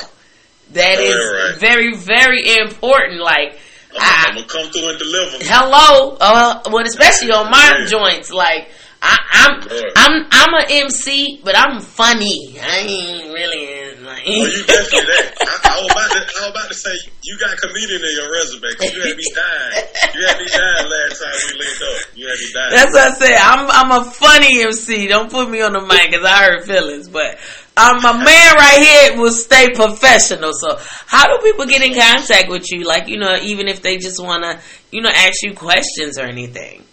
That 0.74 1.00
is 1.00 1.16
right. 1.16 1.60
very, 1.60 1.96
very 1.96 2.58
important. 2.58 3.22
Like, 3.22 3.58
I'm, 4.00 4.36
gonna 4.36 4.48
come 4.48 4.72
through 4.72 4.90
and 4.90 5.00
deliver. 5.00 5.38
Hello, 5.42 6.18
uh, 6.20 6.62
well, 6.72 6.86
especially 6.86 7.32
on 7.32 7.52
my 7.52 7.76
yeah. 7.80 7.86
joints. 7.86 8.32
Like, 8.32 8.70
I, 9.02 9.18
am 9.34 9.62
I'm, 9.62 9.72
I'm, 9.96 10.28
I'm 10.32 10.54
a 10.54 10.66
MC, 10.86 11.42
but 11.44 11.58
I'm 11.58 11.82
funny. 11.82 12.60
I 12.62 12.78
ain't 12.80 13.34
really. 13.34 13.82
Like, 14.02 14.24
oh, 14.26 14.46
you 14.46 14.66
definitely 14.66 15.08
that. 15.14 15.34
I, 15.42 15.54
I, 15.62 15.82
was 15.82 15.92
about 15.92 16.10
to, 16.10 16.22
I 16.22 16.42
was 16.42 16.52
about 16.52 16.68
to 16.70 16.74
say 16.74 16.94
you 17.22 17.38
got 17.38 17.56
comedian 17.58 18.02
in 18.02 18.14
your 18.18 18.32
resume 18.34 18.70
because 18.74 18.94
you 18.94 19.02
had 19.02 19.18
me 19.18 19.26
dying. 19.34 19.86
You 20.14 20.28
had 20.28 20.38
me 20.38 20.48
dying 20.50 20.88
last 20.90 21.22
time 21.22 21.38
we 21.38 21.60
linked 21.62 21.82
up. 21.82 22.18
You 22.18 22.28
had 22.28 22.38
me 22.38 22.50
dying. 22.54 22.72
That's 22.74 22.94
what 22.94 23.06
I 23.06 23.14
said. 23.14 23.38
I'm, 23.38 23.62
I'm 23.70 24.02
a 24.02 24.04
funny 24.10 24.64
MC. 24.64 25.08
Don't 25.08 25.32
put 25.32 25.50
me 25.50 25.62
on 25.62 25.74
the 25.74 25.82
mic 25.82 26.12
because 26.12 26.26
I 26.26 26.44
hurt 26.44 26.66
feelings, 26.66 27.10
but 27.10 27.38
um, 27.78 28.02
my 28.02 28.14
man 28.14 28.56
right 28.58 28.82
here 28.82 29.22
will 29.22 29.32
stay 29.32 29.70
professional. 29.74 30.52
So, 30.54 30.78
how 31.06 31.26
do 31.30 31.42
people 31.44 31.66
get 31.66 31.82
in 31.82 31.94
contact 31.94 32.50
with 32.50 32.72
you? 32.72 32.84
Like, 32.84 33.08
you 33.08 33.18
know, 33.18 33.38
even 33.42 33.68
if 33.68 33.82
they 33.82 33.98
just 33.98 34.22
want 34.22 34.44
to, 34.44 34.60
you 34.92 35.02
know, 35.02 35.10
ask 35.14 35.42
you 35.44 35.54
questions 35.54 36.18
or 36.18 36.26
anything. 36.26 36.84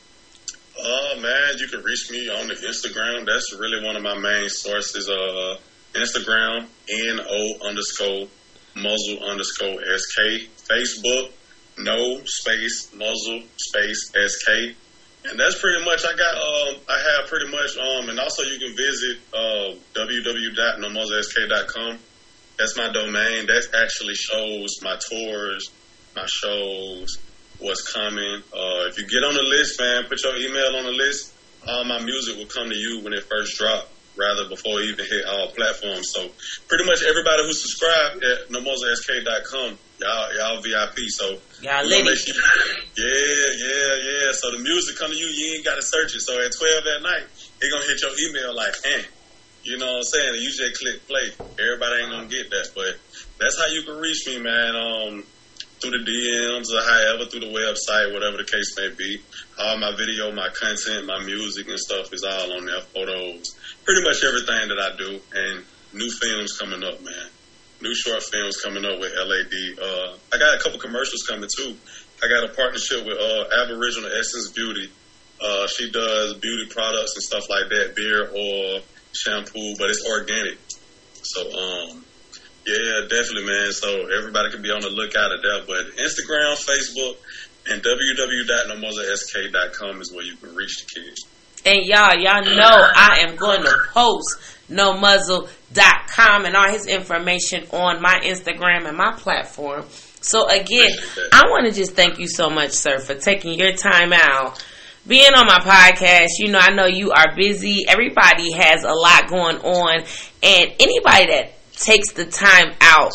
Uh, 0.79 1.21
man, 1.21 1.59
you 1.59 1.69
can 1.69 1.83
reach 1.83 2.11
me 2.11 2.29
on 2.29 2.49
the 2.49 2.55
Instagram. 2.55 3.27
That's 3.27 3.55
really 3.59 3.85
one 3.85 3.97
of 3.97 4.03
my 4.03 4.19
main 4.19 4.49
sources. 4.49 5.09
Uh, 5.09 5.57
Instagram, 5.95 6.67
N-O 6.89 7.69
underscore 7.69 8.29
muzzle 8.77 9.25
underscore 9.29 9.81
SK. 9.97 10.49
Facebook, 10.71 11.33
no 11.79 12.21
space 12.25 12.93
muzzle 12.95 13.43
space 13.57 14.13
SK 14.15 14.77
and 15.25 15.39
that's 15.39 15.61
pretty 15.61 15.85
much 15.85 16.05
I 16.05 16.17
got. 16.17 16.35
Um, 16.35 16.81
I 16.89 16.99
have 16.99 17.29
pretty 17.29 17.51
much. 17.51 17.77
Um, 17.77 18.09
and 18.09 18.19
also 18.19 18.43
you 18.43 18.59
can 18.59 18.75
visit 18.77 19.19
uh, 19.35 19.75
www.nomozask.com. 19.95 21.99
That's 22.59 22.77
my 22.77 22.91
domain. 22.93 23.47
That 23.47 23.69
actually 23.83 24.15
shows 24.15 24.83
my 24.83 24.99
tours, 25.11 25.71
my 26.17 26.27
shows, 26.27 27.19
what's 27.59 27.83
coming. 27.93 28.43
Uh, 28.53 28.87
if 28.89 28.95
you 28.99 29.07
get 29.11 29.25
on 29.27 29.35
the 29.35 29.43
list, 29.43 29.79
man, 29.81 30.05
put 30.09 30.19
your 30.23 30.37
email 30.37 30.77
on 30.79 30.85
the 30.85 30.95
list. 30.97 31.35
All 31.67 31.85
my 31.85 32.01
music 32.01 32.37
will 32.37 32.49
come 32.49 32.71
to 32.71 32.77
you 32.77 33.03
when 33.05 33.13
it 33.13 33.25
first 33.31 33.57
drop, 33.59 33.85
rather 34.17 34.49
before 34.49 34.81
it 34.81 34.89
even 34.95 35.05
hit 35.05 35.25
all 35.27 35.51
platforms. 35.53 36.07
So 36.15 36.31
pretty 36.69 36.87
much 36.87 37.03
everybody 37.03 37.43
who 37.45 37.53
subscribed 37.53 38.25
at 38.25 38.39
nomozask.com 38.55 39.79
y'all 40.01 40.29
y'all 40.39 40.63
VIP. 40.63 40.97
So 41.19 41.27
y'all 41.91 42.07
sure- 42.17 42.35
yeah, 42.97 43.47
yeah, 43.59 43.93
yeah. 43.99 44.29
So 44.39 44.55
the 44.55 44.63
music 44.63 44.97
come 44.99 45.11
to 45.11 45.17
you, 45.19 45.27
you 45.27 45.57
ain't 45.59 45.65
gotta 45.67 45.83
search 45.83 46.15
it. 46.15 46.23
So 46.23 46.39
at 46.41 46.51
twelve 46.57 46.85
at 46.87 47.03
night, 47.03 47.27
it 47.61 47.69
gonna 47.73 47.85
hit 47.87 47.99
your 48.03 48.15
email 48.31 48.55
like, 48.55 48.75
eh. 48.87 49.03
You 49.67 49.77
know 49.77 49.91
what 49.99 50.07
I'm 50.07 50.11
saying? 50.15 50.35
You 50.41 50.49
just 50.55 50.79
click 50.79 51.03
play. 51.11 51.27
Everybody 51.59 52.03
ain't 52.03 52.13
gonna 52.15 52.31
get 52.31 52.47
that, 52.51 52.67
but 52.75 52.95
that's 53.43 53.59
how 53.59 53.67
you 53.75 53.83
can 53.83 53.99
reach 53.99 54.23
me, 54.31 54.39
man. 54.39 54.73
Um, 54.79 55.27
through 55.81 55.91
the 55.93 56.05
DMs 56.05 56.69
or 56.75 56.83
however 56.83 57.31
through 57.31 57.41
the 57.41 57.55
website, 57.55 58.13
whatever 58.13 58.37
the 58.37 58.45
case 58.45 58.75
may 58.77 58.91
be. 58.91 59.19
All 59.59 59.79
my 59.79 59.95
video, 59.97 60.33
my 60.33 60.49
content, 60.51 61.07
my 61.07 61.23
music 61.25 61.69
and 61.69 61.79
stuff 61.79 62.13
is 62.13 62.25
all 62.25 62.53
on 62.57 62.67
there. 62.67 62.81
Photos, 62.81 63.55
pretty 63.85 64.03
much 64.03 64.23
everything 64.25 64.69
that 64.69 64.79
I 64.79 64.97
do, 64.97 65.21
and 65.35 65.65
new 65.93 66.11
films 66.11 66.59
coming 66.59 66.83
up, 66.83 67.03
man. 67.03 67.29
New 67.81 67.95
short 67.95 68.23
films 68.23 68.61
coming 68.61 68.85
up 68.85 68.99
with 68.99 69.13
LAD. 69.15 69.55
Uh, 69.79 70.17
I 70.35 70.39
got 70.39 70.59
a 70.59 70.63
couple 70.63 70.79
commercials 70.81 71.23
coming 71.29 71.49
too. 71.49 71.77
I 72.23 72.27
got 72.27 72.51
a 72.51 72.53
partnership 72.55 73.07
with 73.07 73.17
uh, 73.17 73.63
Aboriginal 73.63 74.11
Essence 74.11 74.51
Beauty. 74.51 74.91
Uh, 75.41 75.69
she 75.69 75.91
does 75.93 76.35
beauty 76.35 76.67
products 76.71 77.15
and 77.15 77.23
stuff 77.23 77.45
like 77.49 77.71
that, 77.71 77.95
beer, 77.95 78.27
or 78.27 78.81
shampoo, 79.13 79.75
but 79.79 79.91
it's 79.91 80.05
organic. 80.05 80.59
So, 81.23 81.43
um, 81.53 82.05
yeah, 82.69 83.09
definitely, 83.09 83.47
man. 83.47 83.73
So 83.73 84.09
everybody 84.13 84.51
can 84.51 84.61
be 84.63 84.71
on 84.71 84.81
the 84.81 84.91
lookout 84.91 85.33
at 85.33 85.43
that. 85.43 85.67
But 85.67 85.97
Instagram, 85.97 86.57
Facebook, 86.61 87.17
and 87.69 87.83
www.nomozask.com 87.83 90.01
is 90.01 90.13
where 90.13 90.25
you 90.25 90.37
can 90.37 90.55
reach 90.55 90.85
the 90.85 91.01
kids. 91.01 91.27
And 91.65 91.85
y'all, 91.85 92.15
y'all 92.15 92.45
know 92.45 92.91
I 92.95 93.25
am 93.27 93.35
going 93.37 93.63
to 93.63 93.73
post 93.93 94.39
nomuzzle.com 94.71 96.45
and 96.45 96.55
all 96.57 96.71
his 96.71 96.87
information 96.87 97.67
on 97.73 98.03
my 98.03 98.21
Instagram 98.23 98.87
and 98.87 98.97
my 98.97 99.13
platform. 99.13 99.85
So 100.21 100.47
again, 100.49 100.91
I 101.33 101.45
want 101.49 101.67
to 101.67 101.73
just 101.73 101.93
thank 101.93 102.19
you 102.19 102.29
so 102.29 102.51
much, 102.51 102.73
sir, 102.73 102.99
for 102.99 103.15
taking 103.15 103.55
your 103.55 103.73
time 103.73 104.13
out. 104.13 104.63
Being 105.07 105.33
on 105.33 105.47
my 105.47 105.61
podcast, 105.61 106.33
you 106.39 106.51
know, 106.51 106.59
I 106.59 106.75
know 106.75 106.87
you 106.87 107.13
are 107.13 107.35
busy. 107.35 107.87
Everybody 107.89 108.53
has 108.53 108.85
a 108.85 108.93
lot 108.93 109.29
going 109.29 109.57
on. 109.59 110.05
And 110.43 110.75
anybody 110.79 111.29
that 111.29 111.53
takes 111.79 112.13
the 112.13 112.25
time 112.25 112.75
out 112.81 113.13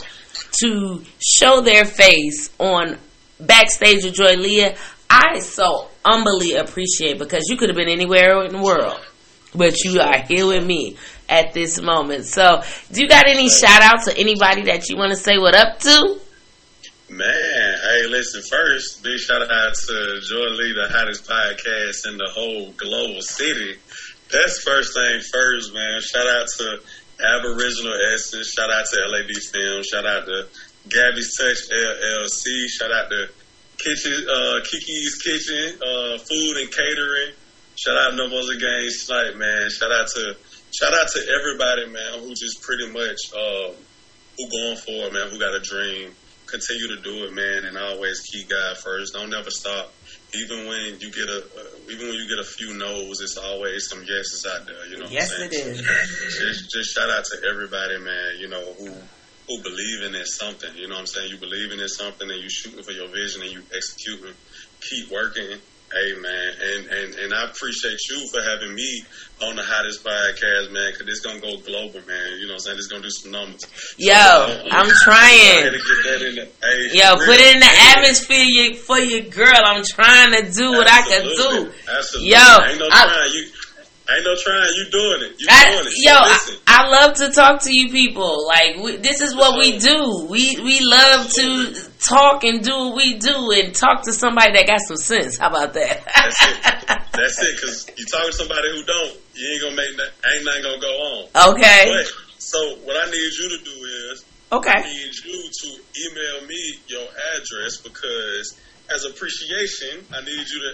to 0.61 1.03
show 1.20 1.61
their 1.61 1.86
face 1.86 2.49
on 2.59 2.97
Backstage 3.39 4.03
with 4.03 4.14
Joy 4.14 4.36
Leah, 4.36 4.76
I 5.09 5.39
so 5.39 5.89
humbly 6.05 6.55
appreciate 6.55 7.20
because 7.20 7.45
you 7.49 7.57
could 7.57 7.70
have 7.70 7.76
been 7.76 7.89
anywhere 7.89 8.43
in 8.45 8.53
the 8.53 8.61
world, 8.61 8.99
but 9.53 9.84
you 9.84 9.99
are 9.99 10.20
here 10.20 10.47
with 10.47 10.66
me 10.66 10.97
at 11.30 11.53
this 11.53 11.82
moment. 11.82 12.26
So, 12.26 12.61
do 12.91 13.01
you 13.01 13.07
got 13.07 13.28
any 13.28 13.49
shout 13.49 13.82
outs 13.82 14.05
to 14.05 14.18
anybody 14.18 14.64
that 14.64 14.89
you 14.89 14.97
want 14.97 15.11
to 15.11 15.18
say 15.18 15.38
what 15.38 15.55
up 15.55 15.80
to? 15.80 16.20
Man, 17.09 17.78
hey, 17.84 18.07
listen, 18.07 18.41
first, 18.41 19.03
big 19.03 19.20
shout 19.20 19.41
out 19.41 19.76
to 19.76 20.20
Joy 20.22 20.49
Lee, 20.49 20.74
the 20.74 20.88
hottest 20.89 21.26
podcast 21.30 22.07
in 22.07 22.18
the 22.18 22.30
whole 22.34 22.72
global 22.72 23.22
city. 23.22 23.78
That's 24.32 24.59
first 24.64 24.95
thing 24.95 25.22
first, 25.32 25.74
man. 25.76 26.01
Shout 26.01 26.26
out 26.26 26.47
to 26.57 26.80
Aboriginal 27.24 27.95
Essence. 28.13 28.51
Shout 28.51 28.69
out 28.69 28.86
to 28.91 29.07
LAD 29.07 29.32
Film. 29.51 29.82
Shout 29.84 30.05
out 30.05 30.26
to 30.26 30.47
Gabby's 30.89 31.36
Touch 31.38 31.57
LLC. 31.71 32.67
Shout 32.67 32.91
out 32.91 33.09
to 33.09 33.30
Kitchen, 33.78 34.13
uh, 34.30 34.59
Kiki's 34.63 35.15
Kitchen, 35.24 35.80
uh, 35.82 36.17
Food 36.17 36.57
and 36.57 36.71
Catering. 36.71 37.34
Shout 37.76 37.97
out 37.97 38.11
to 38.11 38.15
No 38.15 38.28
Muzzle 38.30 38.59
Gang 38.59 38.89
Snipe, 38.89 39.36
man. 39.36 39.69
Shout 39.69 39.91
out 39.91 40.07
to, 40.07 40.36
shout 40.71 40.93
out 40.93 41.07
to 41.13 41.19
everybody, 41.34 41.88
man, 41.88 42.19
who 42.19 42.30
just 42.36 42.61
pretty 42.61 42.91
much, 42.91 43.17
uh, 43.34 43.74
who 44.38 44.49
going 44.49 44.78
for 44.78 45.07
it, 45.07 45.13
man, 45.13 45.30
who 45.30 45.39
got 45.39 45.55
a 45.55 45.59
dream. 45.59 46.11
Continue 46.45 46.95
to 46.95 47.01
do 47.01 47.26
it, 47.26 47.34
man, 47.34 47.65
and 47.65 47.78
always 47.78 48.21
keep 48.21 48.49
God 48.49 48.78
first. 48.78 49.13
Don't 49.13 49.30
never 49.30 49.49
stop. 49.49 49.91
Even 50.36 50.67
when 50.67 50.97
you 50.99 51.11
get 51.11 51.29
a, 51.29 51.45
uh, 51.45 51.91
even 51.91 52.07
when 52.09 52.17
you 52.17 52.27
get 52.27 52.39
a 52.39 52.47
few 52.57 52.73
no's, 52.73 53.21
it's 53.21 53.38
always 53.38 53.86
some 53.89 54.01
yeses 54.01 54.45
out 54.49 54.65
there. 54.65 54.86
You 54.89 54.97
know. 54.97 55.07
Yes, 55.09 55.29
saying? 55.29 55.51
is. 55.53 55.77
Just, 56.39 56.71
just 56.73 56.89
shout 56.95 57.09
out 57.09 57.23
to 57.23 57.47
everybody, 57.47 57.99
man. 57.99 58.39
You 58.39 58.49
know 58.49 58.73
who 58.73 58.89
who 58.89 59.61
believing 59.61 60.15
in 60.15 60.25
something. 60.25 60.73
You 60.75 60.88
know 60.88 60.95
what 60.95 61.01
I'm 61.01 61.07
saying? 61.07 61.29
You 61.29 61.38
believing 61.38 61.79
in 61.79 61.88
something 61.88 62.29
and 62.29 62.41
you 62.41 62.49
shooting 62.49 62.84
for 62.84 62.91
your 62.91 63.09
vision 63.09 63.43
and 63.43 63.51
you 63.51 63.61
executing. 63.69 64.36
Keep 64.89 65.11
working. 65.11 65.59
Hey 65.93 66.19
man, 66.19 66.49
and, 66.59 66.87
and, 66.87 67.15
and 67.15 67.33
I 67.35 67.45
appreciate 67.45 67.99
you 68.09 68.27
for 68.33 68.41
having 68.41 68.73
me 68.73 69.03
on 69.43 69.55
the 69.55 69.61
hottest 69.61 70.03
podcast, 70.03 70.71
man, 70.73 70.91
because 70.91 71.05
it's 71.07 71.19
gonna 71.19 71.39
go 71.39 71.57
global, 71.61 72.01
man. 72.07 72.39
You 72.39 72.47
know 72.47 72.53
what 72.57 72.65
I'm 72.65 72.73
saying? 72.73 72.77
It's 72.79 72.87
gonna 72.87 73.03
do 73.03 73.11
some 73.11 73.31
numbers. 73.31 73.61
Yo, 73.97 74.09
So, 74.09 74.67
I'm 74.71 74.89
trying. 75.03 75.67
and 75.67 75.75
get 75.75 75.99
that 76.09 76.21
in 76.27 76.35
there. 76.35 76.47
Hey, 76.63 76.97
Yo, 76.97 77.15
put 77.17 77.37
it 77.39 77.53
in 77.53 77.59
the 77.59 77.73
atmosphere 77.93 78.73
for 78.73 78.97
your 78.97 79.21
girl. 79.29 79.53
I'm 79.53 79.83
trying 79.85 80.31
to 80.33 80.51
do 80.51 80.71
what 80.71 80.87
I 80.89 81.01
can 81.03 81.21
Absolutely. 81.29 81.71
do. 81.71 81.91
Absolutely. 81.95 82.29
Yo, 82.31 82.37
ain't 82.41 82.79
no 82.79 82.87
I- 82.91 83.05
trying. 83.05 83.31
You 83.33 83.43
ain't 84.09 84.25
no 84.25 84.35
trying. 84.41 84.73
You 84.73 84.85
doing 84.89 85.21
it. 85.29 85.31
You 85.39 85.45
doing 85.47 85.87
it. 85.87 85.93
yo, 86.01 86.13
So 86.41 86.53
I. 86.65 86.85
I 86.85 86.89
love 86.89 87.13
to 87.17 87.29
talk 87.31 87.61
to 87.63 87.69
you 87.75 87.89
people. 87.91 88.47
Like 88.47 88.77
we, 88.81 88.95
this 88.97 89.21
is 89.21 89.35
what 89.35 89.59
we 89.59 89.77
do. 89.77 90.25
We 90.29 90.57
we 90.57 90.79
love 90.81 91.29
to 91.29 91.92
talk 92.03 92.43
and 92.43 92.63
do 92.63 92.71
what 92.71 92.95
we 92.95 93.17
do 93.17 93.51
and 93.51 93.73
talk 93.73 94.03
to 94.03 94.13
somebody 94.13 94.53
that 94.53 94.67
got 94.67 94.79
some 94.81 94.97
sense. 94.97 95.37
How 95.37 95.49
about 95.49 95.73
that? 95.73 96.03
That's 96.05 96.43
it. 96.43 96.57
That's 97.13 97.41
it. 97.41 97.55
Because 97.55 97.87
you 97.97 98.05
talk 98.05 98.25
to 98.25 98.33
somebody 98.33 98.67
who 98.71 98.83
don't, 98.83 99.17
you 99.35 99.47
ain't 99.53 99.61
gonna 99.63 99.75
make 99.75 99.97
that. 99.97 100.11
Ain't 100.33 100.45
nothing 100.45 100.63
gonna 100.63 100.81
go 100.81 100.93
on. 100.93 101.53
okay. 101.55 101.85
But 101.87 102.07
so 102.39 102.59
what 102.83 102.95
I 102.97 103.09
need 103.09 103.31
you 103.39 103.57
to 103.57 103.63
do 103.63 103.75
is 104.11 104.25
okay, 104.51 104.71
I 104.71 104.81
need 104.83 105.11
you 105.23 105.49
to 105.49 105.69
email 105.71 106.47
me 106.47 106.75
your 106.87 107.07
address 107.37 107.77
because 107.77 108.59
as 108.93 109.05
appreciation, 109.05 110.05
I 110.13 110.21
need 110.21 110.45
you 110.49 110.59
to 110.67 110.73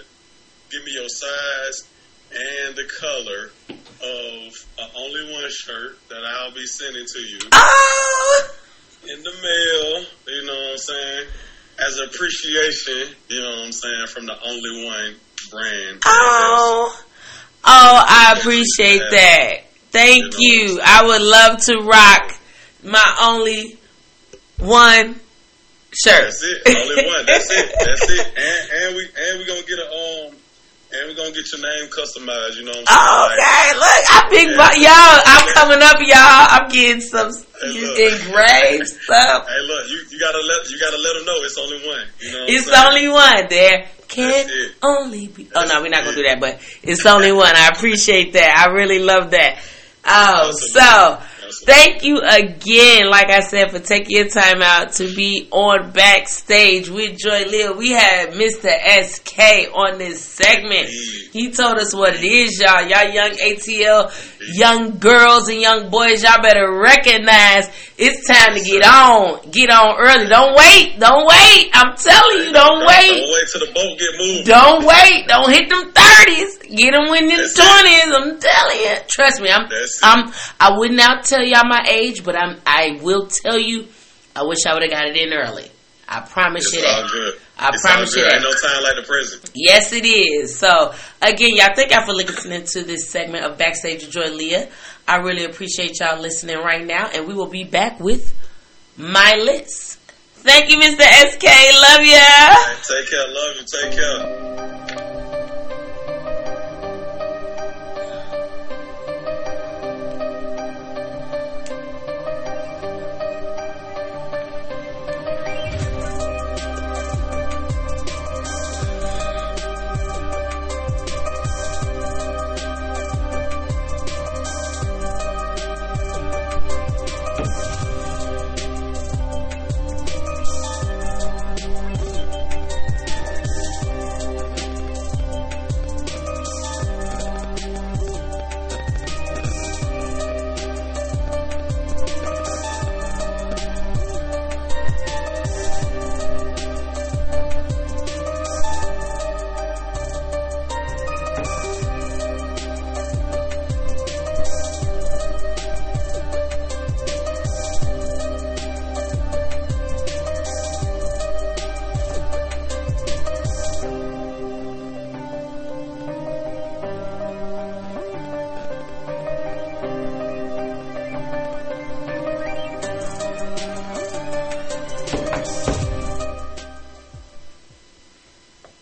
give 0.71 0.83
me 0.85 0.93
your 0.93 1.09
size 1.09 1.87
and 2.31 2.75
the 2.75 2.87
color 2.99 3.51
of 3.69 4.67
a 4.79 4.97
only 4.97 5.33
one 5.33 5.49
shirt 5.49 5.97
that 6.09 6.23
I'll 6.23 6.53
be 6.53 6.65
sending 6.65 7.05
to 7.05 7.19
you 7.19 7.39
Oh, 7.51 8.55
in 9.03 9.23
the 9.23 9.31
mail. 9.31 10.05
You 10.27 10.45
know 10.45 10.53
what 10.53 10.71
I'm 10.71 10.77
saying? 10.77 11.27
As 11.79 11.99
appreciation, 11.99 13.15
you 13.29 13.41
know 13.41 13.49
what 13.49 13.65
I'm 13.65 13.71
saying, 13.71 14.07
from 14.07 14.25
the 14.25 14.35
only 14.45 14.85
one 14.85 15.15
brand. 15.49 16.01
oh, 16.05 17.03
oh! 17.63 18.03
I 18.07 18.35
appreciate 18.37 19.01
that. 19.11 19.53
Thank 19.91 20.35
you. 20.37 20.79
I 20.83 21.05
would 21.05 21.21
love 21.21 21.61
to 21.65 21.77
rock 21.87 22.35
my 22.83 23.17
only 23.21 23.77
one 24.59 25.15
shirt. 25.91 26.23
That's 26.23 26.43
it. 26.43 26.61
Only 26.67 27.07
one. 27.07 27.25
That's 27.25 27.49
it. 27.49 27.75
That's 27.79 28.09
it. 28.09 28.27
And, 28.37 28.83
and 28.83 28.95
we 28.95 29.07
and 29.17 29.39
we 29.39 29.45
gonna 29.45 29.61
get 29.61 29.79
a 29.79 30.27
um 30.27 30.38
and 30.91 31.07
we're 31.09 31.15
gonna 31.15 31.31
get 31.31 31.45
your 31.51 31.61
name 31.61 31.89
customized. 31.89 32.57
You 32.57 32.65
know 32.65 32.73
what 32.73 32.85
I'm 32.89 32.89
saying? 32.89 33.05
Oh, 33.05 33.27
like, 33.29 33.39
Okay, 33.39 33.67
look, 33.77 34.01
I 34.09 34.19
big 34.29 34.47
Yeah. 34.49 34.89
y'all. 34.89 35.21
I'm 35.25 35.47
coming 35.53 35.81
up, 35.83 35.97
y'all. 36.01 36.47
I'm 36.49 36.69
getting 36.69 37.01
some 37.01 37.31
Hey, 37.61 38.09
engraved 38.23 38.87
stuff. 38.87 39.47
hey, 39.47 39.61
look, 39.67 39.89
you, 39.89 39.97
you 40.09 40.19
gotta 40.19 40.39
let 40.41 40.69
you 40.69 40.79
gotta 40.79 40.97
let 40.97 41.13
them 41.13 41.25
know 41.25 41.37
it's 41.43 41.57
only 41.57 41.85
one. 41.87 42.05
You 42.19 42.31
know, 42.31 42.39
what 42.39 42.49
It's 42.49 42.67
I'm 42.67 42.73
saying? 42.73 42.87
only 42.87 43.07
one. 43.09 43.47
There 43.49 43.87
can 44.07 44.49
only 44.81 45.27
be. 45.27 45.47
Oh 45.53 45.65
no, 45.65 45.81
we're 45.81 45.89
not 45.89 46.03
gonna 46.03 46.15
do 46.15 46.23
that. 46.23 46.39
But 46.39 46.59
it's 46.83 47.05
only 47.05 47.31
one. 47.31 47.55
I 47.55 47.67
appreciate 47.67 48.33
that. 48.33 48.65
I 48.67 48.71
really 48.73 48.99
love 48.99 49.31
that. 49.31 49.59
Oh, 50.05 50.51
so. 50.51 51.21
Thank 51.65 52.03
you 52.03 52.19
again, 52.21 53.09
like 53.09 53.29
I 53.29 53.41
said, 53.41 53.71
for 53.71 53.79
taking 53.79 54.17
your 54.17 54.27
time 54.27 54.61
out 54.61 54.93
to 54.93 55.13
be 55.13 55.47
on 55.51 55.91
backstage 55.91 56.89
with 56.89 57.17
Joy 57.17 57.45
Leah. 57.45 57.73
We 57.73 57.91
had 57.91 58.31
Mr. 58.31 58.69
SK 59.03 59.73
on 59.73 59.97
this 59.97 60.21
segment. 60.23 60.89
He 61.31 61.51
told 61.51 61.77
us 61.77 61.93
what 61.93 62.15
it 62.15 62.23
is, 62.23 62.59
y'all. 62.59 62.81
Y'all 62.81 63.13
young 63.13 63.31
ATL, 63.31 64.11
young 64.53 64.97
girls 64.97 65.49
and 65.49 65.61
young 65.61 65.89
boys, 65.89 66.23
y'all 66.23 66.41
better 66.41 66.71
recognize 66.71 67.69
it's 67.97 68.25
time 68.25 68.55
to 68.55 68.63
get 68.63 68.85
on. 68.85 69.51
Get 69.51 69.69
on 69.69 69.97
early. 69.99 70.27
Don't 70.27 70.55
wait. 70.55 70.99
Don't 70.99 71.27
wait. 71.27 71.69
I'm 71.73 71.95
telling 71.97 72.45
you, 72.45 72.53
don't 72.53 72.85
wait. 72.87 73.07
Don't 73.07 73.19
wait. 73.19 73.29
wait 73.29 73.47
till 73.51 73.65
the 73.65 73.73
boat 73.73 73.99
get 73.99 74.15
moved. 74.17 74.47
Don't 74.47 74.85
wait. 74.85 75.27
Don't 75.27 75.51
hit 75.51 75.69
them 75.69 75.91
thirties. 75.91 76.58
Get 76.75 76.93
them 76.93 77.09
when 77.09 77.27
they're 77.27 77.37
twenties. 77.37 78.13
I'm 78.13 78.39
telling 78.39 78.77
you. 78.79 78.95
Trust 79.07 79.41
me. 79.41 79.49
I'm. 79.49 79.67
I'm. 80.03 80.33
I 80.59 80.77
would 80.77 80.91
not 80.91 81.23
tell 81.25 81.43
y'all 81.43 81.65
my 81.67 81.85
age, 81.89 82.23
but 82.23 82.35
I'm. 82.35 82.57
I 82.65 82.99
will 83.01 83.27
tell 83.27 83.57
you. 83.57 83.87
I 84.35 84.43
wish 84.43 84.59
I 84.67 84.73
would 84.73 84.83
have 84.83 84.91
got 84.91 85.07
it 85.07 85.17
in 85.17 85.33
early. 85.33 85.69
I 86.07 86.21
promise 86.21 86.65
It's 86.65 86.75
you 86.75 86.81
that. 86.81 87.09
good. 87.11 87.33
I 87.59 87.69
it's 87.73 87.81
promise 87.81 88.15
you 88.15 88.23
that. 88.23 88.33
Ain't 88.35 88.41
no 88.43 88.51
time 88.51 88.83
like 88.83 88.95
the 88.95 89.03
present. 89.03 89.51
Yes, 89.53 89.93
it 89.93 90.05
is. 90.05 90.57
So, 90.57 90.93
again, 91.21 91.49
y'all, 91.55 91.75
thank 91.75 91.91
y'all 91.91 92.05
for 92.05 92.13
listening 92.13 92.63
to 92.65 92.83
this 92.83 93.09
segment 93.09 93.45
of 93.45 93.57
Backstage 93.59 94.01
with 94.03 94.11
Joy 94.11 94.29
Leah. 94.31 94.69
I 95.07 95.17
really 95.17 95.43
appreciate 95.45 95.99
y'all 95.99 96.19
listening 96.19 96.57
right 96.57 96.85
now, 96.85 97.09
and 97.13 97.27
we 97.27 97.33
will 97.35 97.49
be 97.49 97.63
back 97.63 97.99
with 97.99 98.33
my 98.97 99.33
list. 99.35 99.97
Thank 100.41 100.71
you, 100.71 100.77
Mr. 100.77 101.01
SK. 101.01 101.43
Love 101.43 102.05
ya. 102.05 102.55
Take 102.87 103.09
care. 103.09 103.27
Love 103.27 103.55
you. 103.57 103.65
Take 103.67 103.91
care. 103.99 104.58